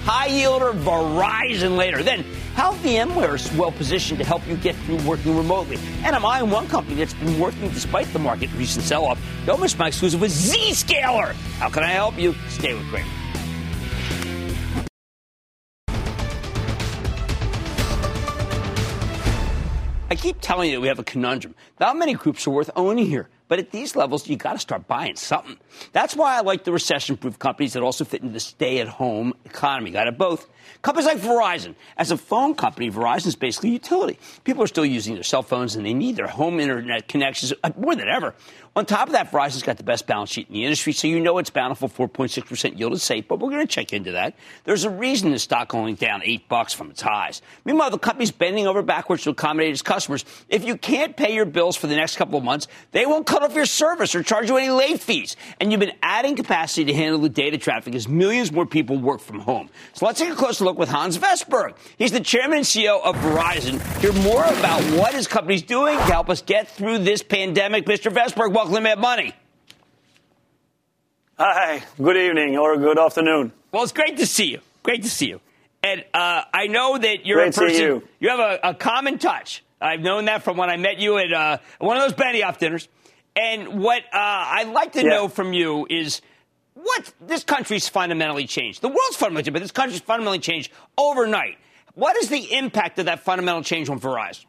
high 0.10 0.28
yielder 0.28 0.74
Verizon 0.74 1.78
later. 1.78 2.02
Then, 2.02 2.24
how 2.56 2.74
VMware 2.82 3.36
is 3.36 3.54
well 3.54 3.72
positioned 3.72 4.18
to 4.18 4.26
help 4.26 4.46
you 4.48 4.58
get 4.58 4.76
through 4.78 4.98
working 5.08 5.38
remotely. 5.38 5.78
And 6.04 6.16
I'm 6.16 6.26
eyeing 6.26 6.50
one 6.50 6.68
company 6.68 6.96
that's 6.96 7.14
been 7.14 7.40
working 7.40 7.70
despite 7.70 8.08
the 8.08 8.18
market 8.18 8.50
recent 8.54 8.84
sell 8.86 9.06
off. 9.06 9.22
Don't 9.46 9.62
miss 9.62 9.78
my 9.78 9.90
exclusive 9.90 10.20
with 10.20 10.32
Zscaler. 10.32 11.34
How 11.60 11.70
can 11.70 11.84
I 11.84 11.90
help 11.90 12.18
you? 12.18 12.34
Stay 12.48 12.74
with 12.74 12.88
Cramer. 12.88 13.08
I 20.10 20.16
keep 20.16 20.42
telling 20.42 20.72
you 20.72 20.78
that 20.78 20.82
we 20.82 20.88
have 20.88 20.98
a 20.98 21.04
conundrum. 21.04 21.54
Not 21.80 21.96
many 21.96 22.16
groups 22.16 22.48
are 22.48 22.50
worth 22.50 22.72
owning 22.76 23.06
here. 23.06 23.30
But 23.50 23.58
at 23.58 23.72
these 23.72 23.96
levels, 23.96 24.30
you 24.30 24.38
got 24.38 24.54
to 24.54 24.60
start 24.60 24.88
buying 24.88 25.16
something. 25.16 25.58
That's 25.92 26.16
why 26.16 26.38
I 26.38 26.42
like 26.42 26.64
the 26.64 26.72
recession 26.72 27.18
proof 27.18 27.38
companies 27.40 27.74
that 27.74 27.82
also 27.82 28.06
fit 28.06 28.22
into 28.22 28.32
the 28.32 28.40
stay 28.40 28.80
at 28.80 28.88
home 28.88 29.34
economy. 29.44 29.90
Got 29.90 30.08
it 30.08 30.18
both. 30.18 30.48
Companies 30.84 31.08
like 31.08 31.18
Verizon. 31.18 31.74
As 31.98 32.12
a 32.12 32.18
phone 32.18 32.54
company, 32.54 32.92
Verizon 32.92 33.28
is 33.28 33.36
basically 33.36 33.72
a 33.72 33.74
utility. 33.74 34.20
People 34.44 34.64
are 34.64 34.68
still 34.68 34.86
using 34.86 35.16
their 35.16 35.24
cell 35.24 35.42
phones 35.42 35.76
and 35.76 35.84
they 35.84 35.96
need 35.96 36.16
their 36.16 36.28
home 36.28 36.60
internet 36.60 37.08
connections 37.08 37.52
uh, 37.64 37.72
more 37.76 37.96
than 37.96 38.08
ever. 38.08 38.36
On 38.76 38.86
top 38.86 39.08
of 39.08 39.14
that, 39.14 39.32
Verizon's 39.32 39.64
got 39.64 39.78
the 39.78 39.84
best 39.84 40.08
balance 40.08 40.30
sheet 40.30 40.48
in 40.48 40.54
the 40.54 40.64
industry, 40.64 40.94
so 40.94 41.08
you 41.08 41.20
know 41.20 41.38
it's 41.38 41.50
bountiful 41.50 41.90
4.6% 41.90 42.78
yield 42.78 42.94
is 42.94 43.04
safe, 43.04 43.28
but 43.28 43.40
we're 43.40 43.50
going 43.50 43.66
to 43.66 43.68
check 43.68 43.94
into 43.94 44.12
that. 44.12 44.36
There's 44.64 44.84
a 44.84 44.90
reason 44.90 45.32
the 45.32 45.40
stock 45.40 45.74
only 45.74 45.94
down 45.94 46.22
8 46.24 46.48
bucks 46.48 46.74
from 46.74 46.92
its 46.92 47.02
highs. 47.02 47.42
Meanwhile, 47.66 47.90
the 47.90 47.98
company's 47.98 48.32
bending 48.32 48.68
over 48.68 48.82
backwards 48.82 49.24
to 49.24 49.32
accommodate 49.32 49.72
its 49.72 49.82
customers. 49.82 50.24
If 50.50 50.64
you 50.64 50.78
can't 50.78 51.18
pay 51.18 51.34
your 51.34 51.46
bills 51.46 51.76
for 51.76 51.88
the 51.88 51.96
next 51.96 52.16
couple 52.16 52.38
of 52.38 52.44
months, 52.44 52.68
they 52.92 53.06
won't 53.06 53.26
cut 53.26 53.44
off 53.44 53.56
your 53.56 53.66
service 53.66 54.14
or 54.14 54.24
charge 54.24 54.50
you 54.50 54.58
any 54.58 54.70
late 54.70 55.00
fees. 55.02 55.36
And 55.60 55.72
you've 55.72 55.80
been 55.80 55.98
adding 56.04 56.36
capacity 56.36 56.86
to 56.86 56.94
handle 56.94 57.20
the 57.20 57.30
data 57.30 57.58
traffic 57.58 57.96
as 57.96 58.08
millions 58.08 58.52
more 58.52 58.66
people 58.66 58.98
work 58.98 59.20
from 59.20 59.40
home. 59.40 59.70
So 59.94 60.06
let's 60.06 60.20
take 60.20 60.30
a 60.30 60.36
closer 60.36 60.64
look 60.64 60.78
with 60.78 60.90
Hans 60.90 61.18
Vestberg. 61.18 61.76
He's 61.98 62.12
the 62.12 62.20
chairman 62.20 62.58
and 62.58 62.66
CEO 62.66 63.02
of 63.04 63.16
Verizon. 63.16 63.80
Hear 64.00 64.14
more 64.24 64.44
about 64.44 64.82
what 65.00 65.14
his 65.14 65.28
company's 65.28 65.64
doing 65.64 65.98
to 65.98 66.04
help 66.04 66.30
us 66.30 66.42
get 66.42 66.70
through 66.70 67.00
this 67.00 67.24
pandemic. 67.24 67.86
Mr. 67.86 68.12
Vestberg, 68.12 68.54
welcome 68.60 68.76
to 68.76 68.82
Mad 68.82 69.00
Money. 69.00 69.34
Hi, 71.38 71.82
good 71.96 72.18
evening 72.18 72.58
or 72.58 72.76
good 72.76 73.00
afternoon. 73.00 73.54
Well, 73.72 73.84
it's 73.84 73.94
great 73.94 74.18
to 74.18 74.26
see 74.26 74.48
you. 74.52 74.60
Great 74.84 75.04
to 75.04 75.10
see 75.10 75.28
you. 75.28 75.40
And 75.82 76.04
uh, 76.14 76.44
I 76.54 76.68
know 76.68 76.98
that 76.98 77.26
you're 77.26 77.38
Great 77.38 77.56
a 77.56 77.60
person. 77.62 77.82
You. 77.82 78.08
you. 78.20 78.30
have 78.30 78.40
a, 78.40 78.60
a, 78.72 78.74
common 78.74 79.18
touch. 79.18 79.64
I've 79.80 80.02
known 80.02 80.26
that 80.26 80.44
from 80.44 80.58
when 80.58 80.70
I 80.70 80.76
met 80.76 81.00
you 81.00 81.18
at 81.20 81.32
uh, 81.32 81.58
one 81.80 81.96
of 81.96 82.04
those 82.04 82.20
Benioff 82.20 82.58
dinners. 82.58 82.90
And 83.34 83.82
what 83.82 84.04
uh, 84.12 84.18
I'd 84.18 84.74
like 84.74 84.92
to 84.92 85.04
yeah. 85.04 85.10
know 85.10 85.30
from 85.30 85.54
you 85.54 85.88
is 85.90 86.22
what 86.74 87.14
this 87.22 87.46
country's 87.46 87.88
fundamentally 87.88 88.46
changed. 88.46 88.82
The 88.82 88.90
world's 88.90 89.16
fundamentally 89.16 89.44
changed, 89.44 89.54
but 89.54 89.62
this 89.62 89.72
country's 89.72 90.02
fundamentally 90.02 90.40
changed 90.40 90.74
overnight. 90.98 91.58
What 91.96 92.18
is 92.18 92.28
the 92.28 92.58
impact 92.58 93.00
of 93.00 93.06
that 93.06 93.22
fundamental 93.22 93.64
change 93.64 93.90
on 93.90 94.02
Verizon? 94.02 94.44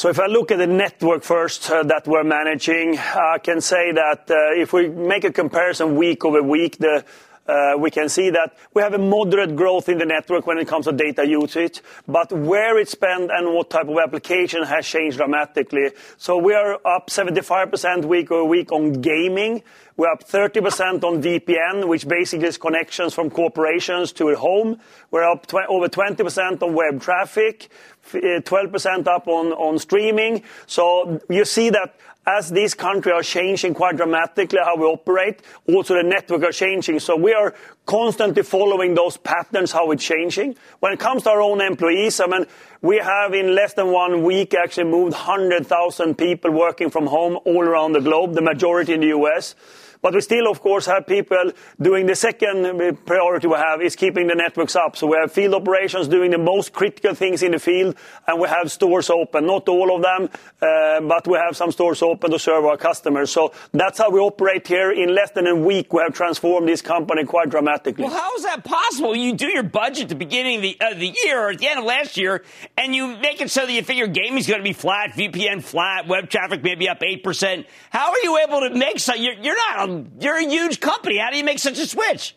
So 0.00 0.08
if 0.08 0.18
I 0.18 0.28
look 0.28 0.50
at 0.50 0.56
the 0.56 0.66
network 0.66 1.22
first 1.24 1.70
uh, 1.70 1.82
that 1.82 2.08
we're 2.08 2.24
managing, 2.24 2.96
I 2.96 3.36
can 3.36 3.60
say 3.60 3.92
that 3.92 4.30
uh, 4.30 4.58
if 4.58 4.72
we 4.72 4.88
make 4.88 5.24
a 5.24 5.30
comparison 5.30 5.94
week 5.94 6.24
over 6.24 6.42
week, 6.42 6.78
uh, 6.82 7.74
we 7.76 7.90
can 7.90 8.08
see 8.08 8.30
that 8.30 8.56
we 8.72 8.80
have 8.80 8.94
a 8.94 8.98
moderate 8.98 9.54
growth 9.54 9.90
in 9.90 9.98
the 9.98 10.06
network 10.06 10.46
when 10.46 10.56
it 10.56 10.66
comes 10.66 10.86
to 10.86 10.92
data 10.92 11.28
usage, 11.28 11.82
but 12.08 12.32
where 12.32 12.78
it's 12.78 12.92
spent 12.92 13.30
and 13.30 13.52
what 13.52 13.68
type 13.68 13.88
of 13.88 13.98
application 13.98 14.62
has 14.62 14.86
changed 14.86 15.18
dramatically. 15.18 15.90
So 16.16 16.38
we 16.38 16.54
are 16.54 16.74
up 16.86 17.10
75% 17.10 18.06
week 18.06 18.30
over 18.30 18.44
week 18.44 18.72
on 18.72 19.02
gaming. 19.02 19.62
We're 19.98 20.12
up 20.12 20.26
30% 20.26 21.04
on 21.04 21.22
VPN, 21.22 21.86
which 21.86 22.08
basically 22.08 22.48
is 22.48 22.56
connections 22.56 23.12
from 23.12 23.28
corporations 23.28 24.12
to 24.12 24.30
a 24.30 24.36
home. 24.36 24.80
We're 25.10 25.30
up 25.30 25.52
over 25.68 25.88
20% 25.88 26.62
on 26.62 26.72
web 26.72 27.02
traffic, 27.02 27.68
12% 28.12 29.06
uh, 29.06 29.10
up 29.10 29.28
on, 29.28 29.52
on 29.52 29.78
streaming. 29.78 30.42
So 30.66 31.20
you 31.28 31.44
see 31.44 31.70
that 31.70 31.94
as 32.26 32.50
these 32.50 32.74
countries 32.74 33.14
are 33.14 33.22
changing 33.22 33.74
quite 33.74 33.96
dramatically 33.96 34.58
how 34.62 34.76
we 34.76 34.84
operate, 34.84 35.40
also 35.66 35.94
the 35.94 36.02
network 36.02 36.42
are 36.44 36.52
changing. 36.52 37.00
So 37.00 37.16
we 37.16 37.32
are 37.32 37.54
constantly 37.86 38.42
following 38.42 38.94
those 38.94 39.16
patterns, 39.16 39.72
how 39.72 39.90
it's 39.90 40.04
changing. 40.04 40.56
When 40.80 40.92
it 40.92 41.00
comes 41.00 41.24
to 41.24 41.30
our 41.30 41.40
own 41.40 41.60
employees, 41.60 42.20
I 42.20 42.26
mean, 42.26 42.46
we 42.82 42.98
have 42.98 43.34
in 43.34 43.54
less 43.54 43.74
than 43.74 43.90
one 43.90 44.22
week 44.22 44.54
actually 44.54 44.84
moved 44.84 45.12
100,000 45.12 46.16
people 46.16 46.50
working 46.50 46.90
from 46.90 47.06
home 47.06 47.38
all 47.44 47.62
around 47.62 47.92
the 47.92 48.00
globe, 48.00 48.34
the 48.34 48.42
majority 48.42 48.92
in 48.92 49.00
the 49.00 49.08
US. 49.08 49.54
But 50.02 50.14
we 50.14 50.20
still, 50.22 50.48
of 50.48 50.60
course, 50.60 50.86
have 50.86 51.06
people 51.06 51.52
doing 51.80 52.06
the 52.06 52.16
second 52.16 53.04
priority 53.04 53.46
we 53.48 53.56
have 53.56 53.82
is 53.82 53.96
keeping 53.96 54.28
the 54.28 54.34
networks 54.34 54.74
up. 54.74 54.96
So 54.96 55.06
we 55.08 55.18
have 55.20 55.30
field 55.30 55.54
operations 55.54 56.08
doing 56.08 56.30
the 56.30 56.38
most 56.38 56.72
critical 56.72 57.14
things 57.14 57.42
in 57.42 57.52
the 57.52 57.58
field, 57.58 57.96
and 58.26 58.40
we 58.40 58.48
have 58.48 58.72
stores 58.72 59.10
open. 59.10 59.46
Not 59.46 59.68
all 59.68 59.94
of 59.94 60.02
them, 60.02 60.30
uh, 60.62 61.00
but 61.00 61.28
we 61.28 61.36
have 61.36 61.54
some 61.54 61.70
stores 61.70 62.00
open 62.00 62.30
to 62.30 62.38
serve 62.38 62.64
our 62.64 62.78
customers. 62.78 63.30
So 63.30 63.52
that's 63.72 63.98
how 63.98 64.10
we 64.10 64.20
operate 64.20 64.66
here. 64.66 64.90
In 64.90 65.14
less 65.14 65.32
than 65.32 65.46
a 65.46 65.54
week, 65.54 65.92
we 65.92 66.00
have 66.00 66.14
transformed 66.14 66.66
this 66.66 66.80
company 66.80 67.24
quite 67.24 67.50
dramatically. 67.50 68.04
Well, 68.04 68.14
how 68.14 68.34
is 68.36 68.44
that 68.44 68.64
possible? 68.64 69.14
You 69.14 69.34
do 69.34 69.48
your 69.48 69.62
budget 69.62 70.04
at 70.04 70.08
the 70.08 70.14
beginning 70.14 70.58
of 70.58 70.62
the, 70.62 70.76
uh, 70.80 70.94
year 71.24 71.40
or 71.40 71.50
at 71.50 71.58
the 71.58 71.68
end 71.68 71.78
of 71.78 71.84
last 71.84 72.16
year, 72.16 72.42
and 72.78 72.94
you 72.94 73.18
make 73.18 73.42
it 73.42 73.50
so 73.50 73.66
that 73.66 73.72
you 73.72 73.82
figure 73.82 74.06
gaming 74.06 74.38
is 74.38 74.46
going 74.46 74.60
to 74.60 74.64
be 74.64 74.72
flat, 74.72 75.10
VPN 75.10 75.62
flat, 75.62 76.06
web 76.08 76.30
traffic 76.30 76.62
maybe 76.62 76.88
up 76.88 77.00
8%. 77.00 77.66
How 77.90 78.10
are 78.10 78.18
you 78.22 78.38
able 78.38 78.60
to 78.60 78.74
make 78.74 78.98
so 78.98 79.14
you're 79.14 79.56
not 79.56 79.89
you're 80.20 80.36
a 80.36 80.44
huge 80.44 80.80
company. 80.80 81.18
How 81.18 81.30
do 81.30 81.36
you 81.36 81.44
make 81.44 81.58
such 81.58 81.78
a 81.78 81.86
switch? 81.86 82.36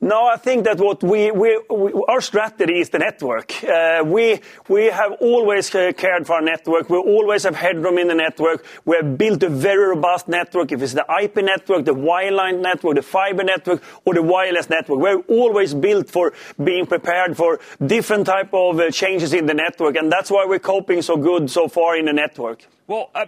No, 0.00 0.26
I 0.26 0.36
think 0.36 0.64
that 0.64 0.78
what 0.78 1.02
we, 1.02 1.30
our 1.30 2.20
strategy 2.20 2.80
is 2.80 2.90
the 2.90 2.98
network. 2.98 3.64
Uh, 3.64 4.02
we 4.04 4.40
we 4.68 4.86
have 4.86 5.12
always 5.20 5.70
cared 5.70 6.26
for 6.26 6.34
our 6.34 6.42
network. 6.42 6.90
We 6.90 6.98
always 6.98 7.44
have 7.44 7.56
headroom 7.56 7.96
in 7.96 8.08
the 8.08 8.14
network. 8.14 8.66
We 8.84 8.96
have 8.96 9.16
built 9.16 9.42
a 9.42 9.48
very 9.48 9.88
robust 9.96 10.28
network. 10.28 10.70
If 10.70 10.82
it's 10.82 10.92
the 10.92 11.06
IP 11.22 11.36
network, 11.36 11.86
the 11.86 11.94
wireline 11.94 12.60
network, 12.60 12.96
the 12.96 13.02
fiber 13.02 13.42
network, 13.42 13.82
or 14.04 14.12
the 14.12 14.22
wireless 14.22 14.68
network, 14.68 14.98
we're 15.00 15.20
always 15.28 15.72
built 15.72 16.10
for 16.10 16.34
being 16.62 16.84
prepared 16.86 17.34
for 17.34 17.58
different 17.84 18.26
type 18.26 18.52
of 18.52 18.78
uh, 18.78 18.90
changes 18.90 19.32
in 19.32 19.46
the 19.46 19.54
network, 19.54 19.96
and 19.96 20.12
that's 20.12 20.30
why 20.30 20.44
we're 20.46 20.58
coping 20.58 21.00
so 21.00 21.16
good 21.16 21.50
so 21.50 21.68
far 21.68 21.96
in 21.96 22.04
the 22.04 22.12
network. 22.12 22.66
Well, 22.88 23.10
uh, 23.16 23.26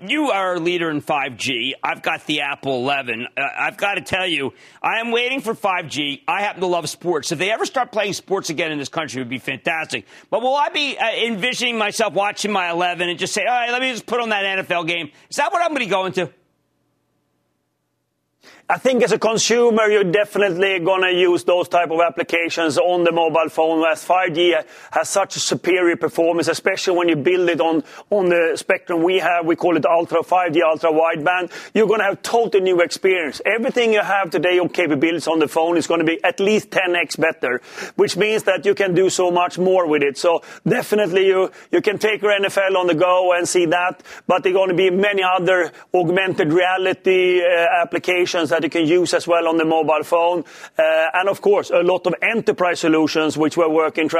you 0.00 0.30
are 0.30 0.54
a 0.54 0.58
leader 0.58 0.88
in 0.88 1.02
5G. 1.02 1.72
I've 1.82 2.00
got 2.00 2.24
the 2.24 2.40
Apple 2.40 2.76
11. 2.76 3.26
Uh, 3.36 3.42
I've 3.58 3.76
got 3.76 3.94
to 3.96 4.00
tell 4.00 4.26
you, 4.26 4.54
I 4.82 5.00
am 5.00 5.10
waiting 5.10 5.42
for 5.42 5.52
5G. 5.52 5.87
I 6.26 6.40
happen 6.40 6.60
to 6.62 6.66
love 6.66 6.88
sports. 6.88 7.30
If 7.32 7.38
they 7.38 7.50
ever 7.50 7.66
start 7.66 7.92
playing 7.92 8.14
sports 8.14 8.50
again 8.50 8.72
in 8.72 8.78
this 8.78 8.88
country, 8.88 9.20
it 9.20 9.24
would 9.24 9.30
be 9.30 9.38
fantastic. 9.38 10.06
But 10.30 10.42
will 10.42 10.54
I 10.54 10.70
be 10.70 10.96
uh, 10.98 11.10
envisioning 11.26 11.78
myself 11.78 12.14
watching 12.14 12.50
my 12.50 12.70
11 12.70 13.08
and 13.08 13.18
just 13.18 13.34
say, 13.34 13.44
all 13.44 13.52
right, 13.52 13.70
let 13.70 13.80
me 13.80 13.90
just 13.92 14.06
put 14.06 14.20
on 14.20 14.30
that 14.30 14.66
NFL 14.66 14.86
game? 14.86 15.10
Is 15.30 15.36
that 15.36 15.52
what 15.52 15.62
I'm 15.62 15.70
going 15.70 15.80
to 15.80 15.86
go 15.86 15.98
going 15.98 16.12
to? 16.12 16.32
I 18.70 18.76
think 18.76 19.02
as 19.02 19.12
a 19.12 19.18
consumer, 19.18 19.88
you're 19.88 20.04
definitely 20.04 20.78
going 20.80 21.00
to 21.00 21.10
use 21.10 21.42
those 21.42 21.68
type 21.68 21.90
of 21.90 22.00
applications 22.02 22.76
on 22.76 23.02
the 23.02 23.12
mobile 23.12 23.48
phone 23.48 23.82
as 23.90 24.04
5G 24.04 24.62
has 24.90 25.08
such 25.08 25.36
a 25.36 25.40
superior 25.40 25.96
performance, 25.96 26.48
especially 26.48 26.98
when 26.98 27.08
you 27.08 27.16
build 27.16 27.48
it 27.48 27.62
on, 27.62 27.82
on 28.10 28.28
the 28.28 28.52
spectrum 28.56 29.02
we 29.02 29.20
have. 29.20 29.46
We 29.46 29.56
call 29.56 29.78
it 29.78 29.86
ultra 29.86 30.18
5G, 30.18 30.60
ultra 30.62 30.90
wideband. 30.90 31.50
You're 31.72 31.86
going 31.86 32.00
to 32.00 32.04
have 32.04 32.20
totally 32.20 32.62
new 32.62 32.82
experience. 32.82 33.40
Everything 33.46 33.94
you 33.94 34.02
have 34.02 34.28
today 34.28 34.58
on 34.58 34.68
capabilities 34.68 35.28
on 35.28 35.38
the 35.38 35.48
phone 35.48 35.78
is 35.78 35.86
going 35.86 36.00
to 36.00 36.06
be 36.06 36.22
at 36.22 36.38
least 36.38 36.68
10x 36.68 37.18
better, 37.18 37.62
which 37.96 38.18
means 38.18 38.42
that 38.42 38.66
you 38.66 38.74
can 38.74 38.94
do 38.94 39.08
so 39.08 39.30
much 39.30 39.58
more 39.58 39.86
with 39.86 40.02
it. 40.02 40.18
So 40.18 40.42
definitely 40.68 41.26
you, 41.26 41.50
you 41.72 41.80
can 41.80 41.96
take 41.96 42.20
your 42.20 42.38
NFL 42.38 42.76
on 42.76 42.86
the 42.86 42.94
go 42.94 43.32
and 43.32 43.48
see 43.48 43.64
that, 43.64 44.02
but 44.26 44.42
there 44.42 44.52
are 44.52 44.56
going 44.56 44.68
to 44.68 44.74
be 44.74 44.90
many 44.90 45.22
other 45.22 45.72
augmented 45.94 46.52
reality 46.52 47.40
uh, 47.40 47.66
applications 47.82 48.52
that 48.60 48.64
you 48.64 48.70
can 48.70 48.86
use 48.86 49.14
as 49.14 49.26
well 49.26 49.48
on 49.48 49.56
the 49.56 49.64
mobile 49.64 50.02
phone. 50.02 50.44
Uh, 50.78 51.06
and 51.14 51.28
of 51.28 51.40
course, 51.40 51.70
a 51.70 51.82
lot 51.82 52.06
of 52.06 52.14
enterprise 52.22 52.80
solutions, 52.80 53.36
which 53.36 53.56
we're 53.56 53.68
working 53.68 54.10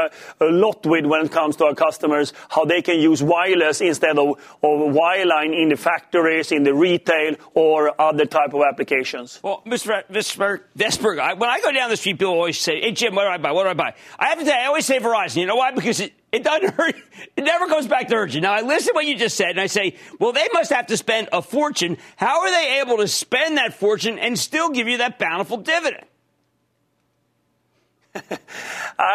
a 0.41 0.45
lot 0.45 0.85
with 0.87 1.07
when 1.07 1.27
it 1.27 1.33
comes 1.33 1.57
to 1.57 1.65
our 1.65 1.75
customers, 1.75 2.33
how 2.49 2.65
they 2.65 2.83
can 2.83 3.01
use 3.01 3.23
wireless 3.23 3.81
instead 3.81 4.19
of, 4.19 4.39
wireline 4.63 5.61
in 5.61 5.69
the 5.69 5.77
factories, 5.77 6.53
in 6.53 6.63
the 6.63 6.75
retail, 6.75 7.35
or 7.55 8.01
other 8.01 8.27
type 8.27 8.55
of 8.55 8.63
applications. 8.63 9.41
Well, 9.43 9.63
Mr. 9.67 10.03
Vestberg, 10.11 11.39
when 11.39 11.51
I 11.51 11.61
go 11.61 11.73
down 11.73 11.91
the 11.91 11.97
street, 11.97 12.19
people 12.19 12.35
always 12.35 12.59
say, 12.59 12.81
hey, 12.81 12.93
Jim, 12.93 13.15
what 13.15 13.25
do 13.25 13.29
I 13.29 13.39
buy? 13.39 13.53
What 13.53 13.65
do 13.65 13.71
I 13.71 13.75
buy? 13.75 13.95
I 14.19 14.29
have 14.29 14.39
to 14.39 14.45
you, 14.45 14.51
I 14.51 14.67
always 14.67 14.87
say 14.87 14.99
Verizon. 14.99 15.37
You 15.37 15.47
know 15.47 15.57
why? 15.57 15.73
Because 15.73 16.01
it, 16.01 16.13
it 16.33 16.45
doesn't 16.45 16.75
hurt. 16.75 16.97
It 17.37 17.45
never 17.45 17.69
goes 17.69 17.87
back 17.87 18.09
to 18.09 18.27
you. 18.29 18.41
Now, 18.41 18.53
I 18.53 18.63
listen 18.63 18.89
to 18.89 18.95
what 18.95 19.07
you 19.07 19.17
just 19.17 19.37
said, 19.37 19.51
and 19.51 19.61
I 19.61 19.67
say, 19.67 19.97
well, 20.19 20.33
they 20.33 20.47
must 20.53 20.71
have 20.73 20.87
to 20.89 20.97
spend 20.97 21.29
a 21.33 21.43
fortune. 21.43 21.97
How 22.17 22.41
are 22.43 22.51
they 22.51 22.81
able 22.81 22.99
to 22.99 23.09
spend 23.09 23.57
that 23.57 23.75
fortune 23.75 24.19
and 24.19 24.39
still 24.39 24.71
give 24.71 24.89
you 24.89 24.99
that 24.99 25.19
bountiful 25.19 25.59
dividend? 25.59 26.05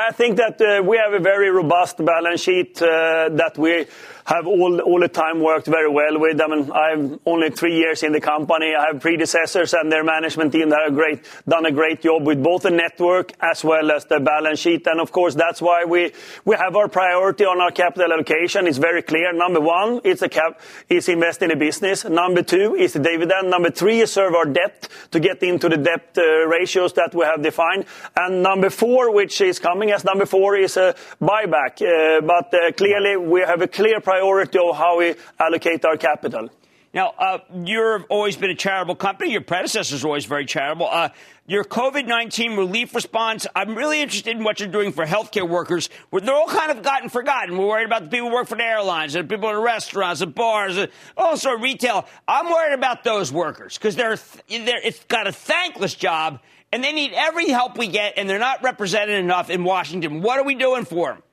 I 0.06 0.12
think 0.12 0.36
that 0.36 0.60
uh, 0.60 0.84
we 0.84 0.98
have 0.98 1.14
a 1.14 1.20
very 1.20 1.50
robust 1.50 2.04
balance 2.04 2.42
sheet 2.42 2.82
uh, 2.82 3.30
that 3.30 3.58
we 3.58 3.86
have 4.26 4.48
all, 4.48 5.00
the 5.00 5.10
time 5.10 5.42
worked 5.42 5.68
very 5.68 5.90
well 5.90 6.20
with. 6.20 6.40
I 6.40 6.48
mean, 6.48 6.72
I'm 6.72 7.20
only 7.26 7.50
three 7.50 7.76
years 7.76 8.04
in 8.04 8.14
the 8.14 8.22
company. 8.22 8.74
I 8.74 8.88
have 8.88 9.02
predecessors 9.02 9.74
and 9.74 9.92
their 9.92 10.04
management 10.04 10.54
team 10.54 10.70
that 10.70 10.80
have 10.86 10.96
great, 10.96 11.24
done 11.48 11.66
a 11.66 11.72
great 11.72 12.02
job 12.02 12.26
with 12.26 12.42
both 12.42 12.64
the 12.64 12.70
network 12.70 13.34
as 13.42 13.64
well 13.64 13.92
as 13.92 14.06
the 14.06 14.20
balance 14.20 14.60
sheet. 14.60 14.88
And 14.88 15.02
of 15.02 15.12
course, 15.12 15.36
that's 15.36 15.62
why 15.62 15.84
we, 15.86 16.14
have 16.54 16.76
our 16.76 16.88
priority 16.88 17.44
on 17.46 17.60
our 17.60 17.72
capital 17.72 18.14
allocation. 18.14 18.68
It's 18.68 18.78
very 18.78 19.02
clear. 19.02 19.34
Number 19.34 19.60
one, 19.60 20.00
it's 20.04 20.22
invest 21.10 21.42
in 21.42 21.52
a 21.52 21.58
business. 21.58 22.06
Number 22.06 22.44
two 22.44 22.76
is 22.76 22.94
the 22.94 23.00
dividend. 23.00 23.50
Number 23.50 23.72
three 23.72 24.02
is 24.02 24.14
serve 24.14 24.36
our 24.36 24.46
debt 24.46 24.88
to 25.12 25.20
get 25.20 25.44
into 25.44 25.68
the 25.68 25.78
debt 25.78 26.18
uh, 26.18 26.48
ratios 26.48 26.94
that 26.94 27.14
we 27.14 27.26
have 27.26 27.42
defined. 27.42 27.86
And 28.16 28.42
number 28.42 28.70
four, 28.70 29.14
which 29.14 29.42
is 29.42 29.60
coming 29.60 29.92
as 29.94 30.04
number 30.04 30.26
four, 30.26 30.56
is 30.58 30.78
a 30.78 30.96
buyback. 31.22 31.82
Uh, 31.82 32.22
but 32.22 32.54
uh, 32.54 32.72
clearly, 32.74 33.18
we 33.18 33.42
have 33.42 33.62
a 33.62 33.68
clear 33.68 34.00
priority 34.02 34.60
of 34.60 34.76
how 34.76 34.98
we 34.98 35.16
allocate 35.40 35.86
our 35.86 35.98
capital. 35.98 36.50
Now, 36.94 37.14
uh, 37.18 37.40
you've 37.66 38.06
always 38.08 38.38
been 38.38 38.52
a 38.52 38.56
charitable 38.56 38.96
company. 38.96 39.32
Your 39.32 39.42
predecessors 39.42 40.06
always 40.06 40.26
very 40.26 40.46
charitable. 40.46 40.88
Uh, 40.88 41.10
your 41.48 41.64
COVID 41.64 42.06
19 42.06 42.56
relief 42.56 42.94
response, 42.94 43.48
I'm 43.56 43.74
really 43.76 44.00
interested 44.00 44.38
in 44.38 44.44
what 44.44 44.60
you're 44.60 44.70
doing 44.70 44.92
for 44.92 45.04
healthcare 45.04 45.50
workers. 45.50 45.90
They're 46.12 46.36
all 46.36 46.48
kind 46.48 46.70
of 46.70 46.84
gotten 46.84 47.10
forgotten. 47.10 47.58
We're 47.58 47.66
worried 47.66 47.88
about 47.88 48.04
the 48.04 48.10
people 48.10 48.30
who 48.30 48.36
work 48.36 48.48
for 48.48 48.58
the 48.58 48.64
airlines, 48.64 49.14
the 49.14 49.24
people 49.24 49.50
in 49.50 49.58
restaurants, 49.58 50.20
the 50.20 50.28
bars, 50.28 50.78
also 51.18 51.52
retail. 51.52 52.06
I'm 52.28 52.50
worried 52.50 52.76
about 52.76 53.04
those 53.04 53.32
workers 53.32 53.78
because 53.78 53.98
it's 54.48 55.04
got 55.06 55.26
a 55.26 55.32
thankless 55.32 55.96
job 55.96 56.40
and 56.74 56.84
they 56.84 56.92
need 56.92 57.14
every 57.14 57.50
help 57.50 57.78
we 57.78 57.88
get 57.88 58.14
and 58.18 58.28
they're 58.28 58.40
not 58.40 58.64
represented 58.64 59.20
enough 59.20 59.52
in 59.52 59.64
Washington. 59.64 60.24
What 60.24 60.40
are 60.40 60.44
we 60.44 60.56
doing 60.56 60.86
for 60.86 61.14
them? 61.14 61.24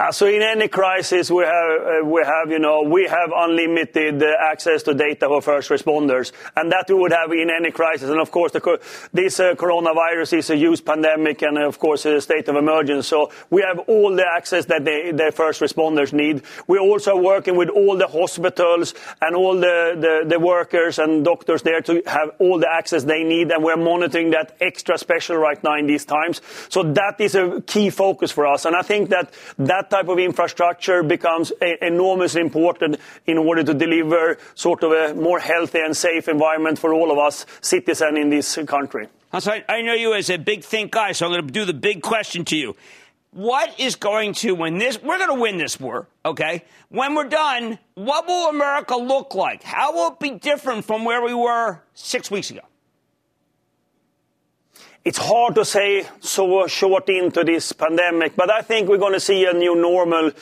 Uh, 0.00 0.12
so 0.12 0.26
in 0.28 0.42
any 0.42 0.68
crisis, 0.68 1.28
we 1.28 1.42
have, 1.42 1.80
uh, 1.82 2.06
we 2.06 2.22
have, 2.24 2.52
you 2.52 2.60
know, 2.60 2.82
we 2.82 3.02
have 3.02 3.32
unlimited 3.34 4.22
uh, 4.22 4.26
access 4.48 4.84
to 4.84 4.94
data 4.94 5.26
for 5.26 5.42
first 5.42 5.70
responders, 5.70 6.30
and 6.54 6.70
that 6.70 6.84
we 6.88 6.94
would 6.94 7.10
have 7.10 7.32
in 7.32 7.50
any 7.50 7.72
crisis. 7.72 8.08
And 8.08 8.20
of 8.20 8.30
course, 8.30 8.52
this 8.52 9.38
coronavirus 9.38 10.38
is 10.38 10.50
a 10.50 10.56
huge 10.56 10.84
pandemic, 10.84 11.42
and 11.42 11.58
of 11.58 11.80
course, 11.80 12.06
a 12.06 12.20
state 12.20 12.46
of 12.46 12.54
emergency. 12.54 13.08
So 13.08 13.32
we 13.50 13.62
have 13.62 13.80
all 13.88 14.14
the 14.14 14.24
access 14.24 14.66
that 14.66 14.84
the 14.84 15.32
first 15.34 15.60
responders 15.60 16.12
need. 16.12 16.42
We're 16.68 16.78
also 16.78 17.16
working 17.16 17.56
with 17.56 17.68
all 17.68 17.96
the 17.96 18.06
hospitals 18.06 18.94
and 19.20 19.34
all 19.34 19.56
the, 19.58 20.38
workers 20.38 21.00
and 21.00 21.24
doctors 21.24 21.62
there 21.62 21.80
to 21.80 22.02
have 22.06 22.30
all 22.38 22.60
the 22.60 22.70
access 22.72 23.02
they 23.02 23.24
need, 23.24 23.50
and 23.50 23.64
we're 23.64 23.76
monitoring 23.76 24.30
that 24.30 24.56
extra 24.60 24.96
special 24.96 25.36
right 25.36 25.60
now 25.64 25.74
in 25.74 25.88
these 25.88 26.04
times. 26.04 26.40
So 26.68 26.84
that 26.84 27.16
is 27.18 27.34
a 27.34 27.60
key 27.62 27.90
focus 27.90 28.30
for 28.30 28.46
us, 28.46 28.64
and 28.64 28.76
I 28.76 28.82
think 28.82 29.10
that 29.10 29.32
that 29.58 29.87
that 29.88 29.96
type 29.96 30.08
of 30.08 30.18
infrastructure 30.18 31.02
becomes 31.02 31.52
enormously 31.82 32.40
important 32.40 32.96
in 33.26 33.38
order 33.38 33.62
to 33.62 33.74
deliver 33.74 34.38
sort 34.54 34.82
of 34.82 34.92
a 34.92 35.14
more 35.14 35.38
healthy 35.38 35.80
and 35.80 35.96
safe 35.96 36.28
environment 36.28 36.78
for 36.78 36.92
all 36.92 37.10
of 37.10 37.18
us 37.18 37.46
citizens 37.60 38.18
in 38.18 38.30
this 38.30 38.58
country. 38.66 39.08
I 39.32 39.82
know 39.82 39.94
you 39.94 40.14
as 40.14 40.30
a 40.30 40.38
big 40.38 40.64
think 40.64 40.92
guy, 40.92 41.12
so 41.12 41.26
I'm 41.26 41.32
going 41.32 41.46
to 41.46 41.52
do 41.52 41.64
the 41.64 41.74
big 41.74 42.02
question 42.02 42.44
to 42.46 42.56
you. 42.56 42.76
What 43.32 43.78
is 43.78 43.96
going 43.96 44.32
to 44.34 44.54
win 44.54 44.78
this? 44.78 45.02
We're 45.02 45.18
going 45.18 45.36
to 45.36 45.40
win 45.40 45.58
this 45.58 45.78
war, 45.78 46.06
okay? 46.24 46.64
When 46.88 47.14
we're 47.14 47.28
done, 47.28 47.78
what 47.94 48.26
will 48.26 48.48
America 48.48 48.96
look 48.96 49.34
like? 49.34 49.62
How 49.62 49.92
will 49.92 50.12
it 50.12 50.18
be 50.18 50.30
different 50.30 50.86
from 50.86 51.04
where 51.04 51.22
we 51.22 51.34
were 51.34 51.82
six 51.94 52.30
weeks 52.30 52.50
ago? 52.50 52.62
It's 55.08 55.16
hard 55.16 55.54
to 55.54 55.64
say 55.64 56.06
so 56.20 56.66
short 56.66 57.08
into 57.08 57.42
this 57.42 57.72
pandemic, 57.72 58.36
but 58.36 58.50
I 58.50 58.60
think 58.60 58.90
we're 58.90 58.98
going 58.98 59.14
to 59.14 59.20
see 59.20 59.46
a 59.46 59.54
new 59.54 59.74
normal 59.74 60.32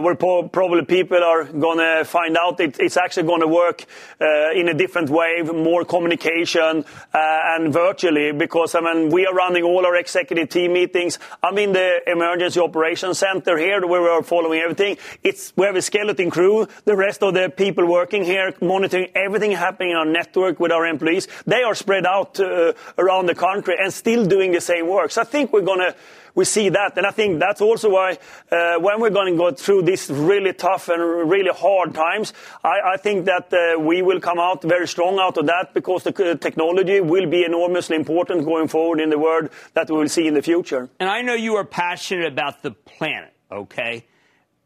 where 0.00 0.14
probably 0.14 0.84
people 0.84 1.22
are 1.24 1.44
going 1.44 1.78
to 1.78 2.04
find 2.04 2.36
out 2.36 2.60
it, 2.60 2.78
it's 2.78 2.96
actually 2.96 3.26
going 3.26 3.40
to 3.40 3.46
work 3.46 3.84
uh, 4.20 4.50
in 4.54 4.68
a 4.68 4.74
different 4.74 5.08
way, 5.08 5.42
more 5.42 5.84
communication 5.84 6.84
uh, 7.14 7.54
and 7.54 7.72
virtually. 7.72 8.32
Because 8.32 8.74
I 8.74 8.80
mean, 8.80 9.08
we 9.10 9.26
are 9.26 9.34
running 9.34 9.64
all 9.64 9.86
our 9.86 9.96
executive 9.96 10.50
team 10.50 10.74
meetings. 10.74 11.18
I'm 11.42 11.56
in 11.58 11.72
the 11.72 12.00
emergency 12.06 12.60
operations 12.60 13.18
center 13.18 13.56
here, 13.56 13.86
where 13.86 14.02
we 14.02 14.08
are 14.08 14.22
following 14.22 14.60
everything. 14.60 14.98
It's 15.22 15.52
we 15.56 15.66
have 15.66 15.76
a 15.76 15.82
skeleton 15.82 16.30
crew. 16.30 16.68
The 16.84 16.96
rest 16.96 17.22
of 17.22 17.34
the 17.34 17.48
people 17.48 17.86
working 17.86 18.24
here, 18.24 18.52
monitoring 18.60 19.08
everything 19.14 19.52
happening 19.52 19.92
in 19.92 19.96
our 19.96 20.04
network 20.04 20.60
with 20.60 20.72
our 20.72 20.86
employees, 20.86 21.26
they 21.46 21.62
are 21.62 21.74
spread 21.74 22.06
out 22.06 22.38
uh, 22.38 22.72
around 22.98 23.26
the 23.26 23.34
country 23.34 23.76
and 23.80 23.92
still 23.92 24.26
doing 24.26 24.52
the 24.52 24.60
same 24.60 24.86
work. 24.88 25.10
So 25.10 25.22
I 25.22 25.24
think 25.24 25.52
we're 25.52 25.62
going 25.62 25.80
to 25.80 25.94
we 26.34 26.44
see 26.44 26.68
that. 26.70 26.96
And 26.96 27.06
I 27.06 27.10
think 27.10 27.40
that's 27.40 27.60
also 27.60 27.90
why 27.90 28.18
uh, 28.50 28.78
when 28.78 29.00
we're 29.00 29.10
going 29.10 29.32
to 29.32 29.38
go 29.38 29.50
through 29.52 29.82
these 29.82 30.10
really 30.10 30.52
tough 30.52 30.88
and 30.88 31.30
really 31.30 31.50
hard 31.52 31.94
times, 31.94 32.32
I, 32.64 32.94
I 32.94 32.96
think 32.96 33.26
that 33.26 33.52
uh, 33.52 33.78
we 33.80 34.02
will 34.02 34.20
come 34.20 34.38
out 34.38 34.62
very 34.62 34.88
strong 34.88 35.18
out 35.18 35.36
of 35.38 35.46
that 35.46 35.74
because 35.74 36.04
the 36.04 36.38
technology 36.40 37.00
will 37.00 37.28
be 37.28 37.44
enormously 37.44 37.96
important 37.96 38.44
going 38.44 38.68
forward 38.68 39.00
in 39.00 39.10
the 39.10 39.18
world 39.18 39.50
that 39.74 39.90
we 39.90 39.96
will 39.96 40.08
see 40.08 40.26
in 40.26 40.34
the 40.34 40.42
future. 40.42 40.88
And 40.98 41.08
I 41.08 41.22
know 41.22 41.34
you 41.34 41.56
are 41.56 41.64
passionate 41.64 42.32
about 42.32 42.62
the 42.62 42.70
planet, 42.70 43.32
okay? 43.50 44.06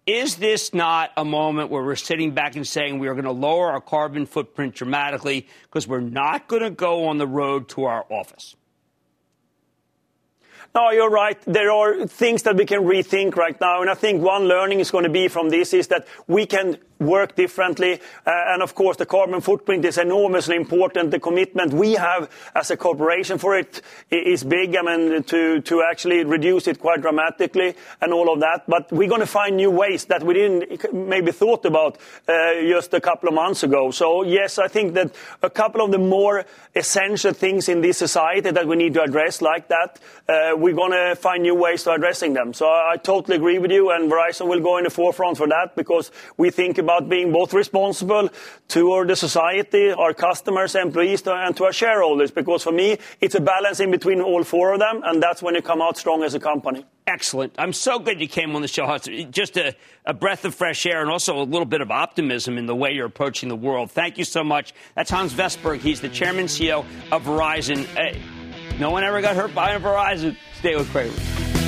Is 0.07 0.37
this 0.37 0.75
not 0.75 1.13
a 1.17 1.25
moment 1.25 1.71
where 1.71 1.83
we're 1.83 1.97
sitting 1.97 2.33
back 2.33 2.57
and 2.57 2.67
saying 2.67 2.99
we 2.99 3.09
are 3.09 3.15
going 3.15 3.25
to 3.25 3.33
lower 3.33 3.71
our 3.71 3.81
carbon 3.81 4.27
footprint 4.27 4.75
dramatically 4.75 5.49
because 5.63 5.89
we're 5.89 6.01
not 6.01 6.47
going 6.47 6.63
to 6.63 6.71
go 6.71 7.07
on 7.07 7.17
the 7.17 7.27
road 7.27 7.71
to 7.71 7.85
our 7.85 8.05
office? 8.11 8.55
No, 10.75 10.91
you're 10.91 11.11
right. 11.11 11.41
There 11.47 11.71
are 11.71 12.05
things 12.09 12.43
that 12.43 12.57
we 12.57 12.67
can 12.67 12.83
rethink 12.83 13.37
right 13.37 13.59
now. 13.61 13.83
And 13.83 13.89
I 13.89 13.95
think 13.95 14.21
one 14.21 14.49
learning 14.49 14.81
is 14.81 14.91
going 14.91 15.05
to 15.05 15.11
be 15.11 15.29
from 15.29 15.49
this 15.49 15.73
is 15.73 15.87
that 15.89 16.09
we 16.27 16.47
can 16.47 16.79
work 16.99 17.37
differently. 17.37 18.01
Uh, 18.27 18.31
and 18.49 18.63
of 18.63 18.75
course, 18.75 18.97
the 18.97 19.07
carbon 19.07 19.41
footprint 19.41 19.85
is 19.85 19.99
enormously 19.99 20.57
important. 20.57 21.11
The 21.11 21.21
commitment 21.21 21.73
we 21.73 21.93
have 21.95 22.31
as 22.55 22.71
a 22.71 22.77
corporation 22.77 23.39
for 23.39 23.57
it 23.57 23.83
is 24.11 24.45
big. 24.45 24.77
I 24.77 24.83
mean, 24.83 25.23
to, 25.25 25.85
actually 25.85 26.25
reduce 26.25 26.67
it 26.67 26.81
quite 26.81 27.03
dramatically 27.03 27.75
and 28.01 28.13
all 28.13 28.33
of 28.33 28.41
that. 28.41 28.65
But 28.67 28.91
we're 28.91 29.09
going 29.09 29.21
to 29.21 29.27
find 29.27 29.57
new 29.57 29.71
ways 29.71 30.07
that 30.07 30.23
we 30.23 30.35
didn't 30.35 30.95
maybe 30.95 31.33
thought 31.33 31.65
about 31.65 31.99
uh, 32.29 32.55
just 32.63 32.95
a 32.95 33.01
couple 33.01 33.29
of 33.29 33.35
months 33.35 33.63
ago. 33.63 33.91
So 33.91 34.23
yes, 34.23 34.59
I 34.59 34.69
think 34.69 34.95
that 34.95 35.15
a 35.43 35.51
couple 35.51 35.85
of 35.85 35.91
the 35.91 35.99
more 35.99 36.45
essential 36.75 37.33
things 37.33 37.69
in 37.69 37.81
this 37.81 37.99
society 37.99 38.51
that 38.51 38.67
we 38.67 38.77
need 38.77 38.95
to 38.95 39.03
address 39.03 39.43
like 39.43 39.69
that, 39.69 40.01
uh, 40.29 40.53
we're 40.57 40.75
going 40.75 40.93
to 40.93 41.17
find 41.17 41.43
new 41.43 41.55
ways 41.55 41.83
to 41.85 41.93
addressing 41.93 42.33
them. 42.35 42.53
I 42.63 42.97
totally 42.97 43.37
agree 43.37 43.59
with 43.59 43.71
you 43.71 43.91
and 43.91 44.11
Verizon 44.11 44.49
will 44.49 44.61
go 44.61 44.79
in 44.79 44.85
the 44.85 44.91
forefront 44.91 45.37
for 45.37 45.49
that 45.49 45.77
because 45.77 46.11
we 46.37 46.51
think 46.51 46.79
about 46.85 47.09
being 47.09 47.33
both 47.33 47.53
responsible 47.53 48.29
toward 48.69 49.09
the 49.09 49.17
society, 49.17 49.91
our 49.91 50.15
customers, 50.15 50.75
employees, 50.75 51.27
and 51.27 51.57
to 51.57 51.65
our 51.65 51.73
shareholders. 51.73 52.31
Because 52.31 52.63
for 52.63 52.73
me, 52.73 52.99
it's 53.21 53.35
a 53.35 53.41
balancing 53.41 53.91
between 53.91 54.21
all 54.21 54.45
four 54.45 54.75
of 54.75 54.81
them, 54.81 55.03
and 55.05 55.23
that's 55.23 55.43
when 55.43 55.55
you 55.55 55.63
come 55.63 55.81
out 55.83 55.97
strong 55.97 56.23
as 56.23 56.35
a 56.35 56.41
company. 56.41 56.85
Excellent. 57.07 57.55
I'm 57.59 57.73
so 57.73 57.99
glad 57.99 58.21
you 58.21 58.29
came 58.29 58.57
on 58.57 58.63
the 58.63 58.69
show. 58.69 58.97
Just 59.31 59.57
a, 59.59 59.77
a, 60.07 60.15
breath 60.15 60.45
of 60.47 60.55
fresh 60.55 60.87
air 60.87 61.03
and 61.03 61.11
also 61.11 61.39
a 61.39 61.45
little 61.45 61.67
bit 61.67 61.83
of 61.83 61.91
optimism 61.91 62.57
in 62.57 62.65
the 62.65 62.75
way 62.75 62.93
you're 62.93 63.07
approaching 63.07 63.51
the 63.51 63.57
world. 63.57 63.91
Thank 63.91 64.17
you 64.17 64.25
so 64.25 64.43
much. 64.43 64.73
That's 64.95 65.11
Hans 65.11 65.35
Vestberg. 65.35 65.81
He's 65.81 66.01
the 66.01 66.09
chairman 66.09 66.47
CEO 66.47 66.87
of 67.13 67.25
Verizon. 67.25 67.85
Hey, 67.85 68.23
no 68.79 68.91
one 68.91 69.05
ever 69.05 69.21
got 69.21 69.37
hurt 69.37 69.55
by 69.55 69.77
Verizon. 69.79 70.37
Stay 70.59 70.77
with 70.77 70.89
Cramer. 70.91 71.64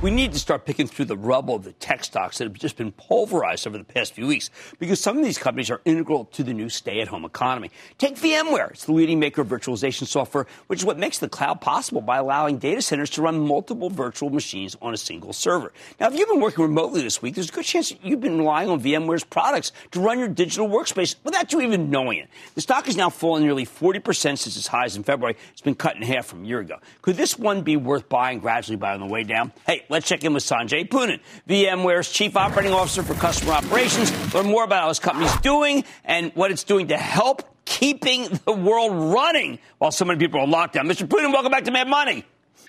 We 0.00 0.12
need 0.12 0.32
to 0.34 0.38
start 0.38 0.64
picking 0.64 0.86
through 0.86 1.06
the 1.06 1.16
rubble 1.16 1.56
of 1.56 1.64
the 1.64 1.72
tech 1.72 2.04
stocks 2.04 2.38
that 2.38 2.44
have 2.44 2.52
just 2.52 2.76
been 2.76 2.92
pulverized 2.92 3.66
over 3.66 3.76
the 3.76 3.82
past 3.82 4.12
few 4.12 4.28
weeks 4.28 4.48
because 4.78 5.00
some 5.00 5.18
of 5.18 5.24
these 5.24 5.38
companies 5.38 5.70
are 5.70 5.80
integral 5.84 6.26
to 6.26 6.44
the 6.44 6.52
new 6.54 6.68
stay 6.68 7.00
at 7.00 7.08
home 7.08 7.24
economy. 7.24 7.72
Take 7.98 8.14
VMware. 8.14 8.70
It's 8.70 8.84
the 8.84 8.92
leading 8.92 9.18
maker 9.18 9.40
of 9.40 9.48
virtualization 9.48 10.06
software, 10.06 10.46
which 10.68 10.78
is 10.78 10.84
what 10.84 11.00
makes 11.00 11.18
the 11.18 11.28
cloud 11.28 11.60
possible 11.60 12.00
by 12.00 12.18
allowing 12.18 12.58
data 12.58 12.80
centers 12.80 13.10
to 13.10 13.22
run 13.22 13.44
multiple 13.44 13.90
virtual 13.90 14.30
machines 14.30 14.76
on 14.80 14.94
a 14.94 14.96
single 14.96 15.32
server. 15.32 15.72
Now, 15.98 16.06
if 16.06 16.14
you've 16.14 16.28
been 16.28 16.40
working 16.40 16.62
remotely 16.62 17.02
this 17.02 17.20
week, 17.20 17.34
there's 17.34 17.48
a 17.48 17.52
good 17.52 17.64
chance 17.64 17.88
that 17.88 18.04
you've 18.04 18.20
been 18.20 18.38
relying 18.38 18.70
on 18.70 18.80
VMware's 18.80 19.24
products 19.24 19.72
to 19.90 20.00
run 20.00 20.20
your 20.20 20.28
digital 20.28 20.68
workspace 20.68 21.16
without 21.24 21.52
you 21.52 21.60
even 21.60 21.90
knowing 21.90 22.18
it. 22.18 22.28
The 22.54 22.60
stock 22.60 22.86
has 22.86 22.96
now 22.96 23.10
fallen 23.10 23.42
nearly 23.42 23.66
40% 23.66 24.04
since 24.14 24.46
its 24.46 24.68
highs 24.68 24.94
in 24.94 25.02
February. 25.02 25.36
It's 25.50 25.60
been 25.60 25.74
cut 25.74 25.96
in 25.96 26.02
half 26.02 26.26
from 26.26 26.44
a 26.44 26.46
year 26.46 26.60
ago. 26.60 26.76
Could 27.02 27.16
this 27.16 27.36
one 27.36 27.62
be 27.62 27.76
worth 27.76 28.08
buying 28.08 28.38
gradually 28.38 28.76
by 28.76 28.94
on 28.94 29.00
the 29.00 29.06
way 29.06 29.24
down? 29.24 29.52
Hey, 29.66 29.86
Let's 29.90 30.06
check 30.06 30.22
in 30.22 30.34
with 30.34 30.44
Sanjay 30.44 30.86
Poonen, 30.86 31.18
VMware's 31.48 32.10
Chief 32.10 32.36
Operating 32.36 32.72
Officer 32.74 33.02
for 33.02 33.14
Customer 33.14 33.52
Operations. 33.52 34.34
Learn 34.34 34.46
more 34.46 34.64
about 34.64 34.82
how 34.82 34.88
his 34.88 34.98
company's 34.98 35.34
doing 35.38 35.84
and 36.04 36.30
what 36.34 36.50
it's 36.50 36.64
doing 36.64 36.88
to 36.88 36.98
help 36.98 37.42
keeping 37.64 38.28
the 38.44 38.52
world 38.52 39.14
running 39.14 39.58
while 39.78 39.90
so 39.90 40.04
many 40.04 40.18
people 40.18 40.40
are 40.40 40.46
locked 40.46 40.74
down. 40.74 40.86
Mr. 40.86 41.08
Poonen, 41.08 41.32
welcome 41.32 41.50
back 41.50 41.64
to 41.64 41.70
Mad 41.70 41.88
Money. 41.88 42.26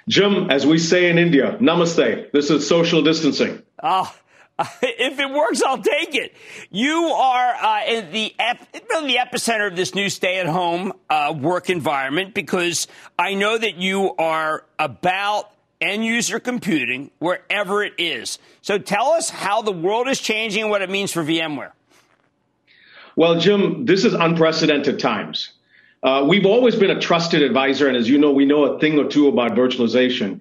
Jim, 0.08 0.50
as 0.50 0.66
we 0.66 0.78
say 0.78 1.10
in 1.10 1.18
India, 1.18 1.58
namaste. 1.60 2.32
This 2.32 2.50
is 2.50 2.66
social 2.66 3.04
distancing. 3.04 3.64
Oh, 3.84 4.14
if 4.82 5.20
it 5.20 5.30
works, 5.30 5.62
I'll 5.62 5.82
take 5.82 6.16
it. 6.16 6.34
You 6.70 7.04
are 7.04 7.54
uh, 7.54 7.86
in 7.86 8.12
the 8.14 8.34
ep- 8.40 8.66
really 8.90 9.14
the 9.14 9.20
epicenter 9.20 9.68
of 9.70 9.76
this 9.76 9.94
new 9.94 10.10
stay-at-home 10.10 10.94
uh, 11.10 11.36
work 11.38 11.70
environment 11.70 12.34
because 12.34 12.88
I 13.18 13.34
know 13.34 13.58
that 13.58 13.76
you 13.76 14.16
are 14.16 14.64
about 14.78 15.52
end 15.82 16.06
user 16.06 16.40
computing 16.40 17.12
wherever 17.20 17.84
it 17.84 17.94
is. 17.98 18.40
So 18.62 18.78
tell 18.78 19.12
us 19.12 19.30
how 19.30 19.62
the 19.62 19.72
world 19.72 20.08
is 20.08 20.20
changing 20.20 20.64
and 20.64 20.72
what 20.72 20.82
it 20.82 20.90
means 20.90 21.12
for 21.12 21.24
VMware. 21.24 21.72
Well, 23.16 23.40
Jim, 23.40 23.86
this 23.86 24.06
is 24.06 24.14
unprecedented 24.14 25.00
times. 25.00 25.52
Uh, 26.02 26.26
we've 26.28 26.46
always 26.46 26.76
been 26.76 26.92
a 26.92 27.00
trusted 27.00 27.42
advisor, 27.42 27.88
and 27.88 27.98
as 27.98 28.08
you 28.08 28.18
know, 28.18 28.32
we 28.32 28.46
know 28.46 28.64
a 28.64 28.80
thing 28.80 28.98
or 28.98 29.10
two 29.10 29.28
about 29.28 29.52
virtualization. 29.52 30.40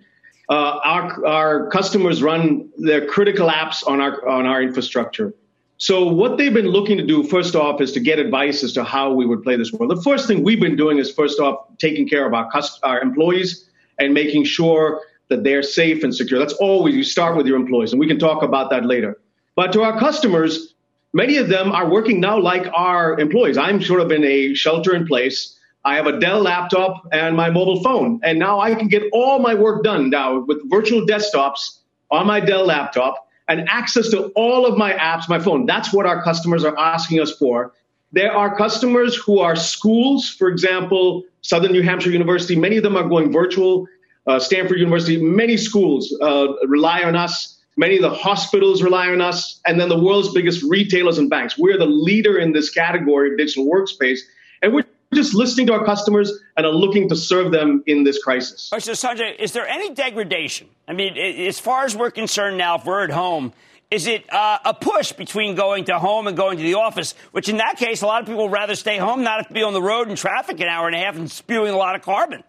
Uh, 0.49 0.79
our, 0.85 1.27
our 1.27 1.71
customers 1.71 2.23
run 2.23 2.69
their 2.79 3.07
critical 3.07 3.49
apps 3.49 3.87
on 3.87 4.01
our 4.01 4.27
on 4.29 4.47
our 4.47 4.63
infrastructure. 4.63 5.35
So 5.79 6.07
what 6.07 6.39
they've 6.39 6.53
been 6.53 6.69
looking 6.69 6.97
to 6.99 7.07
do, 7.07 7.23
first 7.23 7.55
off, 7.55 7.81
is 7.81 7.93
to 7.93 8.01
get 8.01 8.19
advice 8.19 8.65
as 8.65 8.73
to 8.73 8.85
how 8.85 9.13
we 9.13 9.27
would 9.27 9.43
play 9.45 9.57
this 9.57 9.73
world. 9.73 9.97
The 9.97 10.03
first 10.03 10.27
thing 10.27 10.43
we've 10.43 10.61
been 10.61 10.75
doing 10.75 10.99
is, 10.99 11.13
first 11.13 11.39
off, 11.39 11.67
taking 11.79 12.09
care 12.09 12.27
of 12.27 12.35
our, 12.35 12.51
our 12.83 13.01
employees 13.01 13.69
and 13.99 14.13
making 14.13 14.45
sure 14.45 15.03
that 15.29 15.45
they're 15.45 15.63
safe 15.63 16.03
and 16.03 16.15
secure. 16.15 16.39
That's 16.39 16.55
always 16.55 16.95
you 16.95 17.05
start 17.05 17.37
with 17.37 17.47
your 17.47 17.57
employees, 17.57 17.93
and 17.93 18.01
we 18.01 18.07
can 18.07 18.19
talk 18.19 18.43
about 18.43 18.71
that 18.71 18.85
later. 18.85 19.19
But 19.57 19.73
to 19.73 19.83
our 19.83 19.99
customers, 19.99 20.75
many 21.13 21.37
of 21.37 21.49
them 21.49 21.73
are 21.73 21.89
working 21.89 22.21
now 22.21 22.39
like 22.39 22.67
our 22.75 23.19
employees. 23.19 23.59
I'm 23.59 23.83
sort 23.83 24.01
of 24.01 24.11
in 24.11 24.25
a 24.25 24.55
shelter 24.55 24.95
in 24.95 25.07
place. 25.07 25.59
I 25.85 25.97
have 25.97 26.07
a 26.07 26.19
Dell 26.19 26.41
laptop 26.41 27.09
and 27.13 27.37
my 27.37 27.51
mobile 27.51 27.83
phone, 27.83 28.21
and 28.23 28.39
now 28.39 28.61
I 28.61 28.75
can 28.75 28.89
get 28.89 29.05
all 29.13 29.39
my 29.39 29.55
work 29.55 29.85
done 29.85 30.11
now 30.11 30.41
with 30.41 30.59
virtual 30.71 31.07
desktops 31.07 31.79
on 32.11 32.27
my 32.27 32.41
Dell 32.41 32.65
laptop 32.65 33.29
and 33.49 33.67
access 33.69 34.11
to 34.11 34.27
all 34.37 34.67
of 34.67 34.77
my 34.77 34.93
apps, 34.93 35.29
my 35.29 35.39
phone. 35.39 35.67
That's 35.67 35.93
what 35.93 36.05
our 36.07 36.23
customers 36.23 36.65
are 36.65 36.79
asking 36.79 37.21
us 37.21 37.33
for. 37.33 37.73
There 38.13 38.33
are 38.33 38.57
customers 38.57 39.17
who 39.17 39.39
are 39.41 39.57
schools, 39.57 40.29
for 40.29 40.49
example, 40.49 41.25
Southern 41.43 41.73
New 41.73 41.83
Hampshire 41.83 42.11
University. 42.11 42.57
Many 42.57 42.77
of 42.77 42.83
them 42.83 42.97
are 42.97 43.09
going 43.09 43.33
virtual. 43.33 43.87
Uh, 44.29 44.39
Stanford 44.39 44.79
University, 44.79 45.17
many 45.21 45.57
schools 45.57 46.15
uh, 46.21 46.49
rely 46.67 47.03
on 47.03 47.17
us. 47.17 47.59
Many 47.79 47.97
of 47.97 48.03
the 48.03 48.11
hospitals 48.11 48.83
rely 48.83 49.09
on 49.09 49.23
us. 49.23 49.59
And 49.67 49.81
then 49.81 49.89
the 49.89 49.99
world's 49.99 50.35
biggest 50.35 50.63
retailers 50.63 51.17
and 51.17 51.31
banks. 51.31 51.57
We're 51.57 51.79
the 51.79 51.87
leader 51.87 52.37
in 52.37 52.53
this 52.53 52.69
category 52.69 53.33
of 53.33 53.39
digital 53.39 53.67
workspace. 53.67 54.19
And 54.61 54.75
we're 54.75 54.85
just 55.15 55.35
listening 55.35 55.69
to 55.69 55.73
our 55.73 55.85
customers 55.85 56.31
and 56.59 56.67
are 56.67 56.73
looking 56.73 57.09
to 57.09 57.17
serve 57.17 57.53
them 57.53 57.83
in 57.87 58.05
this 58.05 58.23
crisis. 58.23 58.71
So 58.79 58.93
Sanjay, 58.93 59.39
is 59.39 59.53
there 59.53 59.67
any 59.67 59.95
degradation? 59.95 60.69
I 60.87 60.93
mean, 60.93 61.17
as 61.17 61.59
far 61.59 61.87
as 61.87 61.97
we're 61.97 62.11
concerned 62.11 62.59
now, 62.59 62.77
if 62.77 62.85
we're 62.85 63.05
at 63.05 63.11
home, 63.11 63.55
is 63.91 64.07
it 64.07 64.31
uh, 64.31 64.59
a 64.67 64.75
push 64.75 65.13
between 65.13 65.55
going 65.55 65.87
to 65.87 65.99
home 65.99 66.27
and 66.27 66.37
going 66.37 66.59
to 66.59 66.63
the 66.63 66.75
office? 66.75 67.15
Which 67.33 67.49
in 67.49 67.57
that 67.57 67.79
case, 67.79 68.03
a 68.03 68.07
lot 68.07 68.21
of 68.21 68.27
people 68.27 68.43
would 68.43 68.53
rather 68.53 68.75
stay 68.75 68.99
home, 68.99 69.23
not 69.23 69.39
have 69.39 69.49
to 69.49 69.55
be 69.55 69.63
on 69.63 69.73
the 69.73 69.81
road 69.81 70.11
in 70.11 70.17
traffic 70.17 70.61
an 70.61 70.69
hour 70.69 70.87
and 70.87 70.95
a 70.95 70.99
half 70.99 71.17
and 71.17 71.31
spewing 71.31 71.73
a 71.73 71.77
lot 71.77 71.95
of 71.95 72.03
carbon. 72.03 72.45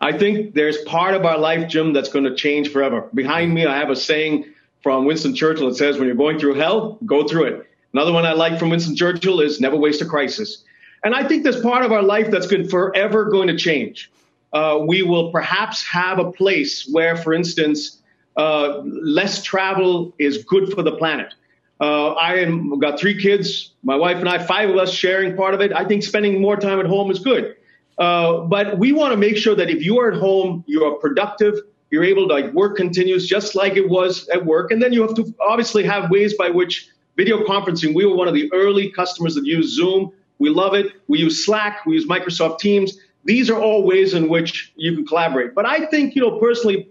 I 0.00 0.16
think 0.16 0.54
there's 0.54 0.78
part 0.82 1.14
of 1.14 1.24
our 1.24 1.38
life, 1.38 1.68
Jim, 1.68 1.92
that's 1.92 2.08
going 2.08 2.24
to 2.24 2.34
change 2.34 2.70
forever. 2.70 3.08
Behind 3.14 3.52
me, 3.52 3.66
I 3.66 3.76
have 3.76 3.90
a 3.90 3.96
saying 3.96 4.46
from 4.82 5.06
Winston 5.06 5.34
Churchill 5.34 5.68
that 5.68 5.76
says, 5.76 5.98
when 5.98 6.06
you're 6.06 6.16
going 6.16 6.38
through 6.38 6.54
hell, 6.54 6.98
go 7.04 7.26
through 7.26 7.44
it. 7.44 7.66
Another 7.92 8.12
one 8.12 8.24
I 8.24 8.32
like 8.32 8.58
from 8.58 8.70
Winston 8.70 8.94
Churchill 8.94 9.40
is 9.40 9.60
never 9.60 9.76
waste 9.76 10.00
a 10.02 10.06
crisis. 10.06 10.64
And 11.02 11.14
I 11.14 11.26
think 11.26 11.42
there's 11.42 11.60
part 11.60 11.84
of 11.84 11.92
our 11.92 12.02
life 12.02 12.30
that's 12.30 12.46
good 12.46 12.70
forever 12.70 13.24
going 13.24 13.48
to 13.48 13.56
change. 13.56 14.10
Uh, 14.52 14.80
we 14.86 15.02
will 15.02 15.32
perhaps 15.32 15.84
have 15.86 16.18
a 16.18 16.30
place 16.30 16.88
where, 16.90 17.16
for 17.16 17.32
instance, 17.34 18.00
uh, 18.36 18.80
less 18.84 19.42
travel 19.42 20.14
is 20.18 20.44
good 20.44 20.72
for 20.72 20.82
the 20.82 20.92
planet. 20.92 21.34
Uh, 21.80 22.12
I 22.12 22.36
am, 22.36 22.78
got 22.78 22.98
three 22.98 23.20
kids, 23.20 23.72
my 23.82 23.96
wife 23.96 24.18
and 24.18 24.28
I, 24.28 24.38
five 24.38 24.70
of 24.70 24.76
us 24.76 24.92
sharing 24.92 25.36
part 25.36 25.54
of 25.54 25.60
it. 25.60 25.72
I 25.72 25.84
think 25.84 26.02
spending 26.02 26.40
more 26.40 26.56
time 26.56 26.80
at 26.80 26.86
home 26.86 27.10
is 27.10 27.18
good. 27.18 27.56
Uh, 27.98 28.40
but 28.40 28.78
we 28.78 28.92
want 28.92 29.12
to 29.12 29.16
make 29.16 29.36
sure 29.36 29.54
that 29.54 29.68
if 29.68 29.82
you 29.82 29.98
are 29.98 30.12
at 30.12 30.18
home, 30.18 30.64
you 30.66 30.84
are 30.84 30.94
productive, 30.96 31.54
you're 31.90 32.04
able 32.04 32.28
to 32.28 32.34
like 32.34 32.52
work 32.52 32.76
continues 32.76 33.26
just 33.26 33.54
like 33.54 33.76
it 33.76 33.88
was 33.88 34.28
at 34.28 34.44
work. 34.44 34.70
And 34.70 34.80
then 34.80 34.92
you 34.92 35.02
have 35.02 35.14
to 35.16 35.34
obviously 35.40 35.82
have 35.84 36.10
ways 36.10 36.34
by 36.34 36.50
which 36.50 36.88
video 37.16 37.44
conferencing, 37.44 37.94
we 37.94 38.06
were 38.06 38.14
one 38.14 38.28
of 38.28 38.34
the 38.34 38.50
early 38.54 38.90
customers 38.90 39.34
that 39.34 39.44
used 39.44 39.74
Zoom. 39.74 40.12
We 40.38 40.50
love 40.50 40.74
it. 40.74 40.92
We 41.08 41.18
use 41.18 41.44
Slack. 41.44 41.84
We 41.84 41.94
use 41.94 42.06
Microsoft 42.06 42.60
Teams. 42.60 42.96
These 43.24 43.50
are 43.50 43.60
all 43.60 43.82
ways 43.82 44.14
in 44.14 44.28
which 44.28 44.72
you 44.76 44.94
can 44.94 45.04
collaborate. 45.04 45.54
But 45.54 45.66
I 45.66 45.86
think, 45.86 46.14
you 46.14 46.22
know, 46.22 46.38
personally, 46.38 46.88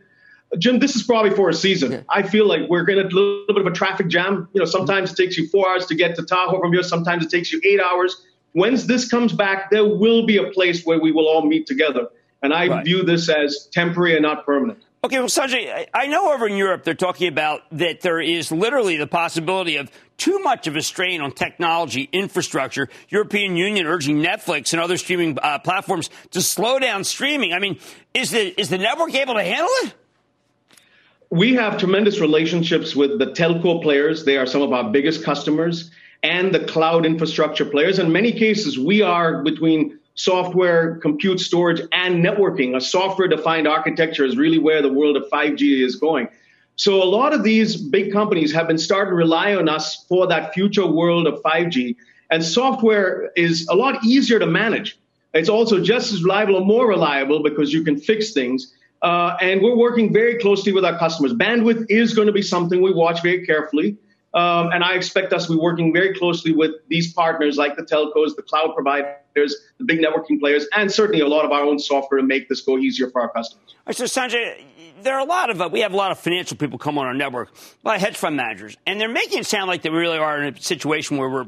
Jim, 0.60 0.80
this 0.80 0.96
is 0.96 1.04
probably 1.04 1.32
for 1.32 1.50
a 1.50 1.54
season. 1.54 2.06
I 2.10 2.24
feel 2.24 2.46
like 2.46 2.70
we're 2.70 2.88
in 2.90 3.00
a 3.00 3.04
little 3.04 3.46
bit 3.48 3.58
of 3.58 3.66
a 3.66 3.72
traffic 3.72 4.10
jam. 4.10 4.50
You 4.54 4.60
know, 4.60 4.66
sometimes 4.66 5.12
it 5.12 5.16
takes 5.16 5.38
you 5.38 5.48
four 5.48 5.68
hours 5.70 5.86
to 5.88 5.96
get 5.96 6.16
to 6.16 6.24
Tahoe 6.24 6.60
from 6.60 6.74
here. 6.74 6.84
Sometimes 6.84 7.26
it 7.26 7.32
takes 7.32 7.52
you 7.52 7.62
eight 7.64 7.82
hours. 7.82 8.26
Once 8.54 8.86
this 8.86 9.10
comes 9.10 9.34
back, 9.34 9.70
there 9.70 9.86
will 9.86 10.26
be 10.26 10.38
a 10.38 10.52
place 10.52 10.84
where 10.84 11.00
we 11.00 11.12
will 11.12 11.28
all 11.28 11.46
meet 11.46 11.68
together. 11.68 12.08
And 12.42 12.54
I 12.54 12.68
right. 12.68 12.86
view 12.86 13.04
this 13.04 13.30
as 13.30 13.68
temporary 13.72 14.14
and 14.14 14.24
not 14.24 14.46
permanent. 14.46 14.84
Okay, 15.04 15.20
well, 15.20 15.28
Sanjay, 15.28 15.88
I 15.94 16.08
know 16.08 16.34
over 16.34 16.48
in 16.48 16.58
Europe 16.58 16.84
they're 16.84 16.94
talking 16.94 17.28
about 17.28 17.62
that 17.72 18.02
there 18.02 18.20
is 18.20 18.52
literally 18.52 18.98
the 18.98 19.08
possibility 19.08 19.78
of 19.78 19.92
too 20.18 20.40
much 20.40 20.66
of 20.66 20.76
a 20.76 20.82
strain 20.82 21.22
on 21.22 21.32
technology 21.32 22.10
infrastructure. 22.12 22.90
European 23.10 23.56
Union 23.56 23.86
urging 23.86 24.18
Netflix 24.18 24.74
and 24.74 24.82
other 24.82 24.98
streaming 24.98 25.38
uh, 25.42 25.60
platforms 25.60 26.10
to 26.32 26.42
slow 26.42 26.80
down 26.80 27.04
streaming. 27.04 27.54
I 27.54 27.60
mean, 27.60 27.80
is 28.14 28.32
the 28.32 28.60
is 28.60 28.70
the 28.70 28.80
network 28.80 29.14
able 29.14 29.36
to 29.36 29.44
handle 29.44 29.70
it? 29.84 29.94
We 31.30 31.56
have 31.56 31.78
tremendous 31.78 32.20
relationships 32.20 32.96
with 32.96 33.20
the 33.20 33.28
telco 33.28 33.84
players. 33.84 34.26
They 34.26 34.38
are 34.38 34.46
some 34.46 34.62
of 34.62 34.74
our 34.74 34.90
biggest 34.90 35.24
customers 35.24 35.92
and 36.28 36.54
the 36.54 36.60
cloud 36.60 37.06
infrastructure 37.06 37.66
players. 37.66 38.00
In 38.00 38.12
many 38.12 38.32
cases, 38.32 38.78
we 38.78 39.02
are 39.02 39.42
between 39.44 39.98
software, 40.16 40.96
compute 40.98 41.40
storage, 41.40 41.82
and 41.94 42.24
networking. 42.24 42.76
A 42.76 42.82
software 42.82 43.28
defined 43.28 43.68
architecture 43.68 44.26
is 44.26 44.36
really 44.36 44.60
where 44.60 44.82
the 44.82 44.92
world 44.92 45.16
of 45.16 45.24
5G 45.30 45.84
is 45.84 45.96
going. 45.96 46.28
So 46.76 47.02
a 47.02 47.06
lot 47.06 47.34
of 47.34 47.44
these 47.44 47.78
big 47.78 48.12
companies 48.12 48.52
have 48.52 48.68
been 48.68 48.78
starting 48.78 49.12
to 49.12 49.16
rely 49.16 49.56
on 49.56 49.70
us 49.70 50.06
for 50.10 50.28
that 50.28 50.54
future 50.54 50.86
world 50.86 51.28
of 51.28 51.42
5G. 51.44 51.96
And 52.30 52.44
software 52.44 53.32
is 53.36 53.66
a 53.70 53.76
lot 53.76 54.04
easier 54.04 54.38
to 54.38 54.46
manage. 54.46 55.00
It's 55.34 55.50
also 55.50 55.82
just 55.82 56.12
as 56.12 56.24
reliable 56.24 56.56
or 56.56 56.66
more 56.66 56.88
reliable 56.88 57.42
because 57.42 57.72
you 57.72 57.84
can 57.84 57.98
fix 57.98 58.34
things. 58.34 58.74
Uh, 59.02 59.38
and 59.40 59.62
we're 59.62 59.78
working 59.78 60.12
very 60.12 60.40
closely 60.40 60.74
with 60.74 60.84
our 60.84 60.98
customers. 60.98 61.34
Bandwidth 61.34 61.86
is 61.90 62.14
going 62.14 62.28
to 62.28 62.34
be 62.34 62.42
something 62.42 62.82
we 62.82 62.92
watch 62.92 63.22
very 63.22 63.46
carefully. 63.46 63.98
Um, 64.38 64.70
and 64.72 64.84
I 64.84 64.94
expect 64.94 65.34
us 65.34 65.48
to 65.48 65.54
be 65.54 65.58
working 65.58 65.92
very 65.92 66.14
closely 66.14 66.52
with 66.52 66.74
these 66.90 67.12
partners 67.12 67.58
like 67.58 67.76
the 67.76 67.82
telcos, 67.82 68.36
the 68.36 68.44
cloud 68.44 68.76
providers, 68.76 69.56
the 69.80 69.84
big 69.84 70.00
networking 70.00 70.40
players, 70.40 70.68
and 70.76 70.92
certainly 70.92 71.22
a 71.22 71.28
lot 71.28 71.44
of 71.44 71.52
our 71.52 71.64
own 71.64 71.80
software 71.80 72.22
to 72.22 72.28
make 72.28 72.48
this 72.48 72.62
go 72.62 72.78
easier 72.78 73.10
for 73.10 73.22
our 73.22 73.30
customers. 73.30 73.74
So, 73.90 74.04
Sanjay, 74.04 74.64
there 75.02 75.16
are 75.16 75.22
a 75.22 75.26
lot 75.26 75.50
of, 75.50 75.62
uh, 75.62 75.70
we 75.72 75.82
have 75.82 75.94
a 75.94 75.96
lot 75.96 76.12
of 76.12 76.20
financial 76.20 76.58
people 76.58 76.78
come 76.78 76.98
on 76.98 77.06
our 77.06 77.14
network, 77.14 77.50
a 77.50 77.88
lot 77.88 77.96
of 77.96 78.02
hedge 78.02 78.18
fund 78.18 78.36
managers, 78.36 78.78
and 78.86 79.00
they're 79.00 79.10
making 79.10 79.40
it 79.40 79.46
sound 79.46 79.68
like 79.68 79.82
they 79.82 79.90
really 79.90 80.18
are 80.18 80.42
in 80.42 80.56
a 80.56 80.62
situation 80.62 81.18
where 81.18 81.30
we're 81.30 81.46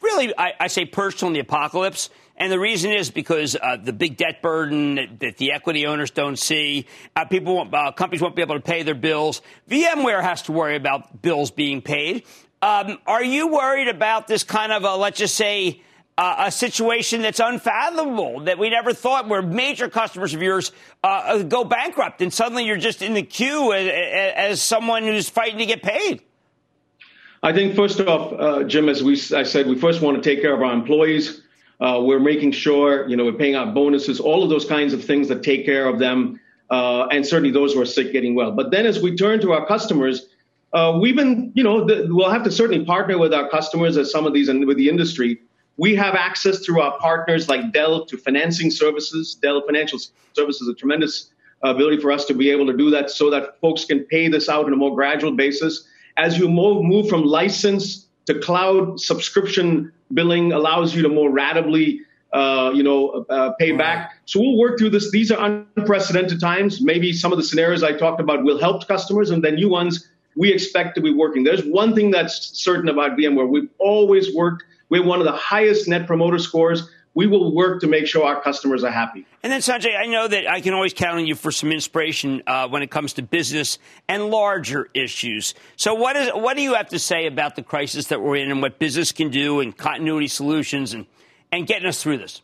really, 0.00 0.32
I, 0.36 0.52
I 0.60 0.66
say, 0.68 0.84
perched 0.84 1.22
on 1.22 1.32
the 1.32 1.40
apocalypse. 1.40 2.10
And 2.36 2.52
the 2.52 2.58
reason 2.60 2.92
is 2.92 3.10
because 3.10 3.56
uh, 3.56 3.78
the 3.82 3.92
big 3.92 4.16
debt 4.16 4.42
burden 4.42 4.94
that, 4.94 5.20
that, 5.20 5.36
the 5.38 5.52
equity 5.52 5.86
owners 5.86 6.12
don't 6.12 6.38
see, 6.38 6.86
uh, 7.16 7.24
people 7.24 7.56
won't, 7.56 7.74
uh, 7.74 7.90
companies 7.90 8.22
won't 8.22 8.36
be 8.36 8.42
able 8.42 8.54
to 8.54 8.60
pay 8.60 8.84
their 8.84 8.94
bills. 8.94 9.42
VMware 9.68 10.22
has 10.22 10.42
to 10.42 10.52
worry 10.52 10.76
about 10.76 11.20
bills 11.20 11.50
being 11.50 11.82
paid. 11.82 12.24
Um, 12.62 12.98
are 13.06 13.24
you 13.24 13.48
worried 13.48 13.88
about 13.88 14.28
this 14.28 14.44
kind 14.44 14.72
of 14.72 14.84
a, 14.84 14.94
let's 14.94 15.18
just 15.18 15.34
say, 15.34 15.82
uh, 16.18 16.46
a 16.46 16.50
situation 16.50 17.22
that's 17.22 17.38
unfathomable 17.38 18.40
that 18.40 18.58
we 18.58 18.68
never 18.68 18.92
thought 18.92 19.28
where 19.28 19.40
major 19.40 19.88
customers 19.88 20.34
of 20.34 20.42
yours 20.42 20.72
uh, 21.04 21.06
uh, 21.06 21.42
go 21.44 21.62
bankrupt 21.62 22.20
and 22.20 22.34
suddenly 22.34 22.64
you're 22.64 22.76
just 22.76 23.02
in 23.02 23.14
the 23.14 23.22
queue 23.22 23.72
as, 23.72 24.34
as 24.34 24.62
someone 24.62 25.04
who's 25.04 25.28
fighting 25.28 25.58
to 25.58 25.66
get 25.66 25.80
paid? 25.80 26.20
I 27.44 27.52
think 27.52 27.76
first 27.76 28.00
off, 28.00 28.32
uh, 28.32 28.64
Jim, 28.64 28.88
as 28.88 29.00
we 29.04 29.12
I 29.32 29.44
said, 29.44 29.68
we 29.68 29.76
first 29.76 30.02
want 30.02 30.20
to 30.20 30.28
take 30.28 30.42
care 30.42 30.52
of 30.52 30.60
our 30.60 30.72
employees. 30.72 31.40
Uh, 31.80 32.00
we're 32.02 32.18
making 32.18 32.50
sure, 32.50 33.08
you 33.08 33.16
know, 33.16 33.24
we're 33.24 33.32
paying 33.32 33.54
out 33.54 33.72
bonuses, 33.72 34.18
all 34.18 34.42
of 34.42 34.50
those 34.50 34.64
kinds 34.64 34.92
of 34.92 35.04
things 35.04 35.28
that 35.28 35.44
take 35.44 35.64
care 35.64 35.86
of 35.86 36.00
them, 36.00 36.40
uh, 36.68 37.06
and 37.12 37.24
certainly 37.24 37.52
those 37.52 37.74
who 37.74 37.80
are 37.80 37.86
sick 37.86 38.10
getting 38.10 38.34
well. 38.34 38.50
But 38.50 38.72
then 38.72 38.86
as 38.86 39.00
we 39.00 39.14
turn 39.14 39.40
to 39.42 39.52
our 39.52 39.64
customers, 39.64 40.26
we've 41.00 41.14
been, 41.14 41.52
you 41.54 41.62
know, 41.62 41.84
the, 41.84 42.08
we'll 42.10 42.28
have 42.28 42.42
to 42.42 42.50
certainly 42.50 42.84
partner 42.84 43.16
with 43.18 43.32
our 43.32 43.48
customers 43.48 43.96
as 43.96 44.10
some 44.10 44.26
of 44.26 44.32
these 44.32 44.48
and 44.48 44.66
with 44.66 44.76
the 44.76 44.88
industry. 44.88 45.38
We 45.78 45.94
have 45.94 46.16
access 46.16 46.58
through 46.58 46.80
our 46.80 46.98
partners 46.98 47.48
like 47.48 47.72
Dell 47.72 48.04
to 48.06 48.18
financing 48.18 48.70
services. 48.70 49.36
Dell 49.40 49.62
Financial 49.64 49.98
Services 50.32 50.62
is 50.62 50.68
a 50.68 50.74
tremendous 50.74 51.30
ability 51.62 52.00
for 52.00 52.10
us 52.10 52.24
to 52.26 52.34
be 52.34 52.50
able 52.50 52.66
to 52.66 52.76
do 52.76 52.90
that 52.90 53.10
so 53.10 53.30
that 53.30 53.60
folks 53.60 53.84
can 53.84 54.00
pay 54.04 54.28
this 54.28 54.48
out 54.48 54.66
on 54.66 54.72
a 54.72 54.76
more 54.76 54.94
gradual 54.94 55.32
basis. 55.32 55.86
As 56.16 56.36
you 56.36 56.48
move, 56.48 56.84
move 56.84 57.08
from 57.08 57.24
license 57.24 58.06
to 58.26 58.38
cloud 58.40 59.00
subscription 59.00 59.92
billing 60.12 60.52
allows 60.52 60.94
you 60.96 61.02
to 61.02 61.08
more 61.08 61.30
ratably, 61.30 61.98
uh, 62.32 62.72
you 62.74 62.82
know, 62.82 63.24
uh, 63.30 63.52
pay 63.52 63.70
back. 63.70 64.14
So 64.26 64.40
we'll 64.40 64.58
work 64.58 64.78
through 64.78 64.90
this. 64.90 65.12
These 65.12 65.30
are 65.30 65.62
unprecedented 65.76 66.40
times. 66.40 66.80
Maybe 66.80 67.12
some 67.12 67.30
of 67.30 67.38
the 67.38 67.44
scenarios 67.44 67.84
I 67.84 67.92
talked 67.92 68.20
about 68.20 68.42
will 68.42 68.58
help 68.58 68.86
customers, 68.88 69.30
and 69.30 69.44
then 69.44 69.54
new 69.54 69.68
ones 69.68 70.08
we 70.36 70.52
expect 70.52 70.94
to 70.96 71.00
be 71.00 71.12
working. 71.12 71.44
There's 71.44 71.64
one 71.64 71.94
thing 71.94 72.10
that's 72.10 72.58
certain 72.58 72.88
about 72.88 73.16
VMware. 73.16 73.48
We've 73.48 73.68
always 73.78 74.34
worked. 74.34 74.64
We 74.88 74.98
have 74.98 75.06
one 75.06 75.18
of 75.18 75.26
the 75.26 75.32
highest 75.32 75.88
net 75.88 76.06
promoter 76.06 76.38
scores 76.38 76.88
we 77.18 77.26
will 77.26 77.52
work 77.52 77.80
to 77.80 77.88
make 77.88 78.06
sure 78.06 78.24
our 78.24 78.40
customers 78.40 78.84
are 78.84 78.92
happy. 78.92 79.26
And 79.42 79.52
then, 79.52 79.60
Sanjay, 79.60 79.98
I 79.98 80.06
know 80.06 80.28
that 80.28 80.48
I 80.48 80.60
can 80.60 80.72
always 80.72 80.94
count 80.94 81.18
on 81.18 81.26
you 81.26 81.34
for 81.34 81.50
some 81.50 81.72
inspiration 81.72 82.44
uh, 82.46 82.68
when 82.68 82.82
it 82.82 82.92
comes 82.92 83.14
to 83.14 83.22
business 83.22 83.80
and 84.08 84.26
larger 84.26 84.88
issues. 84.94 85.54
So, 85.74 85.94
what 85.94 86.14
is 86.14 86.28
what 86.28 86.56
do 86.56 86.62
you 86.62 86.74
have 86.74 86.90
to 86.90 86.98
say 87.00 87.26
about 87.26 87.56
the 87.56 87.62
crisis 87.64 88.06
that 88.06 88.22
we're 88.22 88.36
in 88.36 88.52
and 88.52 88.62
what 88.62 88.78
business 88.78 89.10
can 89.10 89.30
do 89.30 89.58
and 89.58 89.76
continuity 89.76 90.28
solutions 90.28 90.92
and 90.92 91.06
and 91.50 91.66
getting 91.66 91.88
us 91.88 92.00
through 92.00 92.18
this? 92.18 92.40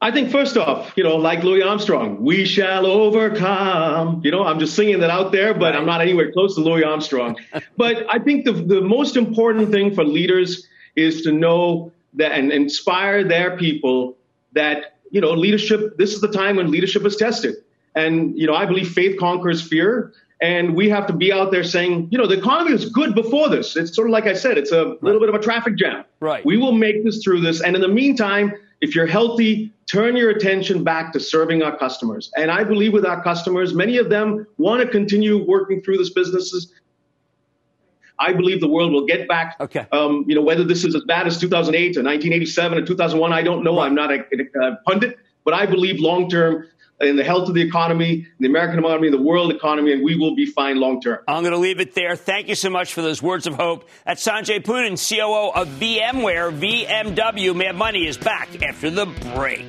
I 0.00 0.10
think 0.10 0.32
first 0.32 0.56
off, 0.56 0.92
you 0.96 1.04
know, 1.04 1.16
like 1.16 1.44
Louis 1.44 1.62
Armstrong, 1.62 2.24
we 2.24 2.44
shall 2.44 2.86
overcome. 2.86 4.20
You 4.24 4.32
know, 4.32 4.44
I'm 4.44 4.58
just 4.58 4.74
singing 4.74 4.98
that 4.98 5.10
out 5.10 5.30
there, 5.30 5.54
but. 5.54 5.76
I'm 5.76 5.86
not 5.86 6.00
anywhere 6.00 6.32
close 6.32 6.56
to 6.56 6.60
Louis 6.60 6.82
Armstrong. 6.82 7.36
but 7.76 8.04
I 8.08 8.18
think 8.18 8.44
the 8.44 8.52
the 8.52 8.80
most 8.80 9.16
important 9.16 9.70
thing 9.70 9.94
for 9.94 10.02
leaders 10.02 10.66
is 10.96 11.22
to 11.22 11.32
know 11.32 11.92
that 12.14 12.32
and 12.32 12.52
inspire 12.52 13.24
their 13.24 13.56
people 13.56 14.16
that 14.52 14.96
you 15.10 15.20
know 15.20 15.32
leadership. 15.32 15.96
This 15.96 16.14
is 16.14 16.20
the 16.20 16.28
time 16.28 16.56
when 16.56 16.70
leadership 16.70 17.04
is 17.04 17.16
tested, 17.16 17.56
and 17.94 18.38
you 18.38 18.46
know 18.46 18.54
I 18.54 18.66
believe 18.66 18.90
faith 18.90 19.18
conquers 19.18 19.66
fear. 19.66 20.12
And 20.40 20.74
we 20.74 20.90
have 20.90 21.06
to 21.06 21.12
be 21.14 21.32
out 21.32 21.52
there 21.52 21.64
saying, 21.64 22.08
you 22.10 22.18
know, 22.18 22.26
the 22.26 22.36
economy 22.36 22.72
was 22.72 22.90
good 22.90 23.14
before 23.14 23.48
this. 23.48 23.76
It's 23.76 23.94
sort 23.94 24.08
of 24.08 24.12
like 24.12 24.26
I 24.26 24.34
said, 24.34 24.58
it's 24.58 24.72
a 24.72 24.96
little 25.00 25.20
bit 25.20 25.30
of 25.30 25.34
a 25.34 25.38
traffic 25.38 25.76
jam. 25.76 26.04
Right. 26.20 26.44
We 26.44 26.58
will 26.58 26.72
make 26.72 27.02
this 27.02 27.22
through 27.22 27.40
this. 27.40 27.62
And 27.62 27.74
in 27.74 27.80
the 27.80 27.88
meantime, 27.88 28.52
if 28.82 28.94
you're 28.94 29.06
healthy, 29.06 29.72
turn 29.86 30.16
your 30.16 30.30
attention 30.30 30.84
back 30.84 31.12
to 31.14 31.20
serving 31.20 31.62
our 31.62 31.74
customers. 31.78 32.30
And 32.36 32.50
I 32.50 32.64
believe 32.64 32.92
with 32.92 33.06
our 33.06 33.22
customers, 33.22 33.72
many 33.72 33.96
of 33.96 34.10
them 34.10 34.46
want 34.58 34.82
to 34.82 34.88
continue 34.88 35.42
working 35.46 35.80
through 35.80 35.98
this 35.98 36.10
businesses 36.10 36.72
I 38.18 38.32
believe 38.32 38.60
the 38.60 38.68
world 38.68 38.92
will 38.92 39.06
get 39.06 39.26
back. 39.28 39.56
Okay. 39.60 39.86
Um, 39.90 40.24
you 40.28 40.34
know, 40.34 40.42
whether 40.42 40.64
this 40.64 40.84
is 40.84 40.94
as 40.94 41.02
bad 41.02 41.26
as 41.26 41.38
2008 41.38 41.96
or 41.96 42.02
1987 42.02 42.78
or 42.78 42.86
2001, 42.86 43.32
I 43.32 43.42
don't 43.42 43.64
know. 43.64 43.78
Right. 43.78 43.86
I'm 43.86 43.94
not 43.94 44.12
a, 44.12 44.20
a 44.62 44.76
pundit, 44.86 45.18
but 45.44 45.54
I 45.54 45.66
believe 45.66 46.00
long 46.00 46.28
term 46.30 46.68
in 47.00 47.16
the 47.16 47.24
health 47.24 47.48
of 47.48 47.54
the 47.54 47.62
economy, 47.62 48.26
the 48.38 48.46
American 48.46 48.78
economy, 48.78 49.10
the 49.10 49.20
world 49.20 49.52
economy, 49.52 49.92
and 49.92 50.04
we 50.04 50.16
will 50.16 50.34
be 50.34 50.46
fine 50.46 50.78
long 50.78 51.00
term. 51.00 51.18
I'm 51.26 51.42
going 51.42 51.52
to 51.52 51.58
leave 51.58 51.80
it 51.80 51.94
there. 51.94 52.16
Thank 52.16 52.48
you 52.48 52.54
so 52.54 52.70
much 52.70 52.94
for 52.94 53.02
those 53.02 53.20
words 53.22 53.46
of 53.46 53.54
hope. 53.54 53.88
That's 54.06 54.24
Sanjay 54.24 54.62
Poonen, 54.62 54.96
COO 54.96 55.60
of 55.60 55.68
VMware, 55.68 56.56
VMW. 56.58 57.56
Mad 57.56 57.76
Money 57.76 58.06
is 58.06 58.16
back 58.16 58.62
after 58.62 58.90
the 58.90 59.06
break. 59.34 59.66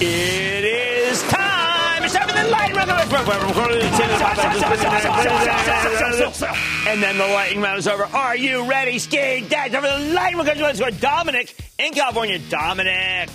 It 0.00 0.64
is 0.64 1.22
time. 1.24 2.04
It's 2.04 2.14
time 2.14 2.28
for 2.28 2.34
the 2.34 2.48
lightning 2.50 2.76
round. 2.76 2.90
And 6.88 7.02
then 7.02 7.18
the 7.18 7.26
lightning 7.26 7.62
round 7.62 7.78
is 7.78 7.86
over. 7.86 8.04
Are 8.04 8.36
you 8.36 8.68
ready, 8.68 8.98
Ski 8.98 9.46
Dad? 9.48 9.72
Time 9.72 9.82
for 9.82 9.88
the 9.88 10.14
lightning 10.14 10.44
round. 10.44 10.60
Let's 10.60 10.80
go. 10.80 10.90
Dominic 10.90 11.54
in 11.78 11.92
California. 11.92 12.38
Dominic. 12.38 13.30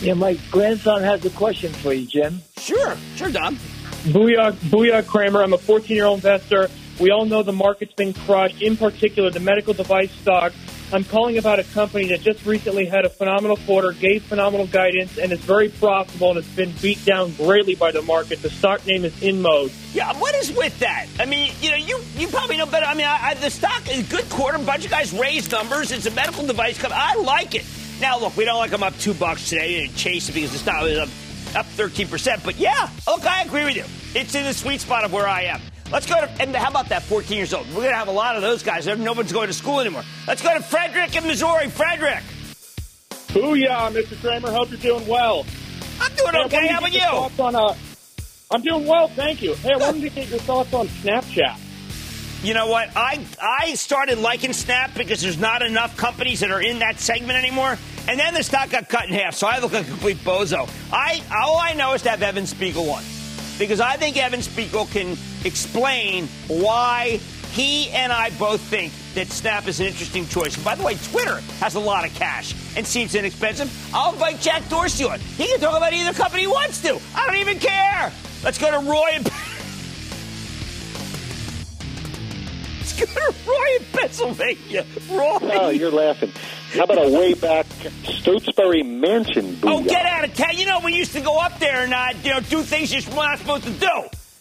Yeah, 0.00 0.14
my 0.14 0.38
grandson 0.50 1.02
has 1.02 1.24
a 1.24 1.30
question 1.30 1.72
for 1.72 1.92
you, 1.92 2.06
Jim. 2.06 2.42
Sure, 2.58 2.96
sure, 3.16 3.30
Dom. 3.30 3.56
Booyah, 4.04 4.52
booyah, 4.52 5.06
Cramer. 5.06 5.42
I'm 5.42 5.54
a 5.54 5.58
14 5.58 5.96
year 5.96 6.04
old 6.04 6.18
investor. 6.18 6.68
We 7.00 7.10
all 7.10 7.24
know 7.24 7.42
the 7.42 7.52
market's 7.52 7.94
been 7.94 8.12
crushed, 8.12 8.62
in 8.62 8.76
particular 8.76 9.30
the 9.30 9.40
medical 9.40 9.74
device 9.74 10.12
stock. 10.12 10.52
I'm 10.92 11.02
calling 11.02 11.36
about 11.36 11.58
a 11.58 11.64
company 11.64 12.06
that 12.08 12.20
just 12.20 12.46
recently 12.46 12.86
had 12.86 13.04
a 13.04 13.08
phenomenal 13.08 13.56
quarter, 13.58 13.92
gave 13.92 14.22
phenomenal 14.22 14.68
guidance, 14.68 15.18
and 15.18 15.32
is 15.32 15.40
very 15.40 15.68
profitable 15.68 16.30
and 16.30 16.36
has 16.36 16.46
been 16.54 16.72
beat 16.80 17.04
down 17.04 17.32
greatly 17.32 17.74
by 17.74 17.90
the 17.90 18.02
market. 18.02 18.40
The 18.40 18.50
stock 18.50 18.86
name 18.86 19.04
is 19.04 19.12
InMode. 19.14 19.72
Yeah, 19.94 20.12
what 20.20 20.34
is 20.36 20.52
with 20.52 20.78
that? 20.78 21.06
I 21.18 21.24
mean, 21.24 21.52
you 21.60 21.70
know, 21.70 21.76
you 21.76 21.98
you 22.16 22.28
probably 22.28 22.56
know 22.56 22.66
better. 22.66 22.86
I 22.86 22.94
mean, 22.94 23.06
I, 23.06 23.30
I, 23.30 23.34
the 23.34 23.50
stock 23.50 23.90
is 23.90 24.08
good 24.08 24.28
quarter. 24.30 24.58
A 24.58 24.60
bunch 24.60 24.84
of 24.84 24.90
guys 24.92 25.12
raised 25.12 25.50
numbers. 25.50 25.90
It's 25.90 26.06
a 26.06 26.10
medical 26.12 26.46
device 26.46 26.78
company. 26.78 27.00
I 27.02 27.16
like 27.16 27.56
it. 27.56 27.64
Now, 28.00 28.20
look, 28.20 28.36
we 28.36 28.44
don't 28.44 28.58
like 28.58 28.70
them 28.70 28.82
up 28.82 28.96
two 28.98 29.14
bucks 29.14 29.48
today 29.48 29.84
and 29.84 29.96
chase 29.96 30.28
it 30.28 30.32
because 30.34 30.52
the 30.52 30.58
stock 30.58 30.84
is 30.84 30.98
up, 30.98 31.08
up 31.56 31.66
13%. 31.66 32.44
But 32.44 32.56
yeah, 32.56 32.88
look, 33.08 33.26
I 33.26 33.42
agree 33.42 33.64
with 33.64 33.74
you. 33.74 33.84
It's 34.14 34.34
in 34.34 34.44
the 34.44 34.54
sweet 34.54 34.80
spot 34.80 35.04
of 35.04 35.12
where 35.12 35.26
I 35.26 35.42
am. 35.44 35.60
Let's 35.92 36.06
go 36.06 36.16
to, 36.16 36.28
and 36.40 36.54
how 36.54 36.70
about 36.70 36.88
that 36.88 37.02
14 37.04 37.36
years 37.36 37.54
old? 37.54 37.66
We're 37.68 37.74
going 37.74 37.90
to 37.90 37.96
have 37.96 38.08
a 38.08 38.12
lot 38.12 38.34
of 38.34 38.42
those 38.42 38.62
guys. 38.62 38.86
No 38.86 39.12
one's 39.12 39.32
going 39.32 39.46
to 39.46 39.52
school 39.52 39.80
anymore. 39.80 40.02
Let's 40.26 40.42
go 40.42 40.52
to 40.52 40.62
Frederick 40.62 41.14
in 41.14 41.24
Missouri. 41.26 41.68
Frederick. 41.68 42.22
Booyah, 43.28 43.92
Mr. 43.92 44.20
Cramer. 44.20 44.50
Hope 44.50 44.70
you're 44.70 44.78
doing 44.78 45.06
well. 45.06 45.46
I'm 46.00 46.14
doing 46.14 46.32
hey, 46.32 46.44
okay. 46.44 46.66
How 46.66 46.78
about 46.78 46.92
you? 46.92 47.44
On, 47.44 47.54
uh, 47.54 47.74
I'm 48.50 48.62
doing 48.62 48.86
well, 48.86 49.08
thank 49.08 49.42
you. 49.42 49.54
Hey, 49.54 49.72
I 49.72 49.76
wanted 49.76 50.02
to 50.02 50.10
get 50.10 50.28
your 50.28 50.38
thoughts 50.40 50.72
on 50.74 50.88
Snapchat. 50.88 51.58
You 52.42 52.54
know 52.54 52.66
what? 52.66 52.90
I 52.94 53.24
I 53.40 53.74
started 53.74 54.18
liking 54.18 54.52
Snap 54.52 54.94
because 54.94 55.22
there's 55.22 55.38
not 55.38 55.62
enough 55.62 55.96
companies 55.96 56.40
that 56.40 56.50
are 56.50 56.60
in 56.60 56.80
that 56.80 57.00
segment 57.00 57.38
anymore. 57.38 57.78
And 58.08 58.20
then 58.20 58.34
the 58.34 58.42
stock 58.42 58.70
got 58.70 58.88
cut 58.88 59.06
in 59.06 59.14
half, 59.14 59.34
so 59.34 59.46
I 59.46 59.58
look 59.58 59.72
like 59.72 59.86
a 59.86 59.90
complete 59.90 60.18
bozo. 60.18 60.68
I 60.92 61.22
all 61.34 61.58
I 61.58 61.72
know 61.72 61.94
is 61.94 62.02
to 62.02 62.10
have 62.10 62.22
Evan 62.22 62.46
Spiegel 62.46 62.88
on 62.90 63.02
because 63.58 63.80
I 63.80 63.96
think 63.96 64.16
Evan 64.16 64.42
Spiegel 64.42 64.86
can 64.86 65.16
explain 65.44 66.28
why 66.48 67.20
he 67.52 67.88
and 67.90 68.12
I 68.12 68.30
both 68.30 68.60
think 68.60 68.92
that 69.14 69.28
Snap 69.28 69.66
is 69.66 69.80
an 69.80 69.86
interesting 69.86 70.26
choice. 70.26 70.56
And 70.56 70.64
by 70.64 70.74
the 70.74 70.82
way, 70.82 70.94
Twitter 71.10 71.40
has 71.60 71.74
a 71.74 71.80
lot 71.80 72.06
of 72.06 72.14
cash 72.14 72.54
and 72.76 72.86
seems 72.86 73.14
inexpensive. 73.14 73.72
I'll 73.94 74.12
invite 74.12 74.40
Jack 74.40 74.68
Dorsey 74.68 75.04
on. 75.04 75.20
He 75.20 75.46
can 75.46 75.58
talk 75.58 75.76
about 75.76 75.92
either 75.92 76.12
company 76.12 76.42
he 76.42 76.46
wants 76.48 76.82
to. 76.82 77.00
I 77.14 77.26
don't 77.26 77.36
even 77.36 77.58
care. 77.58 78.12
Let's 78.44 78.58
go 78.58 78.70
to 78.70 78.78
Roy 78.78 79.10
and 79.14 79.30
Let's 82.98 83.14
go 83.14 83.30
to 83.30 83.48
Roy 83.48 83.76
in 83.78 83.84
Pennsylvania. 83.92 84.86
Roy. 85.10 85.38
Oh, 85.42 85.68
you're 85.68 85.90
laughing. 85.90 86.32
How 86.72 86.84
about 86.84 87.06
a 87.06 87.10
way 87.10 87.34
back 87.34 87.66
Stotesbury 88.04 88.82
Mansion? 88.82 89.54
Booyah? 89.56 89.70
Oh, 89.70 89.82
get 89.84 90.06
out 90.06 90.24
of 90.24 90.34
town! 90.34 90.56
You 90.56 90.66
know 90.66 90.80
we 90.80 90.94
used 90.94 91.12
to 91.12 91.20
go 91.20 91.38
up 91.38 91.58
there 91.58 91.82
and 91.82 91.92
uh, 91.92 92.08
you 92.22 92.30
know 92.30 92.40
do 92.40 92.62
things 92.62 92.92
you're 92.92 93.14
not 93.14 93.38
supposed 93.38 93.64
to 93.64 93.70
do, 93.70 93.90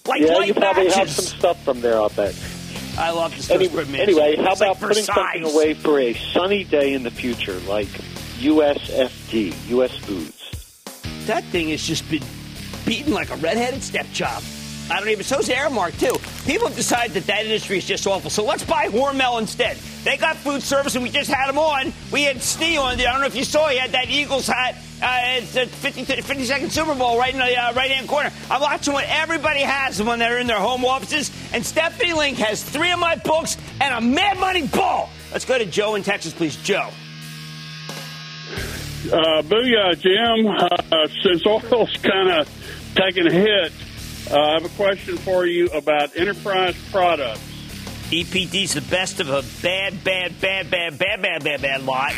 like 0.07 0.21
yeah, 0.21 0.39
you 0.39 0.53
probably 0.53 0.85
matches. 0.85 0.95
have 0.95 1.09
some 1.09 1.25
stuff 1.25 1.63
from 1.63 1.81
there. 1.81 1.95
I'll 1.95 2.09
bet. 2.09 2.35
I 2.97 3.11
love 3.11 3.35
the 3.35 3.43
Stotesbury 3.43 3.83
anyway, 3.83 3.97
Mansion. 3.97 4.19
Anyway, 4.19 4.35
how 4.37 4.51
it's 4.51 4.61
about 4.61 4.69
like 4.69 4.79
putting 4.79 5.03
something 5.03 5.43
away 5.43 5.73
for 5.73 5.99
a 5.99 6.13
sunny 6.13 6.63
day 6.63 6.93
in 6.93 7.03
the 7.03 7.11
future, 7.11 7.59
like 7.67 7.87
USFD, 8.39 9.69
US 9.69 9.95
Foods? 9.97 10.85
That 11.25 11.43
thing 11.45 11.69
has 11.69 11.83
just 11.83 12.09
been 12.09 12.23
beaten 12.85 13.13
like 13.13 13.31
a 13.31 13.35
redheaded 13.35 13.83
stepchild. 13.83 14.43
I 14.89 14.99
don't 14.99 15.09
even. 15.09 15.23
So's 15.23 15.49
Aramark 15.49 15.99
too. 15.99 16.15
People 16.45 16.67
have 16.67 16.75
decided 16.75 17.13
that 17.15 17.25
that 17.25 17.45
industry 17.45 17.77
is 17.77 17.85
just 17.85 18.05
awful. 18.05 18.29
So 18.29 18.45
let's 18.45 18.63
buy 18.63 18.87
Hormel 18.87 19.39
instead. 19.39 19.77
They 20.03 20.17
got 20.17 20.37
food 20.37 20.61
service, 20.61 20.93
and 20.93 21.03
we 21.03 21.09
just 21.09 21.29
had 21.29 21.47
them 21.47 21.57
on. 21.57 21.91
We 22.11 22.23
had 22.23 22.37
Snee 22.37 22.79
on. 22.79 22.99
I 22.99 23.03
don't 23.03 23.21
know 23.21 23.25
if 23.25 23.35
you 23.35 23.43
saw. 23.43 23.67
He 23.69 23.77
had 23.77 23.93
that 23.93 24.09
Eagles 24.09 24.45
hat. 24.45 24.75
Uh, 25.01 25.37
it's 25.37 25.53
the 25.53 25.65
50, 25.65 26.05
52nd 26.05 26.71
Super 26.71 26.93
Bowl 26.93 27.17
right 27.17 27.33
in 27.33 27.39
the 27.39 27.59
uh, 27.59 27.73
right 27.73 27.91
hand 27.91 28.07
corner. 28.07 28.31
I'm 28.49 28.61
watching 28.61 28.93
what 28.93 29.05
everybody 29.07 29.61
has 29.61 30.01
when 30.01 30.19
they're 30.19 30.37
in 30.37 30.47
their 30.47 30.59
home 30.59 30.85
offices. 30.85 31.31
And 31.51 31.65
Stephanie 31.65 32.13
Link 32.13 32.37
has 32.37 32.63
three 32.63 32.91
of 32.91 32.99
my 32.99 33.15
books 33.15 33.57
and 33.81 33.93
a 33.93 34.01
Mad 34.07 34.39
Money 34.39 34.67
ball. 34.67 35.09
Let's 35.31 35.45
go 35.45 35.57
to 35.57 35.65
Joe 35.65 35.95
in 35.95 36.03
Texas, 36.03 36.33
please. 36.33 36.55
Joe. 36.57 36.89
Uh, 39.07 39.41
booyah, 39.41 39.99
Jim. 39.99 40.47
Uh, 40.47 41.07
since 41.23 41.45
oil's 41.45 41.95
kind 41.97 42.29
of 42.29 42.49
taking 42.95 43.27
a 43.27 43.31
hit, 43.31 43.71
uh, 44.31 44.39
I 44.39 44.53
have 44.53 44.65
a 44.65 44.69
question 44.75 45.17
for 45.17 45.45
you 45.45 45.67
about 45.67 46.15
enterprise 46.15 46.75
products. 46.91 47.41
EPD's 48.09 48.75
the 48.75 48.81
best 48.81 49.19
of 49.19 49.29
a 49.29 49.43
bad, 49.63 50.03
bad, 50.03 50.39
bad, 50.39 50.69
bad, 50.69 50.99
bad, 50.99 51.21
bad, 51.21 51.43
bad, 51.43 51.61
bad 51.61 51.83
lot. 51.83 52.13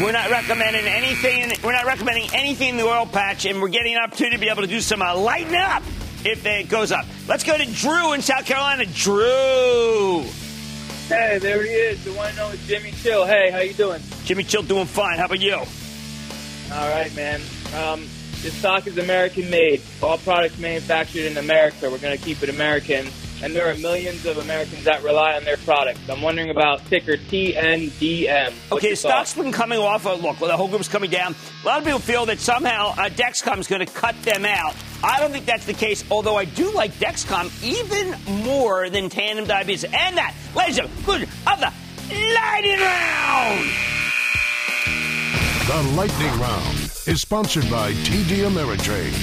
We're 0.00 0.12
not 0.12 0.30
recommending 0.30 0.86
anything. 0.86 1.52
We're 1.62 1.72
not 1.72 1.84
recommending 1.84 2.28
anything 2.34 2.70
in 2.70 2.76
the 2.76 2.86
oil 2.86 3.06
patch, 3.06 3.44
and 3.44 3.62
we're 3.62 3.68
getting 3.68 3.94
an 3.94 4.02
opportunity 4.02 4.36
to 4.36 4.40
be 4.40 4.48
able 4.48 4.62
to 4.62 4.68
do 4.68 4.80
some 4.80 5.00
uh, 5.00 5.16
lighten 5.16 5.54
up 5.54 5.84
if 6.24 6.44
it 6.44 6.68
goes 6.68 6.90
up. 6.90 7.06
Let's 7.28 7.44
go 7.44 7.56
to 7.56 7.64
Drew 7.66 8.14
in 8.14 8.22
South 8.22 8.46
Carolina. 8.46 8.84
Drew. 8.86 10.24
Hey, 11.08 11.38
there 11.38 11.62
he 11.62 11.70
is, 11.70 12.04
the 12.04 12.12
one 12.12 12.30
and 12.30 12.38
only 12.40 12.58
Jimmy 12.66 12.90
Chill. 12.90 13.24
Hey, 13.24 13.50
how 13.50 13.60
you 13.60 13.72
doing? 13.74 14.02
Jimmy 14.24 14.42
Chill 14.44 14.62
doing 14.62 14.86
fine. 14.86 15.18
How 15.18 15.26
about 15.26 15.40
you? 15.40 15.54
All 15.54 16.90
right, 16.90 17.14
man. 17.14 17.40
Um, 17.74 18.06
this 18.42 18.54
stock 18.54 18.86
is 18.86 18.98
American 18.98 19.50
made. 19.50 19.82
All 20.02 20.18
products 20.18 20.58
manufactured 20.58 21.26
in 21.26 21.36
America. 21.36 21.90
We're 21.90 21.98
going 21.98 22.16
to 22.16 22.24
keep 22.24 22.42
it 22.42 22.48
American. 22.48 23.06
And 23.42 23.54
there 23.54 23.70
are 23.70 23.74
millions 23.76 24.26
of 24.26 24.38
Americans 24.38 24.84
that 24.84 25.02
rely 25.04 25.34
on 25.34 25.44
their 25.44 25.58
products. 25.58 26.00
I'm 26.08 26.22
wondering 26.22 26.50
about 26.50 26.84
ticker 26.86 27.16
TNDM. 27.16 28.52
What's 28.68 28.84
okay, 28.84 28.94
stock's 28.96 29.34
been 29.34 29.52
coming 29.52 29.78
off. 29.78 30.06
Of, 30.06 30.22
look, 30.22 30.40
well, 30.40 30.50
the 30.50 30.56
whole 30.56 30.68
group's 30.68 30.88
coming 30.88 31.10
down. 31.10 31.36
A 31.62 31.66
lot 31.66 31.78
of 31.78 31.84
people 31.84 32.00
feel 32.00 32.26
that 32.26 32.40
somehow 32.40 32.88
uh, 32.90 33.08
Dexcom 33.10 33.58
is 33.58 33.68
going 33.68 33.86
to 33.86 33.92
cut 33.92 34.20
them 34.22 34.44
out. 34.44 34.74
I 35.04 35.20
don't 35.20 35.30
think 35.30 35.46
that's 35.46 35.66
the 35.66 35.74
case, 35.74 36.04
although 36.10 36.36
I 36.36 36.46
do 36.46 36.72
like 36.72 36.92
Dexcom 36.94 37.52
even 37.62 38.16
more 38.44 38.90
than 38.90 39.08
Tandem 39.08 39.46
Diabetes. 39.46 39.84
And 39.84 40.16
that, 40.16 40.34
ladies 40.56 40.78
and 40.78 40.88
gentlemen, 40.88 41.28
of 41.46 41.60
the 41.60 41.72
Lightning 42.10 42.80
Round! 42.80 43.70
The 45.68 45.96
Lightning 45.96 46.40
Round 46.40 46.77
is 47.08 47.22
sponsored 47.22 47.68
by 47.70 47.90
TD 47.92 48.44
Ameritrade. 48.46 49.14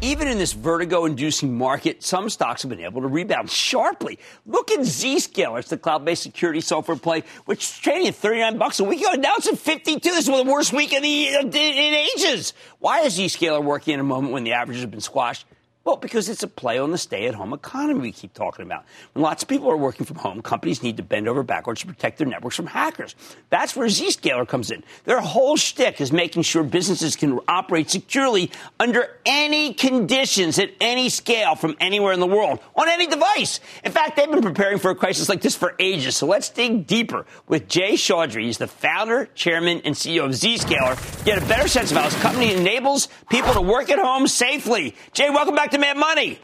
Even 0.00 0.28
in 0.28 0.38
this 0.38 0.52
vertigo 0.52 1.04
inducing 1.04 1.58
market, 1.58 2.04
some 2.04 2.30
stocks 2.30 2.62
have 2.62 2.68
been 2.68 2.78
able 2.78 3.00
to 3.00 3.08
rebound 3.08 3.50
sharply. 3.50 4.20
Look 4.46 4.70
at 4.70 4.78
Zscaler. 4.80 5.58
It's 5.58 5.68
the 5.68 5.76
cloud 5.76 6.04
based 6.04 6.22
security 6.22 6.60
software 6.60 6.96
play, 6.96 7.24
which 7.46 7.64
is 7.64 7.78
trading 7.78 8.06
at 8.06 8.14
39 8.14 8.56
bucks 8.56 8.78
a 8.78 8.84
week 8.84 9.00
ago. 9.00 9.14
Now 9.14 9.34
it's 9.36 9.48
at 9.48 9.58
52. 9.58 9.98
This 10.08 10.28
is 10.28 10.36
the 10.36 10.44
worst 10.44 10.72
week 10.72 10.92
in, 10.92 11.02
the, 11.02 11.26
in 11.26 11.50
ages. 11.50 12.54
Why 12.78 13.00
is 13.00 13.18
Zscaler 13.18 13.62
working 13.62 13.94
in 13.94 14.00
a 14.00 14.04
moment 14.04 14.32
when 14.32 14.44
the 14.44 14.52
averages 14.52 14.82
have 14.82 14.92
been 14.92 15.00
squashed? 15.00 15.44
Well, 15.88 15.96
because 15.96 16.28
it's 16.28 16.42
a 16.42 16.48
play 16.48 16.78
on 16.78 16.90
the 16.90 16.98
stay 16.98 17.28
at 17.28 17.34
home 17.34 17.54
economy 17.54 18.00
we 18.00 18.12
keep 18.12 18.34
talking 18.34 18.62
about. 18.62 18.84
When 19.14 19.22
lots 19.22 19.42
of 19.42 19.48
people 19.48 19.70
are 19.70 19.76
working 19.78 20.04
from 20.04 20.18
home, 20.18 20.42
companies 20.42 20.82
need 20.82 20.98
to 20.98 21.02
bend 21.02 21.26
over 21.26 21.42
backwards 21.42 21.80
to 21.80 21.86
protect 21.86 22.18
their 22.18 22.26
networks 22.26 22.56
from 22.56 22.66
hackers. 22.66 23.14
That's 23.48 23.74
where 23.74 23.88
Zscaler 23.88 24.46
comes 24.46 24.70
in. 24.70 24.84
Their 25.04 25.22
whole 25.22 25.56
shtick 25.56 26.02
is 26.02 26.12
making 26.12 26.42
sure 26.42 26.62
businesses 26.62 27.16
can 27.16 27.40
operate 27.48 27.88
securely 27.88 28.50
under 28.78 29.16
any 29.24 29.72
conditions 29.72 30.58
at 30.58 30.72
any 30.78 31.08
scale 31.08 31.54
from 31.54 31.74
anywhere 31.80 32.12
in 32.12 32.20
the 32.20 32.26
world 32.26 32.60
on 32.76 32.90
any 32.90 33.06
device. 33.06 33.58
In 33.82 33.90
fact, 33.90 34.16
they've 34.16 34.30
been 34.30 34.42
preparing 34.42 34.76
for 34.76 34.90
a 34.90 34.94
crisis 34.94 35.30
like 35.30 35.40
this 35.40 35.56
for 35.56 35.74
ages. 35.78 36.18
So 36.18 36.26
let's 36.26 36.50
dig 36.50 36.86
deeper 36.86 37.24
with 37.46 37.66
Jay 37.66 37.94
Chaudhry. 37.94 38.42
He's 38.42 38.58
the 38.58 38.66
founder, 38.66 39.24
chairman, 39.34 39.80
and 39.86 39.94
CEO 39.94 40.26
of 40.26 40.32
Zscaler. 40.32 41.24
Get 41.24 41.42
a 41.42 41.46
better 41.46 41.66
sense 41.66 41.90
of 41.92 41.96
how 41.96 42.04
his 42.04 42.14
company 42.16 42.52
enables 42.52 43.08
people 43.30 43.54
to 43.54 43.62
work 43.62 43.88
at 43.88 43.98
home 43.98 44.28
safely. 44.28 44.94
Jay, 45.14 45.30
welcome 45.30 45.54
back 45.54 45.70
to 45.70 45.77
Mad 45.78 45.96
Money. 45.96 46.38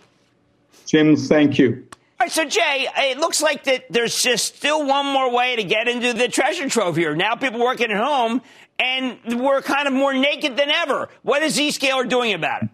Jim, 0.86 1.16
thank 1.16 1.58
you. 1.58 1.86
right, 2.20 2.30
so 2.30 2.44
Jay, 2.44 2.88
it 2.96 3.18
looks 3.18 3.42
like 3.42 3.64
that 3.64 3.86
there's 3.90 4.22
just 4.22 4.56
still 4.56 4.86
one 4.86 5.06
more 5.06 5.30
way 5.30 5.56
to 5.56 5.64
get 5.64 5.88
into 5.88 6.12
the 6.12 6.28
treasure 6.28 6.68
trove 6.68 6.96
here. 6.96 7.14
Now 7.14 7.34
people 7.34 7.60
working 7.60 7.90
at 7.90 8.02
home, 8.02 8.42
and 8.78 9.18
we're 9.40 9.62
kind 9.62 9.86
of 9.86 9.94
more 9.94 10.12
naked 10.12 10.56
than 10.56 10.70
ever. 10.70 11.08
What 11.22 11.42
is 11.42 11.58
Zscaler 11.58 12.08
doing 12.08 12.32
about 12.32 12.64
it? 12.64 12.68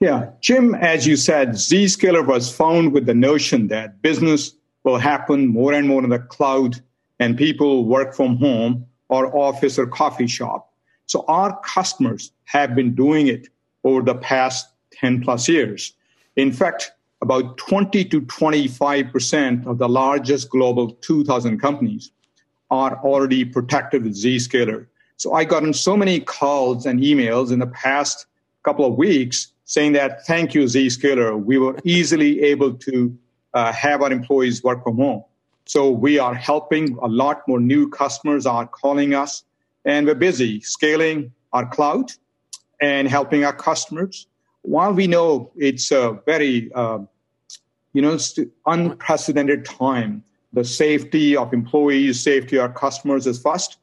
Yeah, 0.00 0.30
Jim, 0.40 0.74
as 0.74 1.06
you 1.06 1.16
said, 1.16 1.50
Zscaler 1.50 2.26
was 2.26 2.54
found 2.54 2.92
with 2.92 3.06
the 3.06 3.14
notion 3.14 3.68
that 3.68 4.02
business 4.02 4.54
will 4.84 4.98
happen 4.98 5.46
more 5.46 5.72
and 5.72 5.88
more 5.88 6.04
in 6.04 6.10
the 6.10 6.18
cloud 6.18 6.80
and 7.18 7.36
people 7.36 7.86
work 7.86 8.14
from 8.14 8.36
home 8.36 8.86
or 9.08 9.34
office 9.36 9.78
or 9.78 9.86
coffee 9.86 10.26
shop. 10.26 10.72
So 11.06 11.24
our 11.28 11.58
customers 11.60 12.32
have 12.44 12.74
been 12.74 12.94
doing 12.94 13.28
it 13.28 13.48
over 13.84 14.02
the 14.02 14.16
past 14.16 14.68
10 15.00 15.22
plus 15.22 15.48
years. 15.48 15.92
In 16.36 16.52
fact, 16.52 16.92
about 17.22 17.56
20 17.56 18.04
to 18.04 18.20
25% 18.20 19.66
of 19.66 19.78
the 19.78 19.88
largest 19.88 20.50
global 20.50 20.92
2000 21.00 21.58
companies 21.58 22.10
are 22.70 22.96
already 23.02 23.44
protected 23.44 24.04
with 24.04 24.14
Zscaler. 24.14 24.86
So 25.16 25.32
I 25.32 25.44
gotten 25.44 25.72
so 25.72 25.96
many 25.96 26.20
calls 26.20 26.84
and 26.84 27.00
emails 27.00 27.50
in 27.50 27.58
the 27.58 27.66
past 27.66 28.26
couple 28.64 28.84
of 28.84 28.96
weeks 28.96 29.52
saying 29.64 29.92
that 29.92 30.26
thank 30.26 30.54
you 30.54 30.64
Zscaler. 30.64 31.42
We 31.42 31.58
were 31.58 31.78
easily 31.84 32.42
able 32.42 32.74
to 32.74 33.16
uh, 33.54 33.72
have 33.72 34.02
our 34.02 34.12
employees 34.12 34.62
work 34.62 34.84
from 34.84 34.96
home. 34.96 35.24
So 35.64 35.90
we 35.90 36.18
are 36.18 36.34
helping 36.34 36.96
a 37.02 37.08
lot 37.08 37.42
more 37.48 37.58
new 37.58 37.88
customers 37.88 38.46
are 38.46 38.66
calling 38.66 39.14
us 39.14 39.42
and 39.84 40.06
we're 40.06 40.14
busy 40.14 40.60
scaling 40.60 41.32
our 41.52 41.66
cloud 41.66 42.12
and 42.80 43.08
helping 43.08 43.44
our 43.44 43.52
customers. 43.52 44.26
While 44.66 44.94
we 44.94 45.06
know 45.06 45.52
it's 45.56 45.92
a 45.92 46.18
very, 46.26 46.72
uh, 46.74 46.98
you 47.92 48.02
know, 48.02 48.18
unprecedented 48.66 49.64
time, 49.64 50.24
the 50.52 50.64
safety 50.64 51.36
of 51.36 51.54
employees, 51.54 52.20
safety 52.20 52.56
of 52.56 52.62
our 52.62 52.72
customers 52.72 53.28
is 53.28 53.40
first, 53.40 53.78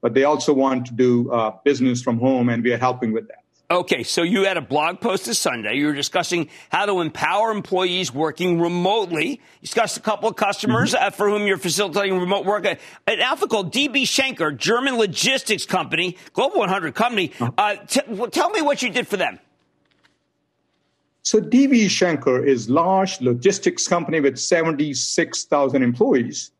but 0.00 0.14
they 0.14 0.24
also 0.24 0.54
want 0.54 0.86
to 0.86 0.94
do 0.94 1.30
uh, 1.30 1.52
business 1.64 2.00
from 2.00 2.18
home, 2.18 2.48
and 2.48 2.64
we 2.64 2.72
are 2.72 2.78
helping 2.78 3.12
with 3.12 3.28
that. 3.28 3.42
Okay, 3.70 4.02
so 4.02 4.22
you 4.22 4.44
had 4.44 4.56
a 4.56 4.62
blog 4.62 5.00
post 5.00 5.26
this 5.26 5.38
Sunday. 5.38 5.74
You 5.76 5.86
were 5.86 5.94
discussing 5.94 6.48
how 6.70 6.86
to 6.86 7.00
empower 7.00 7.50
employees 7.50 8.12
working 8.12 8.58
remotely. 8.58 9.28
You 9.30 9.38
discussed 9.60 9.98
a 9.98 10.00
couple 10.00 10.30
of 10.30 10.36
customers 10.36 10.94
mm-hmm. 10.94 11.08
uh, 11.08 11.10
for 11.10 11.28
whom 11.28 11.46
you're 11.46 11.58
facilitating 11.58 12.18
remote 12.18 12.46
work. 12.46 12.64
An 12.64 13.20
outfit 13.20 13.50
called 13.50 13.72
DB 13.72 14.02
Schenker, 14.02 14.56
German 14.56 14.96
logistics 14.96 15.66
company, 15.66 16.16
Global 16.32 16.60
100 16.60 16.94
company. 16.94 17.32
Uh-huh. 17.38 17.52
Uh, 17.56 17.76
t- 17.76 18.26
tell 18.30 18.50
me 18.50 18.62
what 18.62 18.82
you 18.82 18.90
did 18.90 19.06
for 19.06 19.18
them. 19.18 19.38
So 21.24 21.40
DB 21.40 21.86
Schenker 21.86 22.44
is 22.44 22.68
large 22.68 23.20
logistics 23.20 23.86
company 23.86 24.18
with 24.18 24.38
76,000 24.38 25.82
employees. 25.82 26.50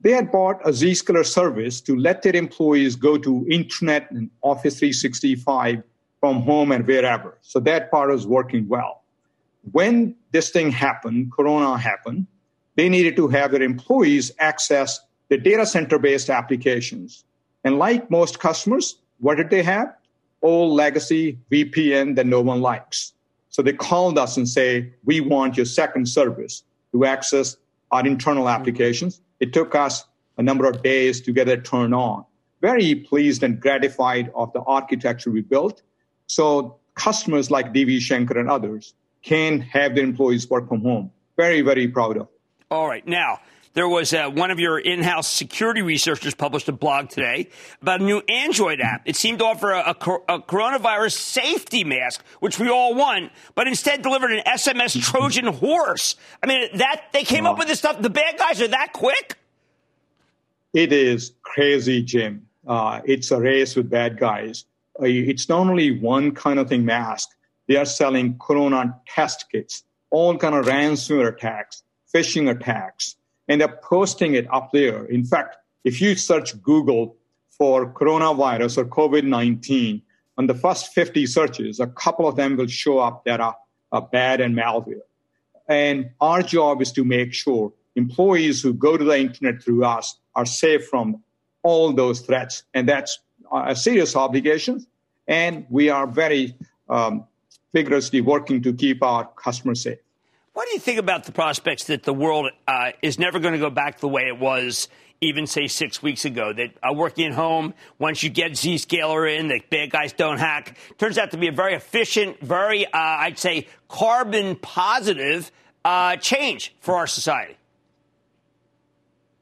They 0.00 0.12
had 0.12 0.30
bought 0.30 0.60
a 0.64 0.70
Zscaler 0.70 1.26
service 1.26 1.80
to 1.82 1.96
let 1.96 2.22
their 2.22 2.36
employees 2.36 2.94
go 2.94 3.18
to 3.18 3.46
internet 3.50 4.10
and 4.12 4.30
Office 4.42 4.78
365 4.78 5.82
from 6.20 6.42
home 6.42 6.70
and 6.70 6.86
wherever. 6.86 7.36
So 7.42 7.58
that 7.60 7.90
part 7.90 8.10
was 8.10 8.26
working 8.26 8.68
well. 8.68 9.02
When 9.72 10.14
this 10.30 10.50
thing 10.50 10.70
happened, 10.70 11.32
Corona 11.32 11.76
happened, 11.76 12.26
they 12.76 12.88
needed 12.88 13.16
to 13.16 13.28
have 13.28 13.50
their 13.50 13.62
employees 13.62 14.30
access 14.38 15.00
the 15.30 15.38
data 15.38 15.66
center 15.66 15.98
based 15.98 16.30
applications. 16.30 17.24
And 17.64 17.78
like 17.78 18.10
most 18.10 18.38
customers, 18.38 18.98
what 19.18 19.36
did 19.36 19.50
they 19.50 19.62
have? 19.62 19.94
Old 20.42 20.72
legacy 20.74 21.38
VPN 21.50 22.16
that 22.16 22.26
no 22.26 22.40
one 22.40 22.60
likes. 22.60 23.14
So 23.52 23.62
they 23.62 23.72
called 23.72 24.18
us 24.18 24.36
and 24.36 24.48
say, 24.48 24.92
we 25.04 25.20
want 25.20 25.56
your 25.56 25.66
second 25.66 26.08
service 26.08 26.64
to 26.90 27.04
access 27.04 27.56
our 27.92 28.04
internal 28.04 28.46
mm-hmm. 28.46 28.60
applications. 28.60 29.20
It 29.38 29.52
took 29.52 29.74
us 29.74 30.04
a 30.36 30.42
number 30.42 30.68
of 30.68 30.82
days 30.82 31.20
to 31.22 31.32
get 31.32 31.48
it 31.48 31.64
turned 31.64 31.94
on. 31.94 32.24
Very 32.60 32.94
pleased 32.94 33.42
and 33.42 33.60
gratified 33.60 34.30
of 34.34 34.52
the 34.52 34.60
architecture 34.62 35.30
we 35.30 35.42
built 35.42 35.82
so 36.26 36.78
customers 36.94 37.50
like 37.50 37.74
DB 37.74 37.98
Schenker 37.98 38.38
and 38.38 38.48
others 38.48 38.94
can 39.22 39.60
have 39.60 39.94
their 39.94 40.04
employees 40.04 40.48
work 40.48 40.68
from 40.68 40.80
home. 40.80 41.10
Very, 41.36 41.60
very 41.60 41.88
proud 41.88 42.16
of. 42.16 42.28
All 42.70 42.88
right. 42.88 43.06
Now, 43.06 43.40
there 43.74 43.88
was 43.88 44.12
uh, 44.12 44.28
one 44.28 44.50
of 44.50 44.58
your 44.58 44.78
in-house 44.78 45.28
security 45.28 45.82
researchers 45.82 46.34
published 46.34 46.68
a 46.68 46.72
blog 46.72 47.08
today 47.08 47.48
about 47.80 48.00
a 48.00 48.04
new 48.04 48.20
Android 48.28 48.80
app. 48.80 49.02
It 49.06 49.16
seemed 49.16 49.38
to 49.40 49.46
offer 49.46 49.70
a, 49.70 49.80
a, 49.80 50.34
a, 50.34 50.40
coronavirus 50.40 51.12
safety 51.12 51.84
mask, 51.84 52.22
which 52.40 52.58
we 52.58 52.68
all 52.68 52.94
want, 52.94 53.32
but 53.54 53.66
instead 53.66 54.02
delivered 54.02 54.32
an 54.32 54.42
SMS 54.46 55.00
Trojan 55.02 55.46
horse. 55.46 56.16
I 56.42 56.46
mean, 56.46 56.68
that 56.76 57.06
they 57.12 57.24
came 57.24 57.46
up 57.46 57.58
with 57.58 57.68
this 57.68 57.78
stuff. 57.78 58.00
The 58.00 58.10
bad 58.10 58.38
guys 58.38 58.60
are 58.60 58.68
that 58.68 58.92
quick. 58.92 59.36
It 60.72 60.92
is 60.92 61.32
crazy, 61.42 62.02
Jim. 62.02 62.46
Uh, 62.66 63.00
it's 63.04 63.30
a 63.30 63.40
race 63.40 63.76
with 63.76 63.90
bad 63.90 64.18
guys 64.18 64.64
it's 65.00 65.48
not 65.48 65.60
only 65.60 65.98
one 65.98 66.32
kind 66.32 66.58
of 66.58 66.68
thing 66.68 66.84
mask. 66.84 67.30
They 67.68 67.76
are 67.76 67.84
selling 67.84 68.38
Corona 68.38 68.98
test 69.06 69.46
kits, 69.50 69.84
all 70.10 70.36
kind 70.36 70.54
of 70.54 70.66
ransomware 70.66 71.28
attacks, 71.28 71.82
phishing 72.14 72.50
attacks, 72.50 73.16
and 73.48 73.60
they're 73.60 73.78
posting 73.82 74.34
it 74.34 74.46
up 74.52 74.70
there. 74.72 75.04
In 75.06 75.24
fact, 75.24 75.56
if 75.84 76.00
you 76.00 76.14
search 76.14 76.60
Google 76.62 77.16
for 77.50 77.92
coronavirus 77.92 78.78
or 78.78 78.84
COVID-19, 78.84 80.02
on 80.38 80.46
the 80.46 80.54
first 80.54 80.94
50 80.94 81.26
searches, 81.26 81.80
a 81.80 81.86
couple 81.86 82.26
of 82.26 82.36
them 82.36 82.56
will 82.56 82.66
show 82.66 82.98
up 82.98 83.24
that 83.24 83.40
are, 83.40 83.56
are 83.90 84.02
bad 84.02 84.40
and 84.40 84.56
malware. 84.56 85.00
And 85.68 86.10
our 86.20 86.42
job 86.42 86.80
is 86.80 86.90
to 86.92 87.04
make 87.04 87.34
sure 87.34 87.72
employees 87.96 88.62
who 88.62 88.72
go 88.72 88.96
to 88.96 89.04
the 89.04 89.18
internet 89.18 89.62
through 89.62 89.84
us 89.84 90.16
are 90.34 90.46
safe 90.46 90.86
from 90.86 91.22
all 91.62 91.92
those 91.92 92.20
threats. 92.20 92.64
And 92.74 92.88
that's 92.88 93.18
a 93.52 93.76
serious 93.76 94.16
obligation, 94.16 94.86
and 95.28 95.66
we 95.68 95.90
are 95.90 96.06
very 96.06 96.56
um, 96.88 97.24
vigorously 97.72 98.20
working 98.20 98.62
to 98.62 98.72
keep 98.72 99.02
our 99.02 99.26
customers 99.36 99.82
safe. 99.82 99.98
What 100.62 100.68
do 100.68 100.74
you 100.74 100.80
think 100.80 101.00
about 101.00 101.24
the 101.24 101.32
prospects 101.32 101.86
that 101.86 102.04
the 102.04 102.14
world 102.14 102.48
uh, 102.68 102.92
is 103.02 103.18
never 103.18 103.40
going 103.40 103.52
to 103.52 103.58
go 103.58 103.68
back 103.68 103.98
the 103.98 104.06
way 104.06 104.28
it 104.28 104.38
was 104.38 104.86
even 105.20 105.48
say 105.48 105.66
six 105.66 106.00
weeks 106.00 106.24
ago 106.24 106.52
that 106.52 106.70
uh, 106.84 106.94
working 106.94 107.26
at 107.26 107.32
home, 107.32 107.74
once 107.98 108.22
you 108.22 108.30
get 108.30 108.52
Zscaler 108.52 109.36
in, 109.36 109.48
the 109.48 109.60
bad 109.70 109.90
guys 109.90 110.12
don't 110.12 110.38
hack, 110.38 110.78
turns 110.98 111.18
out 111.18 111.32
to 111.32 111.36
be 111.36 111.48
a 111.48 111.52
very 111.52 111.74
efficient, 111.74 112.38
very, 112.38 112.86
uh, 112.86 112.90
I'd 112.92 113.40
say, 113.40 113.66
carbon 113.88 114.54
positive 114.54 115.50
uh, 115.84 116.14
change 116.18 116.72
for 116.78 116.94
our 116.94 117.08
society. 117.08 117.56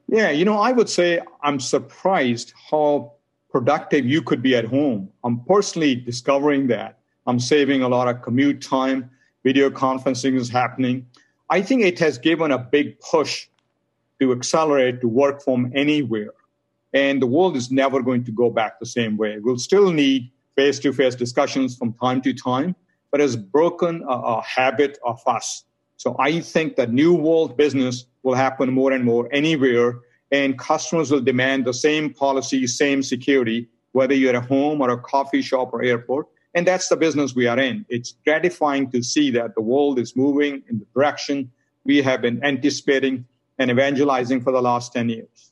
Yeah, 0.07 0.31
you 0.31 0.43
know, 0.43 0.57
I 0.57 0.71
would 0.71 0.89
say 0.89 1.19
I'm 1.43 1.59
surprised 1.59 2.51
how 2.71 3.11
productive 3.51 4.07
you 4.07 4.23
could 4.23 4.41
be 4.41 4.55
at 4.55 4.65
home. 4.65 5.11
I'm 5.23 5.41
personally 5.41 5.93
discovering 5.93 6.65
that. 6.69 6.97
I'm 7.27 7.39
saving 7.39 7.83
a 7.83 7.87
lot 7.87 8.07
of 8.07 8.23
commute 8.23 8.59
time. 8.59 9.11
Video 9.43 9.69
conferencing 9.69 10.35
is 10.35 10.49
happening. 10.49 11.05
I 11.49 11.61
think 11.61 11.83
it 11.83 11.99
has 11.99 12.17
given 12.17 12.51
a 12.51 12.57
big 12.57 12.99
push 12.99 13.47
to 14.19 14.31
accelerate 14.31 15.01
to 15.01 15.07
work 15.07 15.41
from 15.41 15.71
anywhere. 15.75 16.33
And 16.93 17.21
the 17.21 17.27
world 17.27 17.55
is 17.55 17.71
never 17.71 18.01
going 18.01 18.23
to 18.25 18.31
go 18.31 18.49
back 18.49 18.79
the 18.79 18.85
same 18.85 19.17
way. 19.17 19.39
We'll 19.39 19.57
still 19.57 19.91
need 19.91 20.31
face 20.55 20.79
to 20.79 20.93
face 20.93 21.15
discussions 21.15 21.77
from 21.77 21.93
time 21.93 22.21
to 22.21 22.33
time, 22.33 22.75
but 23.09 23.21
it's 23.21 23.35
broken 23.35 24.03
a, 24.07 24.13
a 24.13 24.41
habit 24.43 24.99
of 25.03 25.21
us. 25.25 25.63
So 25.97 26.15
I 26.19 26.41
think 26.41 26.75
that 26.75 26.91
new 26.91 27.13
world 27.13 27.57
business 27.57 28.05
will 28.23 28.35
happen 28.35 28.71
more 28.73 28.91
and 28.91 29.05
more 29.05 29.29
anywhere 29.31 29.99
and 30.31 30.57
customers 30.57 31.11
will 31.11 31.21
demand 31.21 31.65
the 31.65 31.73
same 31.73 32.13
policy, 32.13 32.65
same 32.65 33.03
security, 33.03 33.67
whether 33.91 34.13
you're 34.13 34.35
at 34.35 34.45
home 34.45 34.81
or 34.81 34.89
a 34.89 34.97
coffee 34.97 35.41
shop 35.41 35.73
or 35.73 35.83
airport. 35.83 36.27
And 36.53 36.67
that's 36.67 36.89
the 36.89 36.97
business 36.97 37.33
we 37.33 37.47
are 37.47 37.59
in. 37.59 37.85
It's 37.89 38.15
gratifying 38.25 38.91
to 38.91 39.01
see 39.01 39.31
that 39.31 39.55
the 39.55 39.61
world 39.61 39.99
is 39.99 40.15
moving 40.15 40.63
in 40.69 40.79
the 40.79 40.85
direction 40.93 41.51
we 41.85 42.01
have 42.01 42.21
been 42.21 42.43
anticipating 42.43 43.25
and 43.57 43.71
evangelizing 43.71 44.41
for 44.41 44.51
the 44.51 44.61
last 44.61 44.93
10 44.93 45.09
years. 45.09 45.50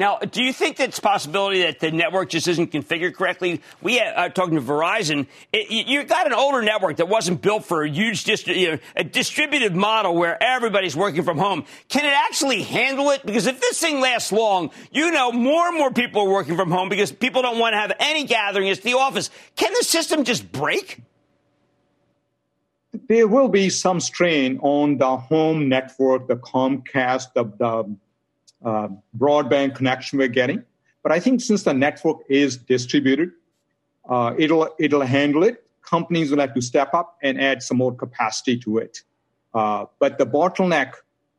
Now, 0.00 0.16
do 0.16 0.42
you 0.42 0.54
think 0.54 0.78
that's 0.78 0.98
a 0.98 1.02
possibility 1.02 1.60
that 1.60 1.78
the 1.78 1.90
network 1.90 2.30
just 2.30 2.48
isn't 2.48 2.72
configured 2.72 3.16
correctly? 3.16 3.60
We 3.82 4.00
are 4.00 4.16
uh, 4.16 4.28
talking 4.30 4.54
to 4.54 4.62
Verizon. 4.62 5.26
It, 5.52 5.70
you 5.70 6.02
got 6.04 6.26
an 6.26 6.32
older 6.32 6.62
network 6.62 6.96
that 6.96 7.08
wasn't 7.10 7.42
built 7.42 7.66
for 7.66 7.82
a 7.82 7.90
huge 7.90 8.24
distri- 8.24 8.56
you 8.56 8.70
know, 8.70 8.78
a 8.96 9.04
distributed 9.04 9.76
model 9.76 10.16
where 10.16 10.42
everybody's 10.42 10.96
working 10.96 11.22
from 11.22 11.36
home. 11.36 11.66
Can 11.90 12.06
it 12.06 12.14
actually 12.14 12.62
handle 12.62 13.10
it? 13.10 13.26
Because 13.26 13.46
if 13.46 13.60
this 13.60 13.78
thing 13.78 14.00
lasts 14.00 14.32
long, 14.32 14.70
you 14.90 15.10
know 15.10 15.32
more 15.32 15.68
and 15.68 15.76
more 15.76 15.90
people 15.90 16.22
are 16.22 16.30
working 16.30 16.56
from 16.56 16.70
home 16.70 16.88
because 16.88 17.12
people 17.12 17.42
don't 17.42 17.58
want 17.58 17.74
to 17.74 17.78
have 17.78 17.92
any 18.00 18.24
gathering 18.24 18.70
at 18.70 18.80
the 18.80 18.94
office. 18.94 19.28
Can 19.56 19.70
the 19.74 19.84
system 19.84 20.24
just 20.24 20.50
break? 20.50 21.02
There 23.06 23.28
will 23.28 23.48
be 23.48 23.68
some 23.68 24.00
strain 24.00 24.60
on 24.62 24.96
the 24.96 25.18
home 25.18 25.68
network, 25.68 26.26
the 26.26 26.36
Comcast, 26.36 27.34
the, 27.34 27.44
the 27.44 27.96
uh, 28.64 28.88
broadband 29.16 29.74
connection 29.74 30.18
we're 30.18 30.28
getting. 30.28 30.64
But 31.02 31.12
I 31.12 31.20
think 31.20 31.40
since 31.40 31.62
the 31.62 31.74
network 31.74 32.18
is 32.28 32.56
distributed, 32.56 33.30
uh, 34.08 34.34
it'll 34.38 34.68
it'll 34.78 35.02
handle 35.02 35.44
it. 35.44 35.64
Companies 35.82 36.30
will 36.30 36.40
have 36.40 36.54
to 36.54 36.60
step 36.60 36.94
up 36.94 37.16
and 37.22 37.40
add 37.40 37.62
some 37.62 37.78
more 37.78 37.94
capacity 37.94 38.58
to 38.58 38.78
it. 38.78 39.02
Uh, 39.54 39.86
but 39.98 40.18
the 40.18 40.26
bottleneck 40.26 40.94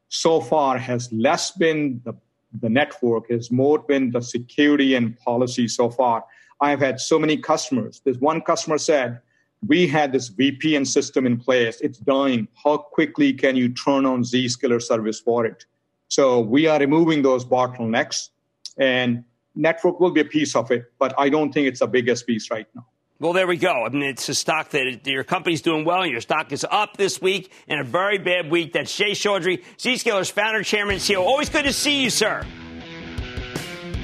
so 0.09 0.41
far 0.41 0.77
has 0.77 1.11
less 1.13 1.51
been 1.51 2.01
the, 2.03 2.13
the 2.59 2.69
network, 2.69 3.29
has 3.29 3.49
more 3.49 3.79
been 3.79 4.11
the 4.11 4.21
security 4.21 4.93
and 4.95 5.17
policy 5.19 5.67
so 5.67 5.89
far. 5.89 6.25
I've 6.59 6.79
had 6.79 6.99
so 6.99 7.17
many 7.17 7.37
customers. 7.37 8.01
This 8.03 8.17
one 8.17 8.41
customer 8.41 8.77
said, 8.77 9.21
we 9.65 9.87
had 9.87 10.11
this 10.11 10.29
VPN 10.29 10.85
system 10.85 11.25
in 11.25 11.37
place. 11.37 11.79
It's 11.81 11.99
dying. 11.99 12.47
How 12.61 12.77
quickly 12.77 13.31
can 13.31 13.55
you 13.55 13.69
turn 13.69 14.05
on 14.05 14.23
Zscaler 14.23 14.81
service 14.81 15.19
for 15.19 15.45
it? 15.45 15.65
So 16.11 16.41
we 16.41 16.67
are 16.67 16.77
removing 16.77 17.21
those 17.21 17.45
bottlenecks, 17.45 18.31
and 18.77 19.23
network 19.55 20.01
will 20.01 20.11
be 20.11 20.19
a 20.19 20.25
piece 20.25 20.57
of 20.57 20.69
it, 20.69 20.91
but 20.99 21.13
I 21.17 21.29
don't 21.29 21.53
think 21.53 21.67
it's 21.67 21.79
the 21.79 21.87
biggest 21.87 22.27
piece 22.27 22.51
right 22.51 22.67
now. 22.75 22.85
Well, 23.21 23.31
there 23.31 23.47
we 23.47 23.55
go. 23.55 23.85
I 23.85 23.89
mean, 23.89 24.03
it's 24.03 24.27
a 24.27 24.35
stock 24.35 24.71
that 24.71 25.07
your 25.07 25.23
company's 25.23 25.61
doing 25.61 25.85
well, 25.85 26.01
and 26.01 26.11
your 26.11 26.19
stock 26.19 26.51
is 26.51 26.65
up 26.69 26.97
this 26.97 27.21
week 27.21 27.53
in 27.65 27.79
a 27.79 27.85
very 27.85 28.17
bad 28.17 28.51
week. 28.51 28.73
That's 28.73 28.93
Jay 28.93 29.11
Chaudhry, 29.11 29.63
Zscaler's 29.77 30.29
founder, 30.29 30.63
chairman, 30.63 30.95
and 30.95 31.01
CEO. 31.01 31.21
Always 31.21 31.47
good 31.47 31.63
to 31.63 31.71
see 31.71 32.03
you, 32.03 32.09
sir. 32.09 32.45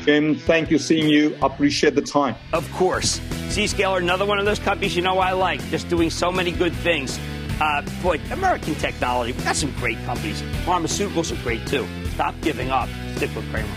Jim, 0.05 0.35
thank 0.35 0.71
you 0.71 0.77
seeing 0.77 1.09
you. 1.09 1.35
Appreciate 1.41 1.93
the 1.93 2.01
time. 2.01 2.35
Of 2.53 2.71
course. 2.71 3.19
Zscaler, 3.49 3.97
another 3.97 4.25
one 4.25 4.39
of 4.39 4.45
those 4.45 4.59
companies 4.59 4.95
you 4.95 5.01
know 5.01 5.19
I 5.19 5.33
like, 5.33 5.59
just 5.69 5.89
doing 5.89 6.09
so 6.09 6.31
many 6.31 6.53
good 6.53 6.73
things. 6.73 7.19
Uh, 7.59 7.81
boy, 8.03 8.19
American 8.31 8.75
technology, 8.75 9.31
we 9.31 9.43
got 9.43 9.55
some 9.55 9.71
great 9.77 9.97
companies. 10.05 10.41
Pharmaceuticals 10.63 11.31
are 11.31 11.41
great 11.41 11.65
too. 11.65 11.87
Stop 12.11 12.35
giving 12.41 12.69
up. 12.69 12.87
Stick 13.15 13.35
with 13.35 13.49
Cramer. 13.49 13.67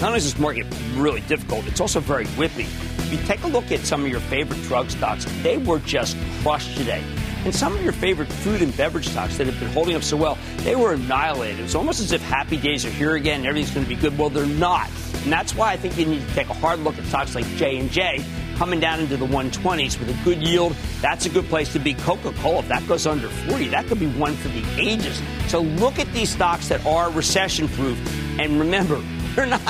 Not 0.00 0.08
only 0.08 0.18
is 0.18 0.24
this 0.24 0.38
market 0.38 0.66
really 0.96 1.22
difficult, 1.22 1.66
it's 1.66 1.80
also 1.80 2.00
very 2.00 2.26
whippy. 2.36 2.66
If 2.98 3.12
you 3.12 3.18
take 3.26 3.42
a 3.42 3.48
look 3.48 3.70
at 3.70 3.80
some 3.80 4.02
of 4.04 4.10
your 4.10 4.20
favorite 4.20 4.62
drug 4.62 4.90
stocks, 4.90 5.26
they 5.42 5.58
were 5.58 5.78
just 5.80 6.16
crushed 6.42 6.76
today. 6.76 7.02
And 7.44 7.54
some 7.54 7.74
of 7.74 7.82
your 7.82 7.92
favorite 7.92 8.32
food 8.32 8.62
and 8.62 8.74
beverage 8.74 9.08
stocks 9.08 9.36
that 9.36 9.46
have 9.46 9.60
been 9.60 9.70
holding 9.70 9.94
up 9.94 10.02
so 10.02 10.16
well, 10.16 10.38
they 10.58 10.76
were 10.76 10.94
annihilated. 10.94 11.60
It's 11.60 11.74
almost 11.74 12.00
as 12.00 12.12
if 12.12 12.22
happy 12.22 12.56
days 12.56 12.86
are 12.86 12.90
here 12.90 13.16
again 13.16 13.40
and 13.40 13.46
everything's 13.46 13.74
going 13.74 13.84
to 13.84 13.94
be 13.94 14.00
good. 14.00 14.16
Well, 14.16 14.30
they're 14.30 14.46
not. 14.46 14.88
And 15.24 15.32
that's 15.32 15.54
why 15.54 15.72
I 15.72 15.76
think 15.76 15.98
you 15.98 16.06
need 16.06 16.26
to 16.26 16.34
take 16.34 16.48
a 16.48 16.54
hard 16.54 16.80
look 16.80 16.96
at 16.96 17.04
stocks 17.04 17.34
like 17.34 17.46
J&J 17.56 18.24
coming 18.56 18.80
down 18.80 19.00
into 19.00 19.16
the 19.16 19.26
120s 19.26 19.98
with 19.98 20.08
a 20.08 20.24
good 20.24 20.42
yield. 20.42 20.74
That's 21.02 21.26
a 21.26 21.28
good 21.28 21.44
place 21.46 21.72
to 21.74 21.78
be. 21.78 21.92
Coca-Cola, 21.94 22.60
if 22.60 22.68
that 22.68 22.86
goes 22.88 23.06
under 23.06 23.28
40, 23.28 23.68
that 23.68 23.86
could 23.86 24.00
be 24.00 24.06
one 24.12 24.34
for 24.36 24.48
the 24.48 24.64
ages. 24.78 25.20
So 25.48 25.60
look 25.60 25.98
at 25.98 26.10
these 26.12 26.30
stocks 26.30 26.68
that 26.68 26.84
are 26.86 27.10
recession 27.10 27.68
proof. 27.68 27.98
And 28.40 28.58
remember, 28.58 28.96
they're 29.34 29.46
not 29.46 29.64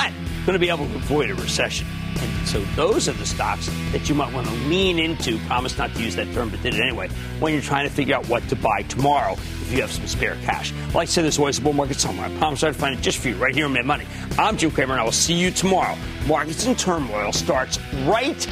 going 0.45 0.53
to 0.53 0.59
be 0.59 0.69
able 0.69 0.87
to 0.87 0.95
avoid 0.95 1.29
a 1.29 1.35
recession. 1.35 1.87
And 2.19 2.47
so 2.47 2.61
those 2.75 3.07
are 3.07 3.13
the 3.13 3.25
stocks 3.25 3.67
that 3.91 4.07
you 4.09 4.15
might 4.15 4.33
want 4.33 4.47
to 4.47 4.53
lean 4.67 4.99
into. 4.99 5.37
Promise 5.47 5.77
not 5.77 5.93
to 5.95 6.01
use 6.01 6.15
that 6.15 6.31
term, 6.33 6.49
but 6.49 6.61
did 6.61 6.73
it 6.73 6.81
anyway. 6.81 7.09
When 7.39 7.53
you're 7.53 7.61
trying 7.61 7.87
to 7.87 7.93
figure 7.93 8.15
out 8.15 8.27
what 8.27 8.47
to 8.49 8.55
buy 8.55 8.83
tomorrow, 8.83 9.33
if 9.33 9.71
you 9.71 9.81
have 9.81 9.91
some 9.91 10.05
spare 10.07 10.37
cash. 10.43 10.71
Like 10.93 10.95
I 10.95 11.05
said, 11.05 11.23
there's 11.23 11.39
always 11.39 11.57
a 11.57 11.61
bull 11.61 11.73
market 11.73 11.99
somewhere. 11.99 12.27
I 12.27 12.37
promise 12.37 12.63
I'll 12.63 12.73
find 12.73 12.97
it 12.97 13.01
just 13.01 13.17
for 13.17 13.29
you 13.29 13.35
right 13.35 13.55
here 13.55 13.65
on 13.65 13.73
Mad 13.73 13.85
Money. 13.85 14.05
I'm 14.37 14.57
Jim 14.57 14.71
Cramer, 14.71 14.93
and 14.93 15.01
I 15.01 15.03
will 15.03 15.11
see 15.11 15.33
you 15.33 15.51
tomorrow. 15.51 15.97
Markets 16.27 16.65
in 16.65 16.75
turmoil 16.75 17.31
starts 17.31 17.79
right 18.05 18.47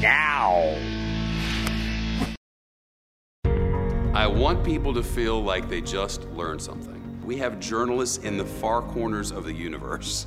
now. 0.00 0.76
I 4.14 4.28
want 4.28 4.64
people 4.64 4.94
to 4.94 5.02
feel 5.02 5.42
like 5.42 5.68
they 5.68 5.80
just 5.80 6.24
learned 6.30 6.62
something. 6.62 7.00
We 7.24 7.36
have 7.38 7.58
journalists 7.58 8.18
in 8.18 8.36
the 8.36 8.44
far 8.44 8.80
corners 8.80 9.32
of 9.32 9.44
the 9.44 9.52
universe 9.52 10.26